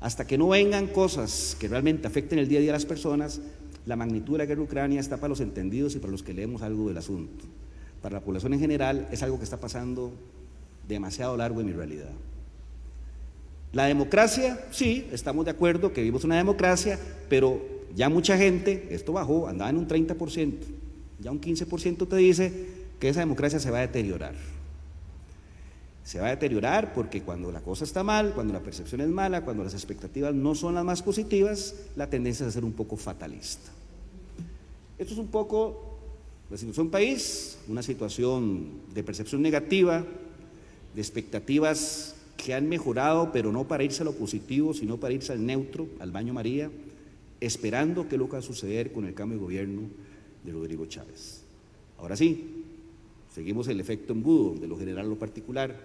[0.00, 3.42] Hasta que no vengan cosas que realmente afecten el día a día de las personas,
[3.84, 6.32] la magnitud de la guerra de Ucrania está para los entendidos y para los que
[6.32, 7.44] leemos algo del asunto
[8.02, 10.12] para la población en general es algo que está pasando
[10.86, 12.10] demasiado largo en mi realidad.
[13.72, 16.98] La democracia, sí, estamos de acuerdo que vivimos una democracia,
[17.28, 17.60] pero
[17.94, 20.54] ya mucha gente, esto bajó, andaba en un 30%,
[21.20, 22.52] ya un 15% te dice
[22.98, 24.34] que esa democracia se va a deteriorar.
[26.02, 29.42] Se va a deteriorar porque cuando la cosa está mal, cuando la percepción es mala,
[29.42, 32.96] cuando las expectativas no son las más positivas, la tendencia es a ser un poco
[32.96, 33.70] fatalista.
[34.96, 35.87] Esto es un poco
[36.50, 40.04] la situación país, una situación de percepción negativa,
[40.94, 45.32] de expectativas que han mejorado, pero no para irse a lo positivo, sino para irse
[45.32, 46.70] al neutro, al baño María,
[47.40, 49.82] esperando qué lo que va a suceder con el cambio de gobierno
[50.44, 51.42] de Rodrigo Chávez.
[51.98, 52.64] Ahora sí,
[53.34, 55.76] seguimos el efecto embudo de lo general a lo particular.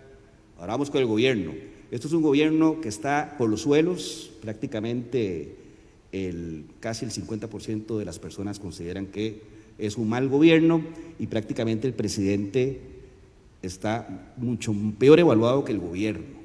[0.57, 1.51] Ahora vamos con el gobierno.
[1.91, 5.55] Esto es un gobierno que está por los suelos, prácticamente
[6.11, 10.83] el, casi el 50% de las personas consideran que es un mal gobierno
[11.19, 12.79] y prácticamente el presidente
[13.61, 16.43] está mucho peor evaluado que el gobierno.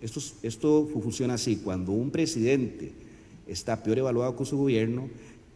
[0.00, 2.92] Esto, esto funciona así, cuando un presidente
[3.46, 5.08] está peor evaluado que su gobierno,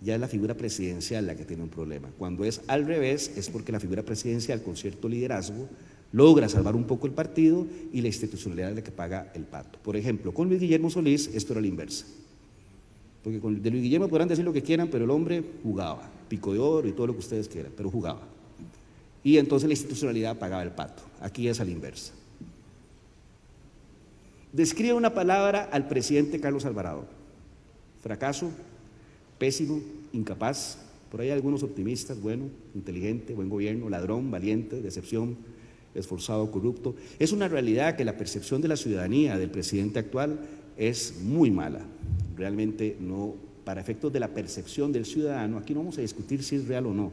[0.02, 2.08] ya es la figura presidencial la que tiene un problema.
[2.18, 5.68] Cuando es al revés, es porque la figura presidencial con cierto liderazgo
[6.12, 9.78] logra salvar un poco el partido y la institucionalidad es la que paga el pato.
[9.82, 12.06] Por ejemplo, con Luis Guillermo Solís esto era la inversa.
[13.24, 16.52] Porque con, de Luis Guillermo podrán decir lo que quieran, pero el hombre jugaba, pico
[16.52, 18.22] de oro y todo lo que ustedes quieran, pero jugaba.
[19.24, 21.02] Y entonces la institucionalidad pagaba el pato.
[21.20, 22.12] Aquí es a la inversa.
[24.52, 27.04] Describe una palabra al presidente Carlos Alvarado.
[28.02, 28.50] Fracaso,
[29.38, 29.80] pésimo,
[30.12, 30.78] incapaz.
[31.10, 32.44] Por ahí algunos optimistas, bueno,
[32.74, 35.36] inteligente, buen gobierno, ladrón, valiente, decepción,
[35.94, 36.94] esforzado, corrupto.
[37.18, 40.38] Es una realidad que la percepción de la ciudadanía del presidente actual
[40.76, 41.80] es muy mala
[42.36, 43.34] realmente no,
[43.66, 46.86] para efectos de la percepción del ciudadano, aquí no vamos a discutir si es real
[46.86, 47.10] o no.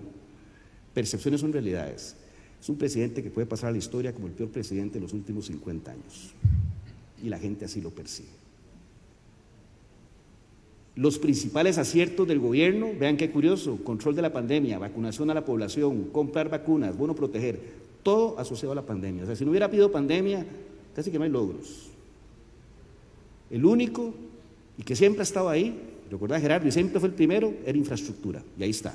[0.93, 2.15] Percepciones son realidades.
[2.61, 5.13] Es un presidente que puede pasar a la historia como el peor presidente de los
[5.13, 6.31] últimos 50 años.
[7.23, 8.29] Y la gente así lo percibe.
[10.95, 15.45] Los principales aciertos del gobierno, vean qué curioso, control de la pandemia, vacunación a la
[15.45, 17.59] población, comprar vacunas, bueno proteger,
[18.03, 19.23] todo asociado a la pandemia.
[19.23, 20.45] O sea, si no hubiera habido pandemia,
[20.95, 21.89] casi que no hay logros.
[23.49, 24.13] El único,
[24.77, 28.63] y que siempre ha estado ahí, recordad Gerardo, siempre fue el primero, era infraestructura, y
[28.63, 28.93] ahí está.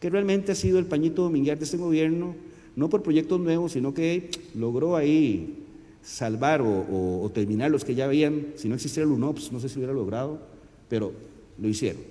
[0.00, 2.34] Que realmente ha sido el pañito dominguear de este gobierno,
[2.76, 5.64] no por proyectos nuevos, sino que logró ahí
[6.02, 9.78] salvar o, terminar los que ya habían, si no existiera el UNOPS, no sé si
[9.78, 10.38] hubiera logrado,
[10.88, 11.12] pero
[11.58, 12.02] lo hicieron.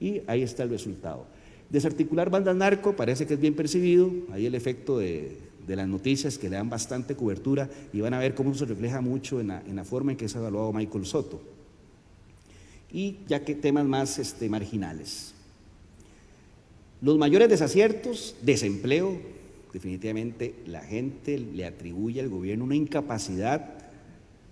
[0.00, 1.26] Y ahí está el resultado.
[1.68, 5.36] Desarticular bandas narco parece que es bien percibido, ahí el efecto de,
[5.66, 9.38] las noticias que le dan bastante cobertura y van a ver cómo se refleja mucho
[9.38, 11.57] en la, forma en que ha evaluado Michael Soto.
[12.92, 15.34] Y ya que temas más este, marginales.
[17.00, 19.18] Los mayores desaciertos, desempleo,
[19.72, 23.74] definitivamente la gente le atribuye al gobierno una incapacidad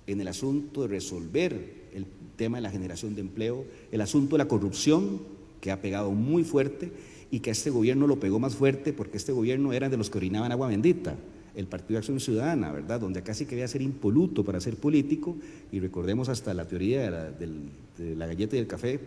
[0.07, 2.07] en el asunto de resolver el
[2.37, 5.21] tema de la generación de empleo, el asunto de la corrupción,
[5.61, 6.93] que ha pegado muy fuerte
[7.31, 10.19] y que este gobierno lo pegó más fuerte porque este gobierno era de los que
[10.19, 11.17] orinaban agua bendita,
[11.57, 13.01] el Partido de Acción Ciudadana, ¿verdad?
[13.01, 15.37] Donde casi quería ser impoluto para ser político
[15.73, 19.01] y recordemos hasta la teoría de la, galleta y del café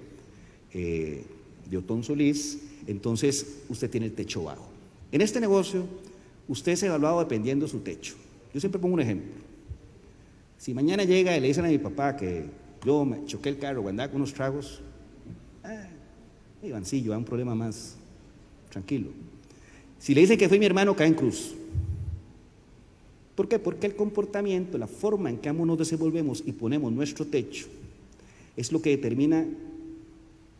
[0.73, 1.23] eh,
[1.69, 4.67] de Otón Solís, entonces usted tiene el techo bajo.
[5.11, 5.85] En este negocio,
[6.47, 8.15] usted es evaluado dependiendo de su techo.
[8.51, 9.31] Yo siempre pongo un ejemplo.
[10.57, 12.45] Si mañana llega y le dicen a mi papá que
[12.83, 14.81] yo me choqué el carro andaba con unos tragos,
[15.63, 15.87] ah,
[16.63, 17.95] Ivancillo, hay un problema más
[18.69, 19.11] tranquilo.
[19.99, 21.55] Si le dicen que fue mi hermano, cae en cruz.
[23.39, 23.57] ¿Por qué?
[23.57, 27.67] Porque el comportamiento, la forma en que ambos nos desenvolvemos y ponemos nuestro techo,
[28.57, 29.47] es lo que determina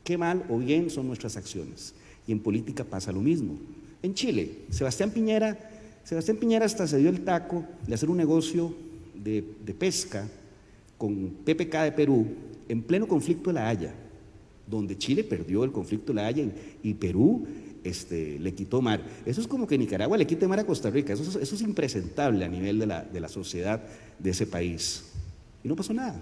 [0.06, 1.94] qué mal o bien son nuestras acciones.
[2.26, 3.58] Y en política pasa lo mismo.
[4.02, 5.60] En Chile, Sebastián Piñera,
[6.06, 8.74] Sebastián Piñera hasta se dio el taco de hacer un negocio
[9.14, 9.44] de,
[9.78, 10.26] pesca
[10.98, 12.28] con PPK de Perú
[12.70, 13.94] en pleno conflicto de la Haya,
[14.66, 16.46] donde Chile perdió el conflicto de la Haya
[16.82, 17.46] y, Perú
[17.84, 19.02] este, le quitó mar.
[19.26, 22.48] Eso es como que Nicaragua le quite mar a Costa Rica, eso, es impresentable a
[22.48, 23.82] nivel de la, de la sociedad
[24.18, 25.06] de ese país.
[25.64, 26.22] Y no pasó nada.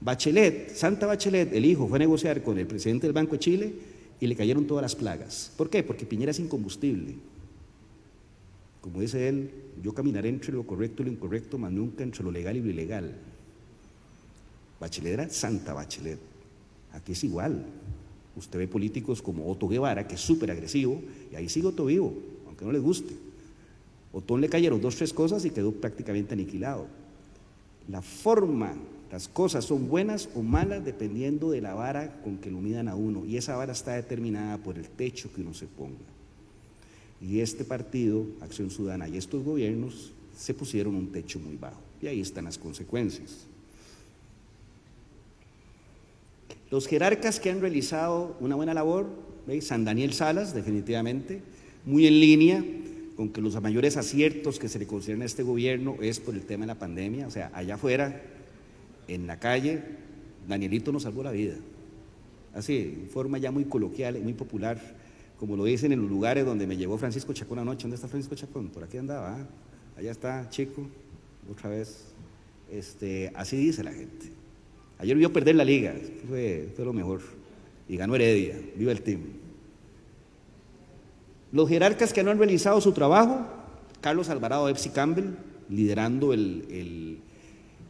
[0.00, 3.74] Bachelet, Santa Bachelet, el hijo, fue a negociar con el presidente del Banco de Chile
[4.20, 5.52] y le cayeron todas las plagas.
[5.56, 5.82] ¿Por qué?
[5.82, 7.14] Porque Piñera es incombustible.
[8.80, 9.50] Como dice él,
[9.82, 12.68] yo caminaré entre lo correcto y lo incorrecto, mas nunca entre lo legal y lo
[12.68, 13.14] ilegal.
[14.78, 16.18] Bachelet era Santa Bachelet.
[16.92, 17.64] Aquí es igual.
[18.36, 21.00] Usted ve políticos como Otto Guevara, que es súper agresivo,
[21.32, 22.12] y ahí sigue Otto vivo,
[22.46, 23.14] aunque no les guste.
[24.12, 26.86] Otón le cayeron dos, tres cosas y quedó prácticamente aniquilado.
[27.88, 28.76] La forma
[29.14, 32.96] las cosas son buenas o malas dependiendo de la vara con que lo midan a
[32.96, 33.24] uno.
[33.24, 36.04] Y esa vara está determinada por el techo que uno se ponga.
[37.20, 41.80] Y este partido, Acción Ciudadana y estos gobiernos se pusieron un techo muy bajo.
[42.02, 43.46] Y ahí están las consecuencias.
[46.74, 49.06] Los jerarcas que han realizado una buena labor.
[49.60, 51.40] San Daniel Salas, definitivamente,
[51.84, 52.64] muy en línea
[53.14, 56.42] con que los mayores aciertos que se le consideran a este gobierno es por el
[56.42, 58.20] tema de la pandemia, o sea, allá afuera
[59.06, 59.84] en la calle,
[60.48, 61.54] Danielito nos salvó la vida.
[62.54, 64.80] Así, en forma ya muy coloquial y muy popular,
[65.38, 67.82] como lo dicen en los lugares donde me llevó Francisco Chacón anoche.
[67.82, 68.70] ¿Dónde está Francisco Chacón?
[68.70, 69.36] Por aquí andaba.
[69.36, 69.46] ¿ah?
[69.96, 70.88] Allá está, chico,
[71.48, 72.06] otra vez.
[72.68, 74.43] Este, así dice la gente.
[75.04, 75.94] Ayer vio perder la liga,
[76.28, 77.20] fue, fue lo mejor.
[77.88, 79.20] Y ganó Heredia, viva el team.
[81.52, 83.46] Los jerarcas que no han realizado su trabajo,
[84.00, 85.34] Carlos Alvarado Epsi Campbell,
[85.68, 87.20] liderando el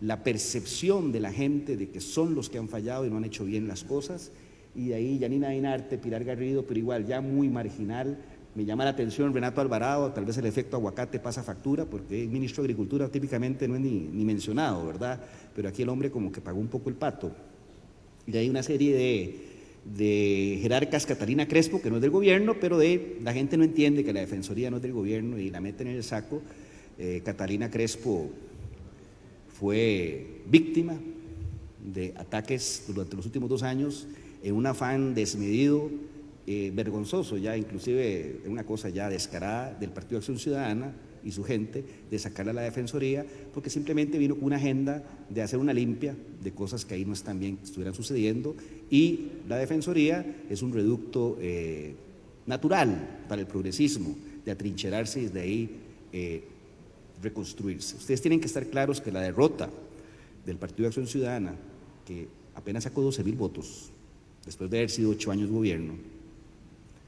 [0.04, 3.24] la percepción de la gente de que son los que han fallado y no han
[3.24, 4.32] hecho bien las cosas.
[4.74, 8.18] Y de ahí Yanina Dinarte, Pilar Garrido, pero igual ya muy marginal.
[8.54, 12.28] Me llama la atención Renato Alvarado, tal vez el efecto aguacate pasa factura, porque el
[12.28, 15.20] ministro de Agricultura típicamente no es ni, mencionado, ¿verdad?
[15.56, 17.32] Pero aquí el hombre como que pagó un poco el pato.
[18.26, 19.40] Y hay una serie de,
[19.96, 24.04] de jerarcas, Catalina Crespo, que no es del gobierno, pero de la gente no entiende
[24.04, 26.40] que la Defensoría no es del gobierno y la meten en el saco.
[26.96, 28.30] Eh, Catalina Crespo
[29.58, 30.96] fue víctima
[31.84, 34.06] de ataques durante los últimos dos años
[34.44, 35.90] en un afán desmedido,
[36.46, 40.94] eh, vergonzoso ya, inclusive una cosa ya descarada del Partido de Acción Ciudadana
[41.24, 45.40] y su gente de sacarla a la Defensoría, porque simplemente vino con una agenda de
[45.40, 48.54] hacer una limpia de cosas que ahí no están bien, estuvieran sucediendo,
[48.90, 51.94] y la Defensoría es un reducto eh,
[52.46, 54.14] natural para el progresismo,
[54.44, 55.70] de atrincherarse y desde ahí
[56.12, 56.44] eh,
[57.22, 57.96] reconstruirse.
[57.96, 59.70] Ustedes tienen que estar claros que la derrota
[60.44, 61.54] del Partido de Acción Ciudadana,
[62.04, 63.90] que apenas sacó 12 mil votos,
[64.44, 65.94] después de haber sido ocho años gobierno,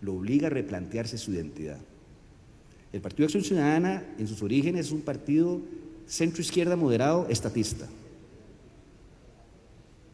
[0.07, 1.78] lo obliga a replantearse su identidad.
[2.93, 5.61] El Partido de Acción Ciudadana, en sus orígenes, es un partido
[6.07, 7.89] centro-izquierda moderado estatista.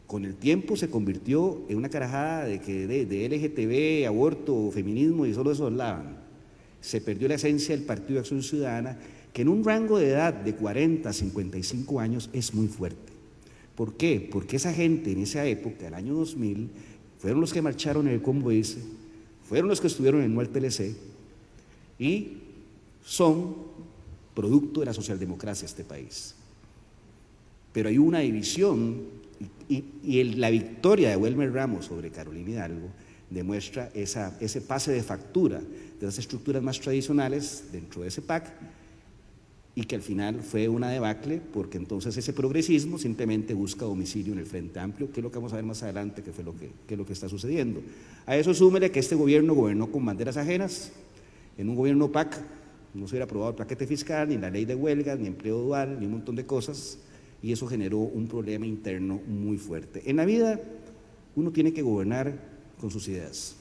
[0.07, 5.33] Con el tiempo se convirtió en una carajada de, que de, LGTB, aborto, feminismo y
[5.33, 6.17] solo eso hablaban.
[6.81, 8.97] Se perdió la esencia del Partido de Acción Ciudadana,
[9.31, 13.13] que en un rango de edad de 40 a 55 años es muy fuerte.
[13.75, 14.27] ¿Por qué?
[14.31, 16.69] Porque esa gente en esa época, el año 2000,
[17.19, 18.79] fueron los que marcharon en el convoy ese,
[19.53, 20.95] fueron los que estuvieron en el TLC
[21.99, 22.37] y
[23.05, 23.53] son
[24.33, 26.33] producto de la socialdemocracia este país.
[27.71, 29.03] Pero hay una división
[29.69, 32.89] y, la victoria de Wilmer Ramos sobre Carolina Hidalgo
[33.29, 38.51] demuestra ese pase de factura de las estructuras más tradicionales dentro de ese PAC
[39.75, 44.39] y que al final fue una debacle porque entonces ese progresismo simplemente busca domicilio en
[44.39, 46.55] el Frente Amplio, que es lo que vamos a ver más adelante, que fue lo
[46.55, 47.81] que, es lo que está sucediendo.
[48.25, 50.91] A eso súmele que este gobierno gobernó con banderas ajenas,
[51.57, 52.39] en un gobierno PAC
[52.93, 55.99] no se hubiera aprobado el paquete fiscal, ni la ley de huelgas, ni empleo dual,
[55.99, 56.99] ni un montón de cosas,
[57.41, 60.03] y eso generó un problema interno muy fuerte.
[60.05, 60.59] En la vida
[61.35, 62.37] uno tiene que gobernar
[62.79, 63.55] con sus ideas.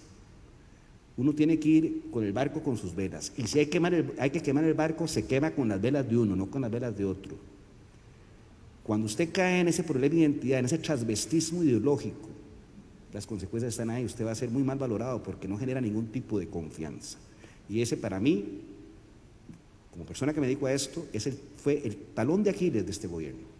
[1.16, 3.32] Uno tiene que ir con el barco con sus velas.
[3.36, 3.70] Y si hay,
[4.18, 6.70] hay que quemar el barco, se quema con las velas de uno, no con las
[6.70, 7.36] velas de otro.
[8.82, 12.28] Cuando usted cae en ese problema de identidad, en ese transvestismo ideológico,
[13.12, 14.04] las consecuencias están ahí.
[14.04, 17.18] Usted va a ser muy mal valorado porque no genera ningún tipo de confianza.
[17.68, 18.62] Y ese para mí,
[19.92, 23.06] como persona que me dedico a esto, ese fue el talón de Aquiles de este
[23.06, 23.52] gobierno.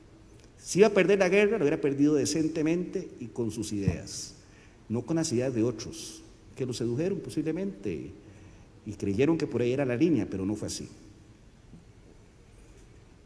[0.56, 4.36] Si iba a perder la guerra, lo hubiera perdido decentemente y con sus ideas,
[4.88, 6.21] no con las ideas de otros
[6.62, 8.12] que lo sedujeron posiblemente
[8.86, 10.86] y creyeron que por ahí era la línea, pero no fue así.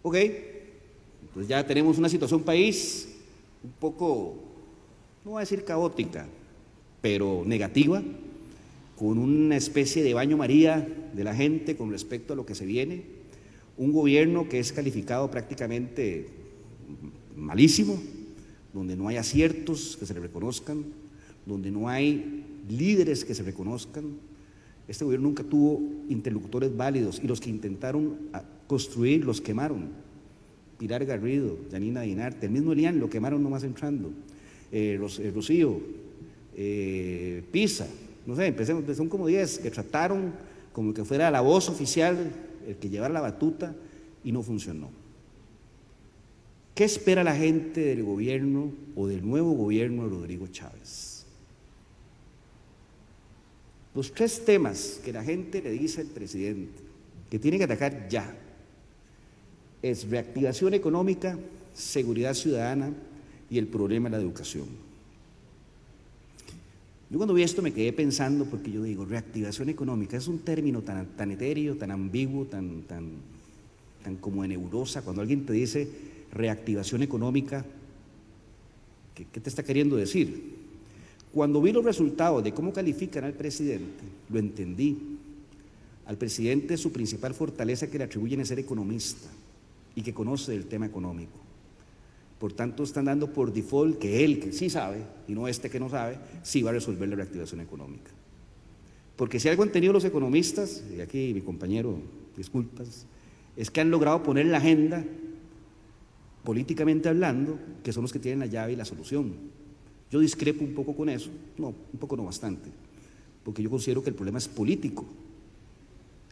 [0.02, 0.16] Ok,
[1.20, 3.14] entonces ya tenemos una situación país
[3.62, 4.36] un poco,
[5.22, 6.26] no voy a decir caótica,
[7.02, 8.02] pero negativa,
[8.96, 12.64] con una especie de baño María de la gente con respecto a lo que se
[12.64, 13.02] viene,
[13.76, 16.26] un gobierno que es calificado prácticamente
[17.36, 18.00] malísimo,
[18.72, 20.86] donde no hay aciertos que se le reconozcan,
[21.44, 24.16] donde no hay líderes que se reconozcan.
[24.88, 28.16] Este gobierno nunca tuvo interlocutores válidos y los que intentaron
[28.66, 29.90] construir los quemaron.
[30.78, 34.10] Pilar Garrido, Janina Dinarte, el mismo Elian lo quemaron nomás entrando.
[34.70, 35.80] Eh, eh Rocío,
[36.54, 37.86] eh, Pisa,
[38.26, 40.32] no sé, empecemos, son como 10 que trataron
[40.72, 42.30] como que fuera la voz oficial
[42.66, 43.74] el que llevara la batuta
[44.24, 44.90] y no funcionó.
[46.74, 51.05] ¿Qué espera la gente del gobierno o del nuevo gobierno de Rodrigo Chávez?
[53.96, 56.82] Los tres temas que la gente le dice al presidente
[57.30, 58.36] que tiene que atacar ya
[59.80, 61.38] es reactivación económica,
[61.72, 62.92] seguridad ciudadana
[63.48, 64.66] y el problema de la educación.
[67.08, 70.82] Yo cuando vi esto me quedé pensando porque yo digo, reactivación económica es un término
[70.82, 73.12] tan, tan etéreo, tan ambiguo, tan, tan,
[74.04, 75.00] tan como en neurosa.
[75.00, 75.88] Cuando alguien te dice
[76.32, 77.64] reactivación económica,
[79.14, 80.55] ¿qué te está queriendo decir?
[81.36, 84.96] Cuando vi los resultados de cómo califican al presidente, lo entendí.
[86.06, 89.28] Al presidente su principal fortaleza que le atribuyen es ser economista
[89.94, 91.38] y que conoce el tema económico.
[92.38, 95.78] Por tanto, están dando por default que él, que sí sabe, y no este que
[95.78, 98.10] no sabe, sí va a resolver la reactivación económica.
[99.14, 101.98] Porque si algo han tenido los economistas, y aquí mi compañero,
[102.34, 103.04] disculpas,
[103.58, 105.04] es que han logrado poner en la agenda,
[106.44, 109.65] políticamente hablando, que son los que tienen la llave y la solución.
[110.10, 112.70] Yo discrepo un poco con eso, no, un poco no bastante,
[113.44, 115.04] porque yo considero que el problema es político.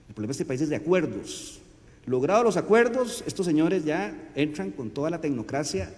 [0.08, 1.60] El problema de este país es de acuerdos.
[2.06, 5.94] Logrados los acuerdos, estos señores ya entran con toda la tecnocracia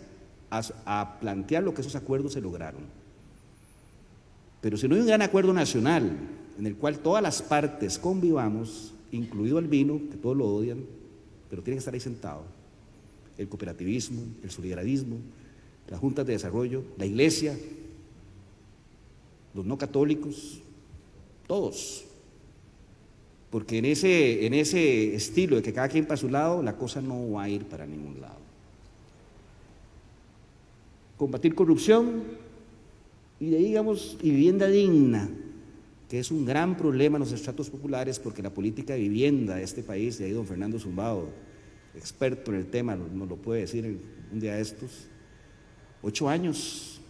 [0.50, 2.82] a, plantear lo que esos acuerdos se lograron.
[4.60, 6.16] Pero si no hay un gran acuerdo nacional
[6.58, 10.84] en el cual todas las partes convivamos, incluido el vino, que todos lo odian,
[11.50, 12.44] pero tiene que estar ahí sentado,
[13.36, 15.16] el cooperativismo, el solidarismo,
[15.88, 17.56] las juntas de desarrollo, la iglesia,
[19.54, 20.60] los no católicos,
[21.46, 22.04] todos.
[23.50, 27.00] Porque en ese, en ese estilo de que cada quien para su lado, la cosa
[27.00, 28.38] no va a ir para ningún lado.
[31.16, 32.24] Combatir corrupción
[33.38, 35.28] y digamos, y vivienda digna,
[36.08, 39.62] que es un gran problema en los estratos populares porque la política de vivienda de
[39.62, 41.28] este país, y ahí don Fernando Zumbado,
[41.94, 43.98] experto en el tema, nos lo puede decir
[44.32, 45.08] un día de estos,
[46.06, 47.00] ocho años,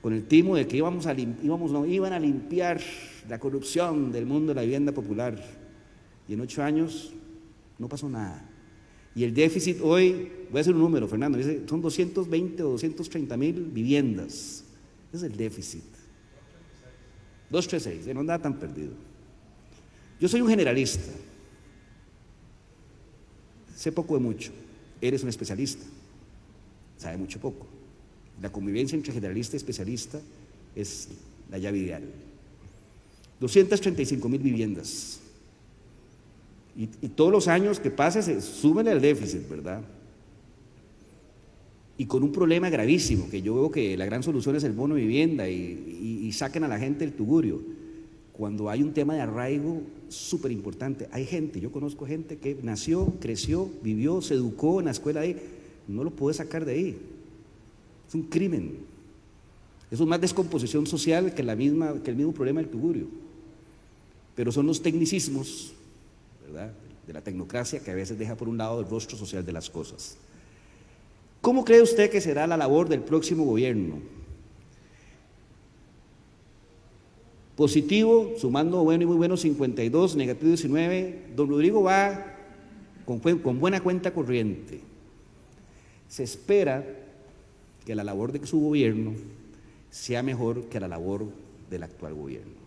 [0.00, 2.80] con el timo de que íbamos a, íbamos, no, iban a limpiar
[3.28, 5.40] la corrupción del mundo de la vivienda popular.
[6.26, 7.12] Y en ocho años
[7.78, 8.48] no pasó nada.
[9.14, 11.38] Y el déficit hoy, voy a hacer un número, Fernando,
[11.68, 14.64] son 220 o 230 mil viviendas.
[15.12, 15.84] Ese es el déficit.
[17.50, 18.94] 236, no andaba tan perdido.
[20.18, 21.12] Yo soy un generalista.
[23.76, 24.50] sé poco de mucho,
[25.00, 25.84] eres un especialista,
[26.96, 27.81] sabe mucho poco.
[28.42, 30.20] La convivencia entre generalista y especialista
[30.74, 31.08] es
[31.48, 32.02] la llave ideal.
[33.38, 35.20] 235 mil viviendas.
[36.76, 39.82] Y, todos los años que pase se suben el déficit, ¿verdad?
[41.98, 44.94] Y con un problema gravísimo, que yo veo que la gran solución es el bono
[44.94, 47.60] vivienda y, y saquen a la gente el tugurio.
[48.32, 53.12] Cuando hay un tema de arraigo súper importante, hay gente, yo conozco gente que nació,
[53.20, 55.36] creció, vivió, se educó en la escuela ahí,
[55.86, 56.98] no lo puede sacar de ahí.
[58.12, 58.76] Es un crimen.
[59.90, 63.06] Eso es más descomposición social que, la misma, que el mismo problema del tugurio.
[64.34, 65.72] Pero son los tecnicismos
[67.06, 69.70] de la tecnocracia que a veces deja por un lado el rostro social de las
[69.70, 70.18] cosas.
[71.40, 73.94] ¿Cómo cree usted que será la labor del próximo gobierno?
[77.56, 81.28] Positivo, sumando bueno y muy bueno 52, negativo 19.
[81.34, 82.26] Don Rodrigo va
[83.06, 84.80] con buena cuenta corriente.
[86.10, 87.01] Se espera
[87.84, 89.12] que la labor de su gobierno
[89.90, 91.26] sea mejor que la labor
[91.70, 92.62] del actual gobierno.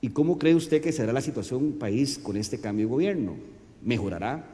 [0.00, 3.36] ¿Y cómo cree usted que será la situación país con este cambio de gobierno?
[3.82, 4.44] ¿Mejorará?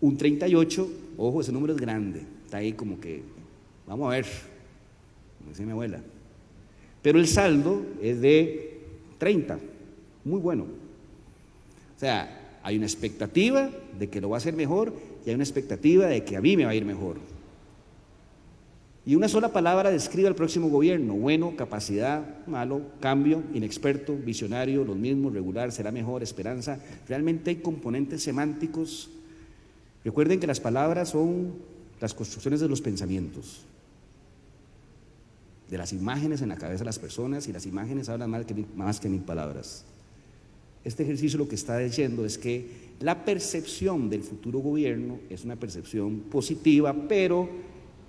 [0.00, 3.22] Un 38, ojo, ese número es grande, está ahí como que,
[3.86, 4.26] vamos a ver,
[5.38, 6.00] como dice mi abuela.
[7.02, 8.80] Pero el saldo es de
[9.18, 9.58] 30,
[10.24, 10.64] muy bueno.
[10.64, 14.92] O sea, hay una expectativa de que lo va a hacer mejor
[15.26, 17.16] y hay una expectativa de que a mí me va a ir mejor.
[19.04, 24.96] Y una sola palabra describe al próximo gobierno, bueno, capacidad, malo, cambio, inexperto, visionario, los
[24.96, 26.78] mismos, regular, será mejor, esperanza.
[27.08, 29.10] Realmente hay componentes semánticos.
[30.04, 31.54] Recuerden que las palabras son
[32.00, 33.62] las construcciones de los pensamientos,
[35.68, 38.64] de las imágenes en la cabeza de las personas y las imágenes hablan más que,
[38.76, 39.84] más que mil palabras.
[40.86, 42.64] Este ejercicio lo que está diciendo es que
[43.00, 47.48] la percepción del futuro gobierno es una percepción positiva, pero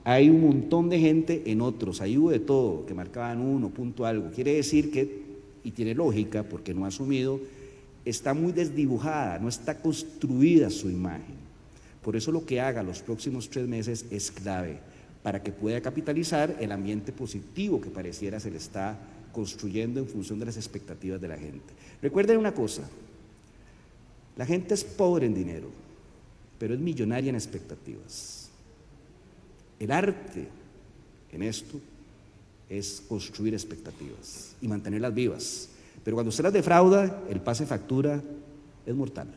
[0.03, 4.05] hay un montón de gente en otros, hay hubo de todo, que marcaban uno, punto
[4.05, 4.29] algo.
[4.29, 5.23] Quiere decir que,
[5.63, 7.39] y tiene lógica porque no ha asumido,
[8.05, 11.33] está muy desdibujada, no está construida su imagen.
[12.03, 14.77] Por eso lo que haga los próximos tres meses es clave
[15.23, 18.99] para que pueda capitalizar el ambiente positivo que pareciera se le está
[19.37, 21.71] construyendo en función de las expectativas de la gente.
[22.01, 22.81] Recuerden una cosa,
[24.35, 25.69] la gente es pobre en dinero,
[26.57, 28.49] pero es millonaria en expectativas.
[29.79, 30.47] El arte
[31.31, 31.79] en esto
[32.67, 35.69] es construir expectativas y mantenerlas vivas.
[36.03, 38.23] Pero cuando usted las defrauda, el pase factura
[38.87, 39.27] es mortal.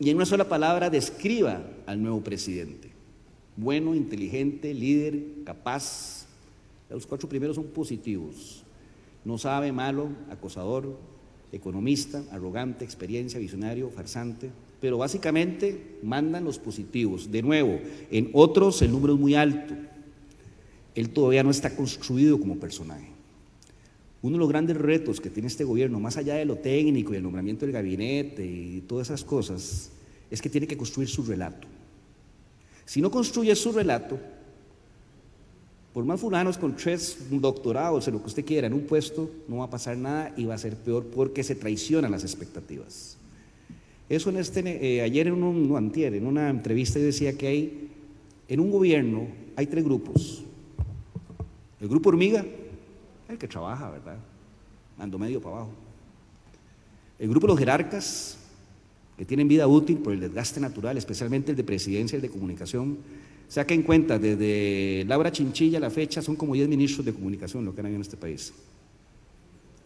[0.00, 2.90] Y en una sola palabra describa al nuevo presidente.
[3.56, 6.25] Bueno, inteligente, líder, capaz.
[6.90, 8.62] Los cuatro primeros son positivos.
[9.24, 10.96] No sabe, malo, acosador,
[11.52, 14.50] economista, arrogante, experiencia, visionario, farsante,
[14.80, 17.30] pero básicamente mandan los positivos.
[17.30, 17.80] De nuevo,
[18.10, 19.74] en otros el número es muy alto.
[20.94, 23.08] Él todavía no está construido como personaje.
[24.22, 27.16] Uno de los grandes retos que tiene este gobierno, más allá de lo técnico y
[27.16, 29.90] el nombramiento del gabinete y todas esas cosas,
[30.30, 31.68] es que tiene que construir su relato.
[32.84, 34.18] Si no construye su relato,
[35.96, 39.56] por más fulanos con tres doctorados, en lo que usted quiera, en un puesto, no
[39.56, 43.16] va a pasar nada y va a ser peor porque se traicionan las expectativas.
[44.06, 47.90] Eso en este, eh, ayer en un, no, antier, en una entrevista decía que hay,
[48.46, 50.44] en un gobierno hay tres grupos.
[51.80, 52.44] El grupo hormiga,
[53.30, 54.18] el que trabaja, ¿verdad?
[54.98, 55.70] Ando medio para abajo.
[57.18, 58.36] El grupo de los jerarcas,
[59.16, 62.28] que tienen vida útil por el desgaste natural, especialmente el de presidencia y el de
[62.28, 62.98] comunicación.
[63.54, 67.74] En cuenta, desde Laura Chinchilla a la fecha son como 10 ministros de comunicación lo
[67.74, 68.52] que han habido en este país.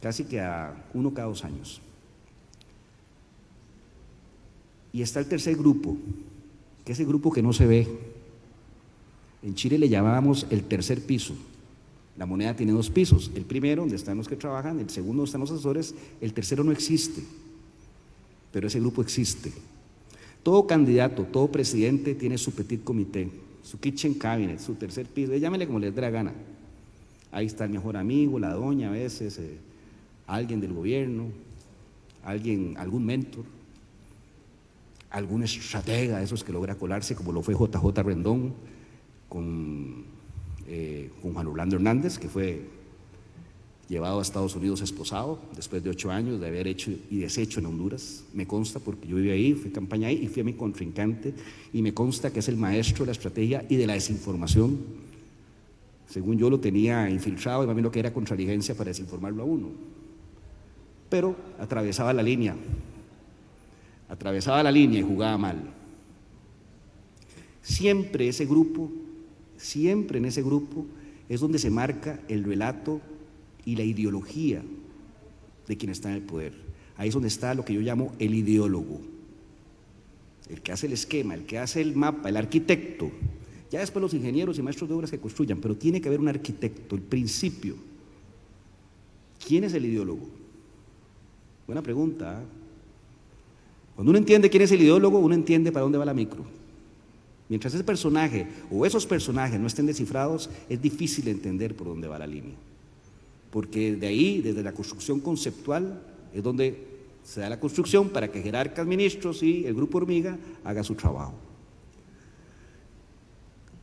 [0.01, 1.81] Casi que a uno cada dos años.
[4.93, 5.97] Y está el tercer grupo,
[6.85, 7.87] que es el grupo que no se ve.
[9.43, 11.35] En Chile le llamábamos el tercer piso.
[12.17, 13.31] La moneda tiene dos pisos.
[13.35, 16.65] El primero, donde están los que trabajan, el segundo, donde están los asesores, el tercero
[16.65, 17.23] no existe.
[18.53, 19.53] Pero ese grupo existe.
[20.43, 23.31] Todo candidato, todo presidente tiene su petit comité,
[23.71, 26.33] su kitchen cabinet, su tercer piso, llámele como les dé la gana.
[27.31, 29.59] Ahí está el mejor amigo, la doña a veces, eh,
[30.27, 31.27] alguien del gobierno,
[32.25, 33.45] alguien, algún mentor
[35.11, 38.55] algún estratega, esos que logra colarse, como lo fue JJ Rendón
[39.29, 40.05] con,
[40.67, 42.63] eh, con Juan Orlando Hernández, que fue
[43.91, 47.67] llevado a Estados Unidos esposado después de ocho años de haber hecho y deshecho en
[47.67, 48.23] Honduras.
[48.33, 51.35] Me consta porque yo viví ahí, fui campaña ahí y fui a mi contrincante
[51.73, 54.79] y me consta que es el maestro de la estrategia y de la desinformación.
[56.07, 59.47] Según yo lo tenía infiltrado y más bien lo que era contraligencia para desinformarlo a
[59.47, 59.69] uno.
[61.09, 62.55] pero atravesaba la línea,
[64.09, 65.57] atravesaba la línea y jugaba mal.
[67.61, 68.89] Siempre ese grupo,
[69.57, 70.87] siempre en ese grupo
[71.29, 73.01] es donde se marca el relato
[73.65, 74.63] y la ideología
[75.67, 76.53] de quien está en el poder.
[76.97, 79.01] Ahí es donde está lo que yo llamo el ideólogo,
[80.49, 83.11] el que hace el esquema, el que hace el mapa, el arquitecto.
[83.71, 86.29] Ya después los ingenieros y maestros de obras que construyan, pero tiene que haber un
[86.29, 87.77] arquitecto, el principio.
[89.47, 90.29] ¿Quién es el ideólogo?
[91.67, 92.41] Buena pregunta.
[92.41, 92.43] ¿ah?
[93.95, 96.45] Cuando uno entiende quién es el ideólogo, uno entiende para dónde va la micro.
[97.49, 102.19] Mientras ese personaje o esos personajes no estén descifrados, es difícil entender por dónde va
[102.19, 102.55] la línea.
[103.51, 106.03] Porque de ahí, desde la construcción conceptual,
[106.33, 106.87] es donde
[107.23, 111.35] se da la construcción para que jerarcas ministros y el grupo hormiga haga su trabajo.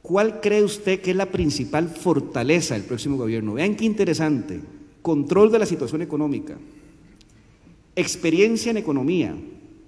[0.02, 3.56] ¿Cuál cree usted que es la principal fortaleza del próximo gobierno?
[3.56, 4.62] Vean qué interesante.
[5.02, 6.58] Control de la situación económica,
[7.96, 9.36] experiencia en economía.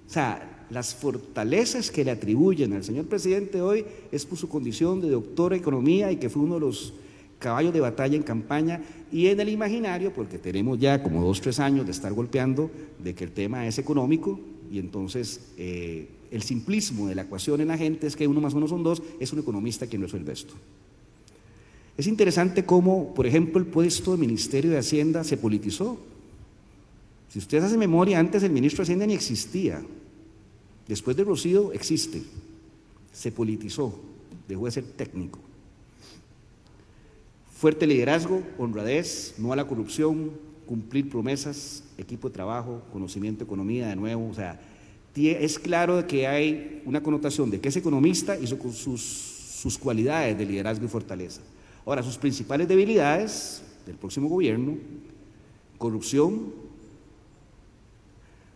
[0.06, 5.00] O sea, las fortalezas que le atribuyen al señor presidente hoy es por su condición
[5.00, 6.94] de doctor de economía y que fue uno de los
[7.40, 8.80] caballos de batalla en campaña
[9.10, 12.70] y en el imaginario, porque tenemos ya como dos, tres años de estar golpeando
[13.02, 14.38] de que el tema es económico
[14.70, 18.54] y entonces eh, el simplismo de la ecuación en la gente es que uno más
[18.54, 20.54] uno son dos, es un economista quien resuelve esto.
[21.96, 25.98] Es interesante cómo, por ejemplo, el puesto de Ministerio de Hacienda se politizó.
[27.28, 29.82] Si ustedes hacen memoria, antes el ministro de Hacienda ni existía.
[30.86, 32.22] Después de Rocío existe.
[33.12, 33.98] Se politizó,
[34.48, 35.40] dejó de ser técnico.
[37.60, 40.30] Fuerte liderazgo, honradez, no a la corrupción,
[40.64, 44.58] cumplir promesas, equipo de trabajo, conocimiento economía, de nuevo, o sea,
[45.14, 48.56] es claro que hay una connotación de que es economista y sus,
[49.60, 51.42] sus cualidades de liderazgo y fortaleza.
[51.84, 54.78] Ahora, sus principales debilidades del próximo gobierno,
[55.76, 56.54] corrupción,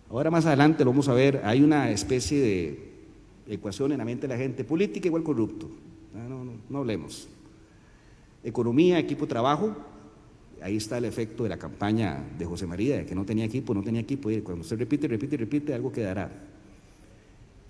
[0.09, 2.93] ahora más adelante lo vamos a ver, hay una especie de
[3.49, 5.69] ecuación en la mente de la gente, política igual corrupto,
[6.15, 7.29] ah, no, no, no hablemos.
[8.45, 9.75] Economía, equipo, trabajo.
[10.63, 13.75] Ahí está el efecto de la campaña de José María, de que no tenía equipo,
[13.75, 14.31] no tenía equipo.
[14.31, 16.31] Y cuando se repite, repite, repite, algo quedará.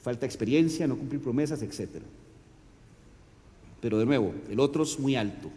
[0.02, 2.02] Falta experiencia, no cumplir promesas, etc.
[3.80, 5.50] Pero de nuevo, el otro es muy alto.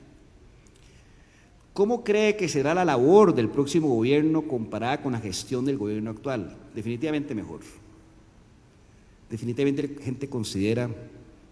[1.74, 6.12] ¿Cómo cree que será la labor del próximo gobierno comparada con la gestión del gobierno
[6.12, 6.58] actual?
[6.74, 7.62] Definitivamente mejor.
[9.30, 10.90] Definitivamente la gente considera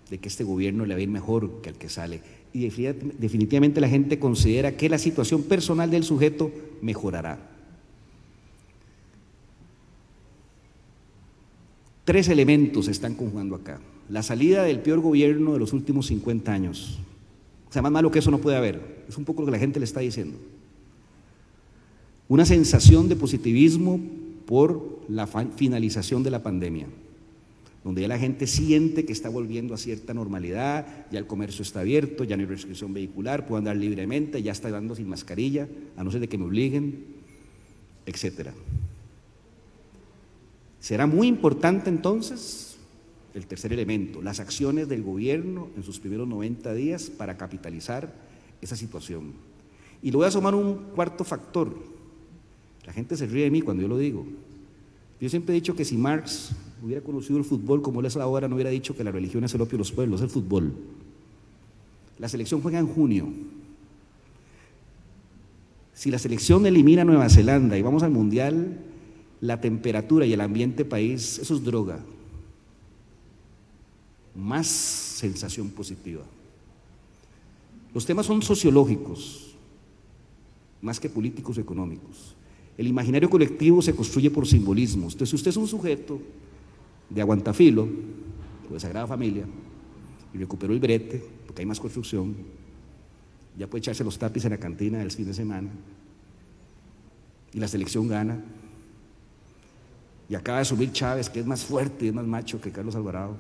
[0.10, 2.22] de que este gobierno le va a ir mejor que al que sale
[2.56, 7.38] y definitivamente la gente considera que la situación personal del sujeto mejorará.
[12.06, 13.82] Tres elementos se están conjugando acá.
[14.08, 16.98] La salida del peor gobierno de los últimos 50 años.
[17.68, 19.04] O sea, más malo que eso no puede haber.
[19.10, 20.38] Es un poco lo que la gente le está diciendo.
[22.30, 24.00] Una sensación de positivismo
[24.46, 26.88] por la finalización de la pandemia
[27.86, 31.82] donde ya la gente siente que está volviendo a cierta normalidad, ya el comercio está
[31.82, 36.04] abierto, ya no hay restricción vehicular, puedo andar libremente, ya está dando sin mascarilla, a
[36.04, 37.06] no ser de que me obliguen,
[38.08, 38.50] etc.
[40.80, 42.76] Será muy importante entonces
[43.36, 48.12] el tercer elemento, las acciones del gobierno en sus primeros 90 días para capitalizar
[48.62, 49.34] esa situación.
[50.02, 51.72] Y le voy a sumar un cuarto factor.
[52.84, 54.26] La gente se ríe de mí cuando yo lo digo.
[55.22, 56.56] Yo siempre he dicho que si Marx
[56.86, 59.54] hubiera conocido el fútbol como él es ahora, no hubiera dicho que la religión es
[59.56, 60.72] el opio de los pueblos, el fútbol.
[62.20, 63.28] La selección juega en junio.
[65.96, 68.78] Si la selección elimina a Nueva Zelanda y vamos al Mundial,
[69.42, 72.06] la temperatura y el ambiente país, eso es droga.
[74.36, 76.24] Más sensación positiva.
[77.96, 79.56] Los temas son sociológicos,
[80.84, 82.36] más que políticos o económicos.
[82.78, 85.14] El imaginario colectivo se construye por simbolismos.
[85.14, 86.22] Entonces, si usted es un sujeto
[87.10, 87.88] de aguantafilo,
[88.70, 89.46] de Sagrada Familia,
[90.34, 92.36] y recuperó el brete, porque hay más construcción,
[93.58, 95.70] ya puede echarse los tapis en la cantina del fin de semana,
[97.54, 98.44] y la selección gana,
[100.28, 102.96] y acaba de subir Chávez, que es más fuerte y es más macho que Carlos
[102.96, 103.38] Alvarado.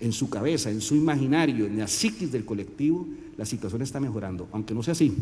[0.00, 3.06] En su cabeza, en su imaginario, en la psiquis del colectivo,
[3.36, 5.14] la situación está mejorando, aunque no sea así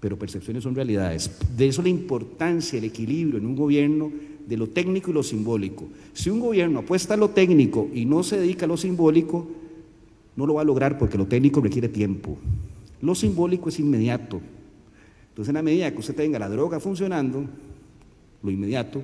[0.00, 1.30] pero percepciones son realidades.
[1.56, 4.10] De eso la importancia, el equilibrio en un gobierno
[4.50, 5.86] de lo técnico y lo simbólico.
[6.12, 9.46] Si un gobierno apuesta a lo técnico y no se dedica a lo simbólico,
[10.34, 12.36] no lo va a lograr porque lo técnico requiere tiempo.
[13.00, 14.40] Lo simbólico es inmediato.
[15.28, 17.44] Entonces, en la medida que usted tenga la droga funcionando,
[18.42, 19.00] lo inmediato,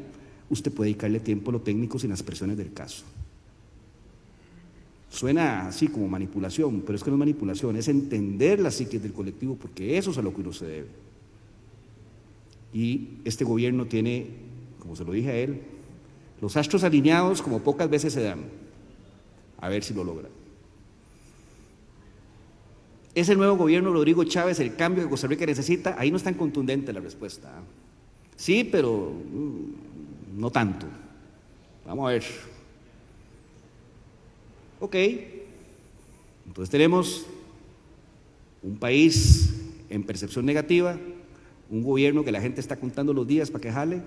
[0.51, 3.05] usted puede dedicarle tiempo a lo técnico sin las presiones del caso.
[5.09, 9.13] Suena así como manipulación, pero es que no es manipulación, es entender la psique del
[9.13, 10.89] colectivo porque eso es a lo que uno se debe.
[12.75, 14.27] Y este gobierno tiene,
[14.87, 15.63] como se lo dije a él,
[16.41, 18.45] los astros alineados como pocas veces se dan.
[19.59, 20.29] A ver si lo logra.
[23.13, 25.97] ¿Es el nuevo gobierno Rodrigo Chávez el cambio que Costa Rica necesita?
[25.99, 27.51] Ahí no es tan contundente la respuesta.
[27.53, 27.63] ¿ah?
[28.37, 30.87] Sí, pero mm, no tanto.
[31.85, 32.25] Vamos a ver.
[34.79, 34.95] Ok.
[36.47, 37.27] Entonces tenemos
[38.63, 39.53] un país
[39.91, 40.97] en percepción negativa,
[41.71, 44.03] un gobierno que la gente está contando los días para que jale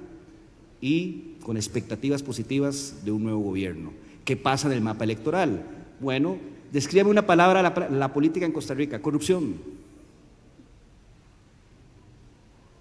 [0.82, 3.92] y con expectativas positivas de un nuevo gobierno.
[4.26, 5.66] ¿Qué pasa en el mapa electoral?
[6.00, 6.38] Bueno,
[6.72, 9.56] descríbame una palabra la, la política en Costa Rica, corrupción.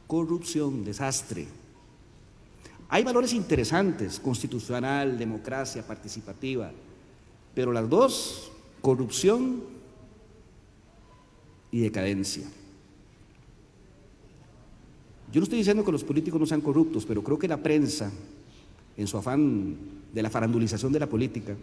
[0.07, 1.47] Corrupción, desastre.
[2.89, 6.70] Hay valores interesantes, constitucional, democracia, participativa,
[7.55, 8.51] pero las dos,
[8.81, 9.62] corrupción
[11.70, 12.45] y decadencia.
[15.33, 18.11] Yo no estoy diciendo que los políticos no sean corruptos, pero creo que la prensa,
[18.97, 19.77] en su afán
[20.13, 21.55] de la farandulización de la política,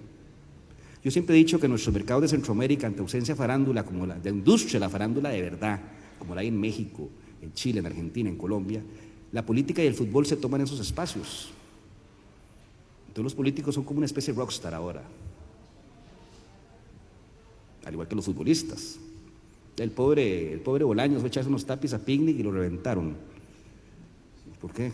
[1.04, 4.30] yo siempre he dicho que nuestro mercado de Centroamérica, ante ausencia farándula, como la de
[4.30, 5.80] industria, la farándula de verdad,
[6.18, 7.10] como la hay en México,
[7.42, 8.82] en Chile, en Argentina, en Colombia,
[9.32, 11.52] la política y el fútbol se toman esos espacios.
[13.08, 15.04] Entonces los políticos son como una especie de rockstar ahora,
[17.86, 18.98] al igual que los futbolistas.
[19.78, 23.16] El pobre, el pobre Bolaños fue echarse unos tapis a picnic y lo reventaron.
[24.66, 24.92] ¿Por qué?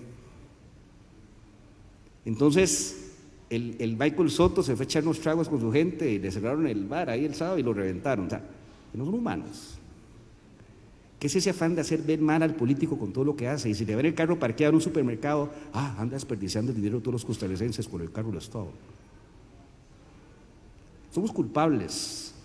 [2.25, 3.13] Entonces,
[3.49, 6.29] el, el, Michael Soto se fue a echar unos tragos con su gente y le
[6.29, 8.25] cerraron el bar ahí el sábado y lo reventaron.
[8.25, 8.43] O sea,
[8.93, 9.77] no son humanos.
[11.17, 13.69] ¿Qué es ese afán de hacer ver mal al político con todo lo que hace?
[13.69, 16.97] Y si le ven el carro parqueado en un supermercado, ah, anda desperdiciando el dinero
[16.97, 18.67] de todos los costarricenses con el carro del Estado.
[21.13, 22.35] Somos culpables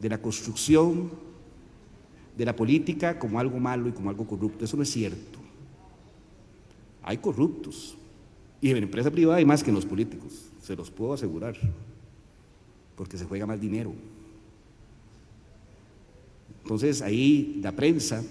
[0.00, 1.10] de la construcción
[2.34, 4.64] de la política como algo malo y como algo corrupto.
[4.64, 5.37] Eso no es cierto.
[7.08, 7.96] Hay corruptos.
[8.60, 11.56] Y en la empresa privada hay más que en los políticos, se los puedo asegurar,
[12.96, 13.94] porque se juega más dinero.
[16.62, 18.22] Entonces ahí la prensa,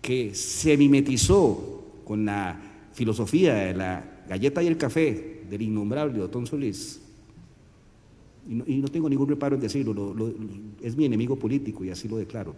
[0.00, 6.44] que se mimetizó con la filosofía de la galleta y el café del innombrable Otón
[6.44, 7.02] Solís,
[8.48, 10.34] y no, y no tengo ningún reparo en decirlo, lo,
[10.82, 12.52] es mi enemigo político y así lo declaro,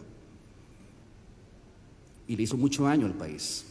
[2.26, 3.66] y le hizo mucho daño al país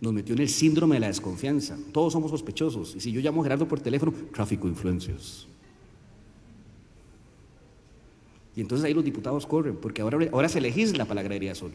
[0.00, 1.78] nos metió en el síndrome de la desconfianza.
[1.92, 2.94] Todos somos sospechosos.
[2.96, 5.46] Y si yo llamo a Gerardo por teléfono, tráfico de influencias.
[8.56, 11.74] Y entonces ahí los diputados corren, porque ahora, ahora se legisla para la agraria solo.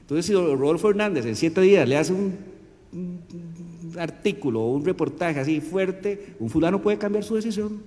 [0.00, 2.36] Entonces, si Rodolfo Hernández en siete días le hace un,
[2.92, 7.82] un, artículo o un reportaje así fuerte, un fulano puede cambiar su decisión.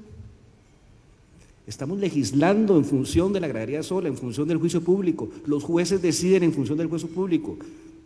[1.67, 5.29] Estamos legislando en función de la agraria sola, en función del juicio público.
[5.45, 7.57] Los jueces deciden en función del juicio público.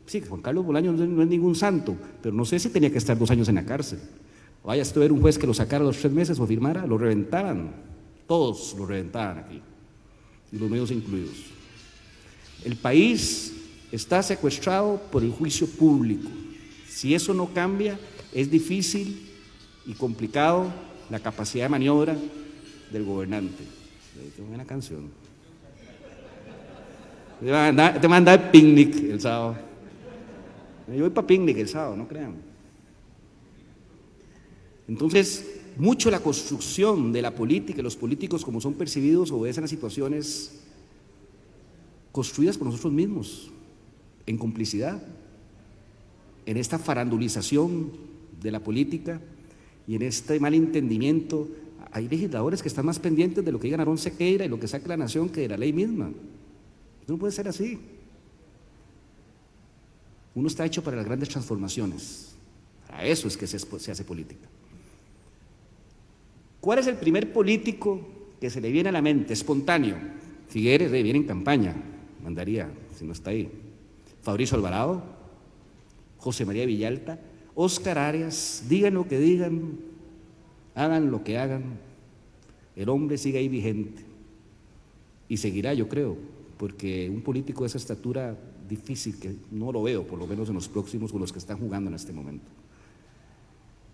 [0.06, 3.18] Sí, Juan Carlos Bolaños no es ningún santo, pero no sé si tenía que estar
[3.18, 4.00] dos años en la cárcel.
[4.64, 6.98] Vaya, si tuviera un juez que lo sacara a los tres meses o firmara, lo
[6.98, 7.72] reventaban.
[8.28, 9.62] Todos lo reventaban aquí,
[10.52, 11.36] y los medios incluidos.
[12.64, 13.54] El país
[13.92, 16.30] está secuestrado por el juicio público.
[16.88, 18.00] Si eso no cambia,
[18.34, 19.30] es difícil
[19.86, 20.72] y complicado
[21.10, 22.16] la capacidad de maniobra
[22.92, 23.64] del gobernante.
[24.36, 25.10] Qué buena canción.
[27.42, 29.58] Te va a mandar picnic el sábado.
[30.88, 32.36] Yo voy para picnic el sábado, no crean.
[34.88, 40.60] Entonces, mucho la construcción de la política, los políticos como son percibidos obedecen a situaciones
[42.12, 43.52] construidas por nosotros mismos,
[44.26, 45.02] en complicidad,
[46.46, 47.92] en esta farandulización
[48.42, 49.22] de la política
[49.88, 51.48] y en este mal entendimiento.
[51.92, 54.68] Hay legisladores que están más pendientes de lo que diga Aarón Sequeira y lo que
[54.68, 56.12] saque la nación que de la ley misma.
[57.08, 57.80] No puede ser así.
[60.36, 62.36] Uno está hecho para las grandes transformaciones.
[62.88, 63.58] Para eso es que se,
[63.92, 64.48] hace política.
[66.60, 68.02] ¿Cuál es el primer político
[68.40, 69.98] que se le viene a la mente, espontáneo?
[70.48, 71.76] Figueres viene en campaña,
[72.24, 73.52] mandaría, si no está ahí.
[74.22, 75.04] Fabricio Alvarado,
[76.18, 77.20] José María Villalta,
[77.56, 79.80] Oscar Arias, digan lo que digan,
[80.76, 81.80] hagan lo que hagan,
[82.76, 84.04] el hombre sigue ahí vigente
[85.28, 86.18] y seguirá, yo creo,
[86.58, 88.38] porque un político de esa estatura
[88.76, 91.58] difícil, que no lo veo, por lo menos en los próximos con los que están
[91.58, 92.46] jugando en este momento.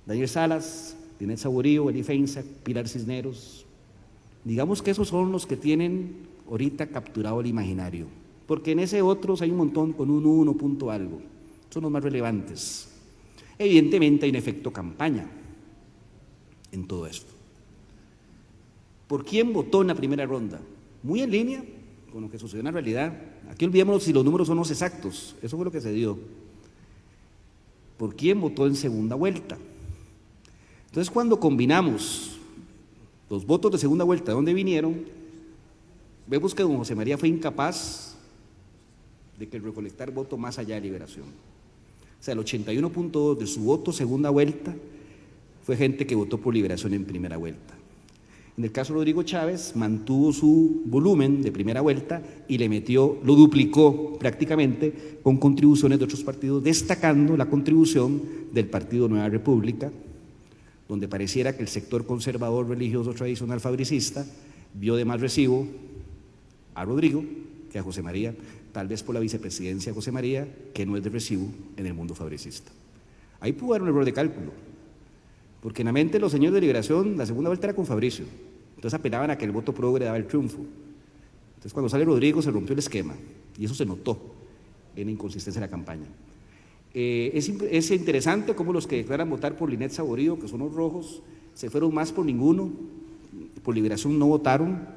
[0.06, 3.66] Daniel Salas, Tinet Saborío, Eli Feinza, Pilar Cisneros.
[4.44, 8.08] Digamos que esos son los que tienen ahorita capturado el imaginario,
[8.48, 11.22] porque en ese otros hay un montón con un uno punto algo.
[11.70, 12.90] Son los más relevantes.
[13.58, 15.30] Evidentemente hay un efecto campaña
[16.72, 17.34] en todo esto.
[19.08, 20.60] ¿Por quién votó en la primera ronda?
[21.04, 21.64] Muy en línea
[22.12, 23.14] con lo que sucedió en la realidad.
[23.50, 26.18] Aquí olvidemos si los números son los exactos, eso fue lo que se dio.
[27.98, 29.58] ¿Por quién votó en segunda vuelta?
[30.88, 32.38] Entonces cuando combinamos
[33.30, 35.06] los votos de segunda vuelta, ¿de dónde vinieron?
[36.28, 38.16] Vemos que don José María fue incapaz
[39.38, 41.26] de que recolectar voto más allá de liberación.
[42.20, 44.76] O sea, el 81.2 de su voto segunda vuelta
[45.64, 47.79] fue gente que votó por liberación en primera vuelta.
[48.60, 53.18] En el caso de Rodrigo Chávez, mantuvo su volumen de primera vuelta y le metió,
[53.24, 58.22] lo duplicó prácticamente con contribuciones de otros partidos, destacando la contribución
[58.52, 59.90] del Partido Nueva República,
[60.90, 64.26] donde pareciera que el sector conservador, religioso, tradicional, fabricista,
[64.74, 65.66] vio de más recibo
[66.76, 67.24] a Rodrigo
[67.72, 68.36] que a José María,
[68.74, 71.94] tal vez por la vicepresidencia de José María, que no es de recibo en el
[71.94, 72.74] mundo fabricista.
[73.40, 74.52] Ahí pudo haber un error de cálculo,
[75.62, 78.26] porque en la mente de los señores de liberación, la segunda vuelta era con Fabricio.
[78.80, 80.60] Entonces apelaban a que el voto progre daba el triunfo.
[81.50, 83.14] Entonces cuando sale Rodrigo se rompió el esquema
[83.58, 84.18] y eso se notó
[84.96, 86.06] en la inconsistencia de la campaña.
[86.94, 91.22] Eh, es, interesante cómo los que declaran votar por Linet Saborío, que son los rojos,
[91.56, 92.72] se fueron más por ninguno,
[93.64, 94.88] por liberación no votaron,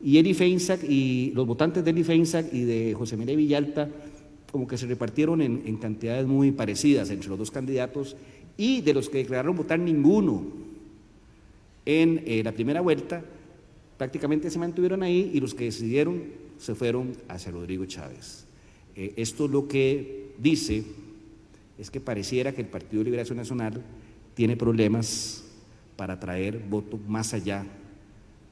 [0.00, 3.90] y Eli Feinsack y los votantes de Eli Feinsack y de José María Villalta
[4.52, 8.16] como que se repartieron en cantidades muy parecidas entre los dos candidatos
[8.56, 10.65] y de los que declararon votar ninguno
[11.86, 13.24] en eh, la primera vuelta,
[13.96, 16.24] prácticamente se mantuvieron ahí y los que decidieron
[16.58, 18.46] se fueron hacia Rodrigo Chávez.
[18.96, 20.84] Eh, esto lo que dice
[21.78, 23.82] es que pareciera que el Partido de Liberación Nacional
[24.34, 25.44] tiene problemas
[25.96, 27.64] para traer voto más allá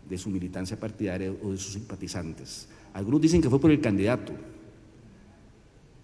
[0.09, 2.69] de su militancia partidaria o de sus simpatizantes.
[2.93, 4.33] Algunos dicen que fue por el candidato.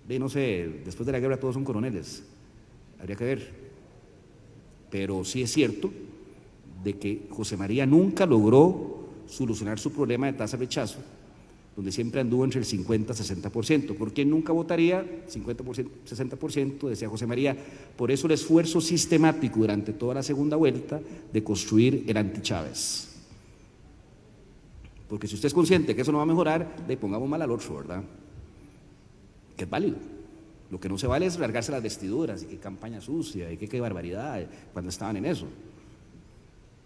[0.09, 2.25] No sé, después de la guerra todos son coroneles.
[2.99, 3.53] Habría que ver.
[4.91, 5.93] Pero sí es cierto
[6.83, 10.99] de que José María nunca logró solucionar su problema de tasa de rechazo,
[11.77, 13.95] donde siempre anduvo entre el 50 y 60%.
[13.97, 15.05] ¿Por qué nunca votaría?
[15.29, 17.57] 50%, 60%, decía José María.
[17.97, 21.01] Por eso el esfuerzo sistemático durante toda la segunda vuelta
[21.33, 23.09] de construir el anti-Chávez.
[25.09, 27.51] Porque si usted es consciente que eso no va a mejorar, le pongamos mal al
[27.51, 28.03] otro, ¿verdad?
[29.57, 29.97] Que es válido.
[30.71, 33.69] Lo que no se vale es largarse las vestiduras y qué campaña sucia y qué,
[33.69, 35.47] qué barbaridad cuando estaban en eso.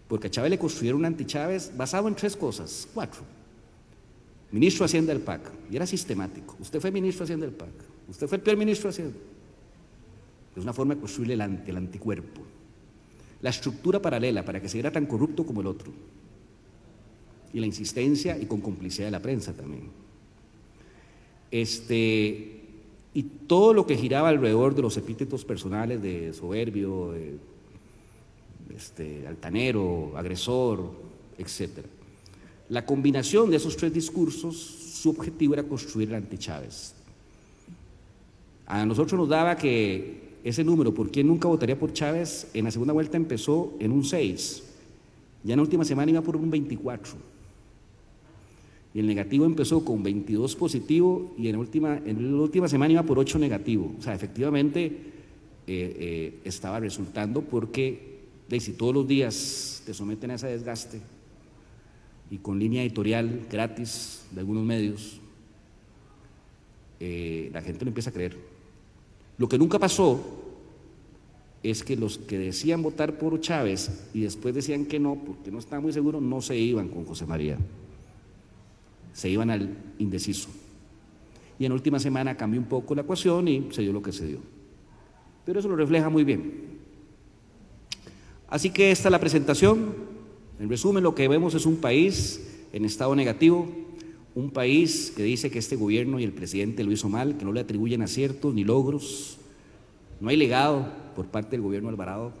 [0.07, 3.21] Porque a Chávez le construyeron un anti-Chávez basado en tres cosas, cuatro.
[4.51, 6.55] Ministro de Hacienda del PAC, y era sistemático.
[6.59, 7.73] Usted fue ministro de Hacienda del PAC,
[8.07, 9.17] usted fue el peor ministro de Hacienda.
[10.55, 12.41] Es una forma de construir el, el anticuerpo.
[13.41, 15.91] La estructura paralela para que se viera tan corrupto como el otro.
[17.51, 19.89] Y la insistencia y con complicidad de la prensa también.
[21.51, 22.61] Este,
[23.13, 27.13] y todo lo que giraba alrededor de los epítetos personales de soberbio,
[28.73, 30.91] este, altanero, agresor,
[31.37, 31.85] etc.
[32.69, 36.93] La combinación de esos tres discursos, su objetivo era construir el anti-Chávez.
[38.67, 42.47] A nosotros nos daba que ese número, ¿por quién nunca votaría por Chávez?
[42.53, 44.63] En la segunda vuelta empezó en un 6,
[45.43, 47.13] ya en la última semana iba por un 24.
[48.95, 53.03] Y el negativo empezó con 22 positivo y en la última, en última semana iba
[53.03, 53.93] por 8 negativo.
[53.99, 54.91] O sea, efectivamente eh,
[55.67, 58.14] eh, estaba resultando porque
[58.49, 61.01] de si todos los días te someten a ese desgaste
[62.29, 65.19] y con línea editorial gratis de algunos medios,
[66.99, 68.37] eh, la gente lo empieza a creer.
[69.37, 70.23] Lo que nunca pasó
[71.61, 75.59] es que los que decían votar por Chávez y después decían que no, porque no
[75.59, 77.57] estaban muy seguros, no se iban con José María,
[79.13, 80.49] se iban al indeciso.
[81.57, 84.27] Y en última semana cambió un poco la ecuación y se dio lo que se
[84.27, 84.39] dio.
[85.45, 86.74] Pero eso lo refleja muy bien.
[88.47, 89.95] Así que esta es la presentación.
[90.59, 92.41] En resumen, lo que vemos es un país
[92.71, 93.67] en estado negativo,
[94.35, 97.53] un país que dice que este gobierno y el presidente lo hizo mal, que no
[97.53, 99.37] le atribuyen aciertos ni logros,
[100.19, 102.33] no hay legado por parte del gobierno Alvarado,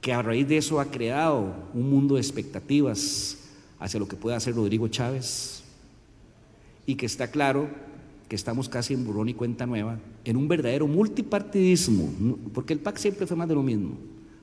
[0.00, 3.38] que a raíz de eso ha creado un mundo de expectativas
[3.78, 5.62] hacia lo que puede hacer Rodrigo Chávez
[6.86, 7.68] y que está claro
[8.28, 12.08] que estamos casi en burrón y cuenta nueva, en un verdadero multipartidismo,
[12.52, 13.96] porque el PAC siempre fue más de lo mismo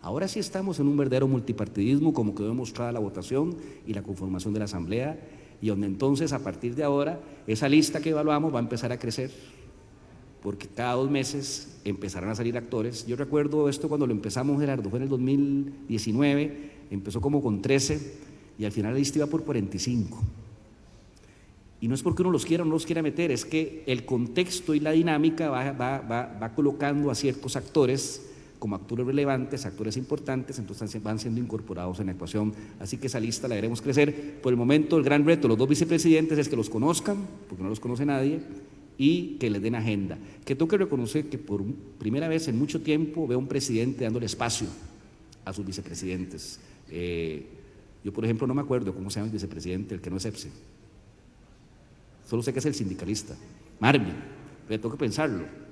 [0.04, 3.56] Ahora sí estamos en un verdadero multipartidismo, como quedó demostrada la votación
[3.88, 5.18] y la conformación de la Asamblea,
[5.62, 9.00] y donde entonces a partir de ahora esa lista que evaluamos va a empezar a
[9.00, 9.32] crecer,
[10.42, 13.08] porque cada dos meses empezarán a salir actores.
[13.08, 18.14] Yo recuerdo esto cuando lo empezamos, Gerardo, fue en el 2019, empezó como con 13
[18.60, 20.22] y al final la lista iba por 45.
[21.80, 24.04] Y no es porque uno los quiera o no los quiera meter, es que el
[24.04, 28.33] contexto y la dinámica va, va colocando a ciertos actores
[28.64, 32.54] como actores relevantes, actores importantes, entonces van siendo incorporados en la ecuación.
[32.80, 34.40] Así que esa lista la haremos crecer.
[34.42, 37.18] Por el momento, el gran reto de los dos vicepresidentes es que los conozcan,
[37.50, 38.40] porque no los conoce nadie,
[38.98, 40.18] y que les den agenda.
[40.46, 41.62] Que tengo que reconocer que por
[42.00, 44.68] primera vez en mucho tiempo veo a un presidente dándole espacio
[45.44, 46.62] a sus vicepresidentes.
[46.90, 47.46] Eh,
[48.02, 50.24] yo, por ejemplo, no me acuerdo cómo se llama el vicepresidente, el que no es
[50.24, 50.50] EPSE.
[52.30, 53.36] Solo sé que es el sindicalista,
[53.82, 54.16] Marvin,
[54.70, 55.64] pero tengo que pensarlo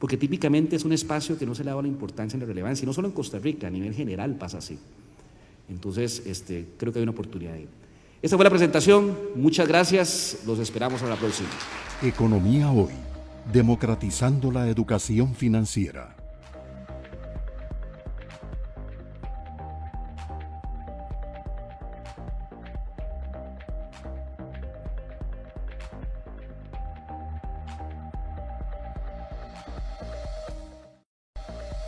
[0.00, 2.84] porque típicamente es un espacio que no se le da la importancia ni la relevancia,
[2.84, 4.78] y no solo en Costa Rica, a nivel general pasa así.
[5.68, 7.68] Entonces, este, creo que hay una oportunidad ahí.
[8.22, 11.50] Esta fue la presentación, muchas gracias, los esperamos a la próxima.
[12.02, 12.94] Economía hoy,
[13.52, 16.16] democratizando la educación financiera.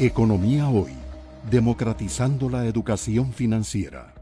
[0.05, 0.95] Economía Hoy,
[1.49, 4.13] democratizando la educación financiera.